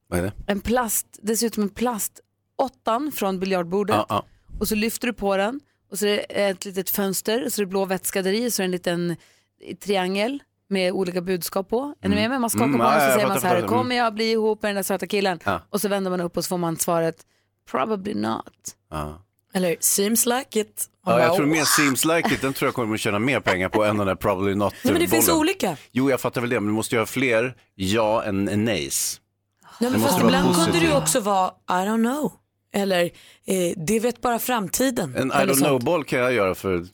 Vad 0.09 0.19
är 0.19 0.23
det? 0.23 0.33
En 0.47 0.61
plast, 0.61 1.07
dessutom 1.23 1.63
en 1.63 1.69
plast 1.69 2.21
åttan 2.57 3.13
från 3.13 3.41
biljardbordet 3.41 3.97
Ja, 3.97 4.07
ja. 4.09 4.25
och 4.61 4.69
så 4.69 4.75
lyfter 4.75 5.07
du 5.07 5.13
på 5.13 5.37
den 5.37 5.61
och 5.91 5.99
så 5.99 6.07
är 6.07 6.17
det 6.17 6.21
ett 6.21 6.65
litet 6.65 6.91
fönster 6.91 7.45
och 7.45 7.53
så 7.53 7.63
är 7.63 7.67
det 7.67 7.71
blå 7.71 7.85
vätska 7.85 8.23
där 8.23 8.33
i 8.33 8.51
så 8.51 8.63
är 8.63 8.65
det 8.65 8.67
en 8.67 8.71
liten 8.71 9.17
triangel 9.81 10.43
med 10.73 10.93
olika 10.93 11.21
budskap 11.21 11.69
på. 11.69 11.95
Är 12.01 12.09
ni 12.09 12.15
med 12.15 12.31
mig? 12.31 12.39
Man 12.39 12.51
skakar 12.51 12.65
Mm, 12.65 12.79
på 12.81 12.85
ja, 12.85 13.01
så 13.09 13.13
säger 13.15 13.29
man 13.29 13.41
så 13.41 13.47
här. 13.47 13.57
Mm. 13.57 13.69
kommer 13.69 13.97
jag 13.97 14.15
bli 14.15 14.31
ihop 14.31 14.63
med 14.63 14.69
den 14.69 14.77
där 14.77 14.83
söta 14.83 15.07
killen? 15.07 15.39
Ja. 15.45 15.61
Och 15.71 15.81
så 15.81 15.89
vänder 15.89 16.11
man 16.11 16.21
upp 16.21 16.37
och 16.37 16.45
så 16.45 16.49
får 16.49 16.59
man 16.59 16.77
svaret, 16.77 17.17
probably 17.71 18.15
not. 18.15 18.53
Ja. 18.91 19.23
Eller 19.55 19.77
seems 19.81 20.27
like 20.27 20.61
it. 20.61 20.87
Ja, 21.07 21.21
jag 21.21 21.37
tror 21.37 21.47
mer 21.47 21.65
seems 21.65 22.05
like 22.05 22.35
it, 22.35 22.41
den 22.41 22.53
tror 22.53 22.67
jag 22.67 22.75
kommer 22.75 22.95
att 22.95 23.01
tjäna 23.01 23.19
mer 23.19 23.41
pengar 23.41 23.69
på 23.69 23.85
än 23.85 23.99
den 23.99 24.07
där 24.07 24.15
probably 24.15 24.55
not 24.55 24.75
Nej, 24.85 24.93
men 24.93 25.03
det 25.03 25.09
finns 25.09 25.29
olika. 25.29 25.77
Jo, 25.91 26.11
jag 26.11 26.21
fattar 26.21 26.41
väl 26.41 26.51
det, 26.51 26.61
men 26.61 26.67
du 26.67 26.73
måste 26.73 26.95
ju 26.95 26.99
ha 26.99 27.07
fler 27.07 27.55
ja 27.75 28.23
än 28.25 28.45
nejs. 28.45 29.21
Nej, 29.81 29.91
men 29.91 30.01
fast 30.01 30.21
ibland 30.21 30.55
kunde 30.57 30.79
det 30.79 30.87
ju 30.87 30.97
också 30.97 31.21
vara 31.21 31.51
I 31.69 31.73
don't 31.89 32.13
know. 32.13 32.33
Eller 32.75 33.05
eh, 33.47 33.73
det 33.77 34.01
vet 34.01 34.21
bara 34.21 34.39
framtiden. 34.39 35.17
En 35.17 35.29
I 35.29 35.35
don't 35.35 35.65
know-boll 35.65 36.05
kan 36.05 36.19
jag 36.19 36.33
göra 36.33 36.55
för 36.55 36.85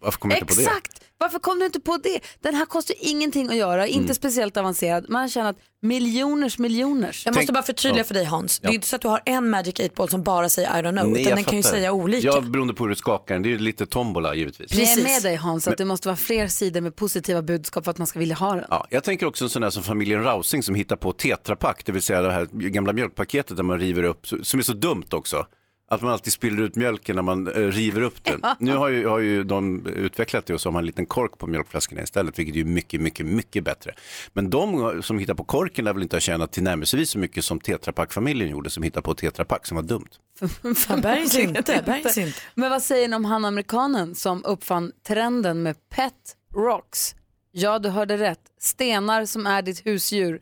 varför 0.00 0.18
kom 0.18 0.30
jag 0.30 0.40
inte 0.40 0.54
på 0.54 0.60
det? 0.60 0.66
Exakt! 0.66 1.00
Varför 1.18 1.38
kom 1.38 1.58
du 1.58 1.66
inte 1.66 1.80
på 1.80 1.96
det? 1.96 2.20
Den 2.40 2.54
här 2.54 2.66
kostar 2.66 2.96
ingenting 3.00 3.48
att 3.48 3.56
göra, 3.56 3.86
inte 3.86 3.98
Mm. 4.04 4.14
speciellt 4.14 4.56
avancerad. 4.56 5.06
Man 5.08 5.28
känner 5.28 5.50
att 5.50 5.56
miljoners 5.82 6.58
miljoners. 6.58 7.26
Jag 7.26 7.34
måste 7.34 7.52
bara 7.52 7.62
förtydliga 7.62 8.04
för 8.04 8.14
dig 8.14 8.24
Hans. 8.24 8.58
Det 8.58 8.66
är 8.66 8.70
Ja. 8.70 8.74
inte 8.74 8.86
så 8.86 8.96
att 8.96 9.02
du 9.02 9.08
har 9.08 9.20
en 9.26 9.50
Magic 9.50 9.74
8-ball 9.74 10.08
som 10.08 10.22
bara 10.22 10.48
säger 10.48 10.68
I 10.68 10.82
don't 10.82 10.98
know, 11.00 11.08
Nej, 11.12 11.22
utan 11.22 11.34
den 11.34 11.44
kan 11.44 11.56
ju 11.56 11.62
säga 11.62 11.92
olika. 11.92 12.26
Ja, 12.28 12.40
beroende 12.40 12.74
på 12.74 12.84
hur 12.84 12.88
du 12.88 12.96
skakar 12.96 13.34
den. 13.34 13.42
Det 13.42 13.48
är 13.48 13.50
ju 13.50 13.58
lite 13.58 13.86
tombola 13.86 14.34
givetvis. 14.34 14.72
Jag 14.74 14.92
är 14.92 15.02
med 15.02 15.22
dig 15.22 15.36
Hans, 15.36 15.68
att 15.68 15.78
det 15.78 15.84
måste 15.84 16.08
vara 16.08 16.16
fler 16.16 16.48
sidor 16.48 16.80
med 16.80 16.96
positiva 16.96 17.42
budskap 17.42 17.84
för 17.84 17.90
att 17.90 17.98
man 17.98 18.06
ska 18.06 18.18
vilja 18.18 18.34
ha 18.36 18.54
den. 18.54 18.64
Ja, 18.70 18.86
jag 18.90 19.04
tänker 19.04 19.26
också 19.26 19.44
en 19.44 19.50
sån 19.50 19.62
där 19.62 19.70
som 19.70 19.82
familjen 19.82 20.22
Rausing 20.24 20.62
som 20.62 20.74
hittar 20.74 20.96
på 20.96 21.12
tetrapack, 21.12 21.82
det 21.84 21.92
vill 21.92 22.02
säga 22.02 22.22
det 22.22 22.32
här 22.32 22.46
gamla 22.52 22.92
mjölkpaketet 22.92 23.56
där 23.56 23.62
man 23.64 23.78
river 23.80 24.02
upp, 24.02 24.26
som 24.42 24.60
är 24.60 24.64
så 24.64 24.72
dumt 24.72 25.04
också. 25.10 25.46
Att 25.88 26.02
man 26.02 26.12
alltid 26.12 26.32
spiller 26.32 26.62
ut 26.62 26.76
mjölken 26.76 27.16
när 27.16 27.22
man 27.22 27.46
eh, 27.46 27.52
river 27.52 28.02
upp 28.02 28.24
den. 28.24 28.42
Nu 28.58 28.76
har 28.76 28.88
ju, 28.88 29.06
har 29.06 29.18
ju 29.18 29.44
de 29.44 29.86
utvecklat 29.86 30.46
det 30.46 30.54
och 30.54 30.60
så 30.60 30.68
har 30.68 30.72
man 30.72 30.80
en 30.80 30.86
liten 30.86 31.06
kork 31.06 31.38
på 31.38 31.46
mjölkflaskorna 31.46 32.02
istället, 32.02 32.38
vilket 32.38 32.54
är 32.54 32.58
ju 32.58 32.64
mycket, 32.64 33.00
mycket, 33.00 33.26
mycket 33.26 33.64
bättre. 33.64 33.94
Men 34.32 34.50
de 34.50 35.02
som 35.02 35.18
hittar 35.18 35.34
på 35.34 35.44
korken 35.44 35.84
lär 35.84 35.92
väl 35.92 36.02
inte 36.02 36.16
ha 36.16 36.20
tjänat 36.20 36.52
tillnärmelsevis 36.52 37.10
så 37.10 37.18
mycket 37.18 37.44
som 37.44 37.60
tetrapack-familjen 37.60 38.50
gjorde 38.50 38.70
som 38.70 38.82
hittar 38.82 39.00
på 39.00 39.14
tetrapack 39.14 39.66
som 39.66 39.76
var 39.76 39.82
dumt. 39.82 40.10
bergs 41.02 41.38
inte, 41.38 41.82
bergs 41.86 42.18
inte. 42.18 42.40
Men 42.54 42.70
vad 42.70 42.82
säger 42.82 43.08
ni 43.08 43.16
om 43.16 43.24
han 43.24 43.44
amerikanen 43.44 44.14
som 44.14 44.44
uppfann 44.44 44.92
trenden 45.06 45.62
med 45.62 45.76
pet 45.88 46.36
rocks? 46.54 47.14
Ja, 47.58 47.78
du 47.78 47.88
hörde 47.88 48.16
rätt. 48.16 48.40
Stenar 48.60 49.26
som 49.26 49.46
är 49.46 49.62
ditt 49.62 49.86
husdjur. 49.86 50.40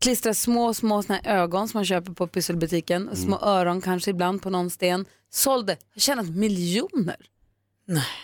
Klistra 0.00 0.34
små, 0.34 0.74
små 0.74 1.02
såna 1.02 1.20
här 1.24 1.36
ögon 1.42 1.68
som 1.68 1.78
man 1.78 1.84
köper 1.84 2.12
på 2.12 2.26
pysselbutiken. 2.26 3.16
Små 3.16 3.38
öron 3.42 3.80
kanske 3.80 4.10
ibland 4.10 4.42
på 4.42 4.50
någon 4.50 4.70
sten. 4.70 5.04
Sålde, 5.30 5.76
har 5.94 6.00
tjänat 6.00 6.28
miljoner. 6.28 7.16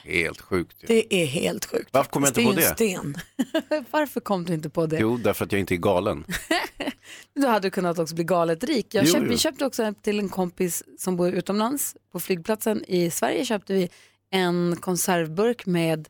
Helt 0.05 0.41
sjukt. 0.41 0.77
ju. 0.83 0.87
Det 0.87 1.23
är 1.23 1.27
helt 1.27 1.65
sjukt. 1.65 1.89
Varför 1.93 2.11
kom 2.11 2.23
jag 2.23 2.31
inte 2.31 2.45
på 2.45 2.53
det? 2.53 2.63
sten. 2.63 3.17
Varför 3.91 4.21
kom 4.21 4.45
du 4.45 4.55
inte 4.55 4.71
på 4.71 4.87
det? 4.87 4.99
Jo, 4.99 5.17
därför 5.17 5.45
att 5.45 5.53
jag 5.53 5.61
inte 5.61 5.75
är 5.75 5.77
galen. 5.77 6.25
Du 7.35 7.47
hade 7.47 7.71
kunnat 7.71 7.99
också 7.99 8.15
bli 8.15 8.25
galet 8.25 8.65
rik. 8.65 8.87
Jag 8.95 9.05
Jo, 9.05 9.13
köpte, 9.13 9.27
jo. 9.27 9.31
Vi 9.31 9.39
köpte 9.39 9.67
också 9.67 9.83
en 9.83 9.95
till 9.95 10.19
en 10.19 10.29
kompis 10.29 10.83
som 10.99 11.17
bor 11.17 11.29
utomlands. 11.29 11.97
På 12.13 12.21
flygplatsen 12.21 12.85
i 12.85 13.11
Sverige 13.11 13.45
köpte 13.45 13.75
vi 13.75 13.89
en 14.31 14.77
konservburk 14.81 15.67
med 15.67 16.09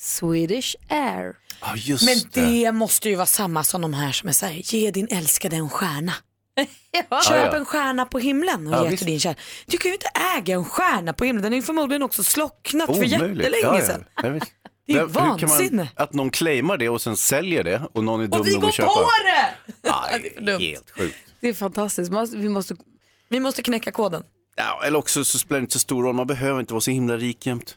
Swedish 0.00 0.76
Air. 0.88 1.34
Just 1.76 2.04
Men 2.04 2.16
det 2.46 2.72
måste 2.72 3.08
ju 3.08 3.14
vara 3.16 3.26
samma 3.26 3.64
som 3.64 3.80
de 3.82 3.94
här 3.94 4.12
som 4.12 4.28
är 4.28 4.32
såhär, 4.32 4.52
ge 4.74 4.90
din 4.90 5.08
älskade 5.10 5.56
en 5.56 5.70
stjärna. 5.70 6.12
Köp 6.96 7.06
Ja, 7.10 7.22
ja. 7.30 7.56
en 7.56 7.64
stjärna 7.64 8.04
på 8.06 8.18
himlen 8.18 8.66
och 8.66 8.72
Ja, 8.74 8.90
ge 8.90 8.96
till 8.96 9.06
din 9.06 9.20
kär. 9.20 9.36
Du 9.66 9.78
kan 9.78 9.88
ju 9.88 9.92
inte 9.94 10.08
äga 10.36 10.54
en 10.54 10.64
stjärna 10.64 11.12
på 11.12 11.24
himlen, 11.24 11.42
den 11.42 11.52
är 11.52 11.56
ju 11.56 11.62
förmodligen 11.62 12.02
också 12.02 12.24
slocknat 12.24 12.96
för 12.96 13.04
jättelänge 13.04 13.58
Ja, 13.62 13.80
sedan. 13.86 14.04
Det 14.86 14.92
är 14.92 15.06
man- 15.06 15.38
vansinne. 15.38 15.88
Att 15.94 16.12
någon 16.14 16.30
claimar 16.30 16.76
det 16.76 16.88
och 16.88 17.02
sen 17.02 17.16
säljer 17.16 17.64
det 17.64 17.82
och 17.92 18.04
någon 18.04 18.20
är 18.20 18.26
dum 18.26 18.40
Och 18.40 18.46
vi 18.46 18.52
nog 18.52 18.60
går 18.60 18.68
att 18.68 18.74
köpa. 18.74 18.88
på 18.94 19.06
det! 19.24 19.54
Det 20.40 20.52
är 20.52 20.58
helt 20.58 20.90
sjukt. 20.90 21.16
Det 21.40 21.48
är 21.48 21.54
fantastiskt. 21.54 22.10
Vi 22.34 22.48
måste... 22.48 22.76
Vi 23.28 23.40
måste 23.40 23.62
knäcka 23.62 23.92
koden. 23.92 24.22
Ja, 24.56 24.82
eller 24.84 24.98
också 24.98 25.24
så 25.24 25.38
spelar 25.38 25.60
det 25.60 25.62
inte 25.62 25.72
så 25.72 25.78
stor 25.78 26.02
roll, 26.04 26.14
man 26.14 26.26
behöver 26.26 26.60
inte 26.60 26.72
vara 26.72 26.80
så 26.80 26.90
himla 26.90 27.16
rik 27.16 27.46
jämt. 27.46 27.76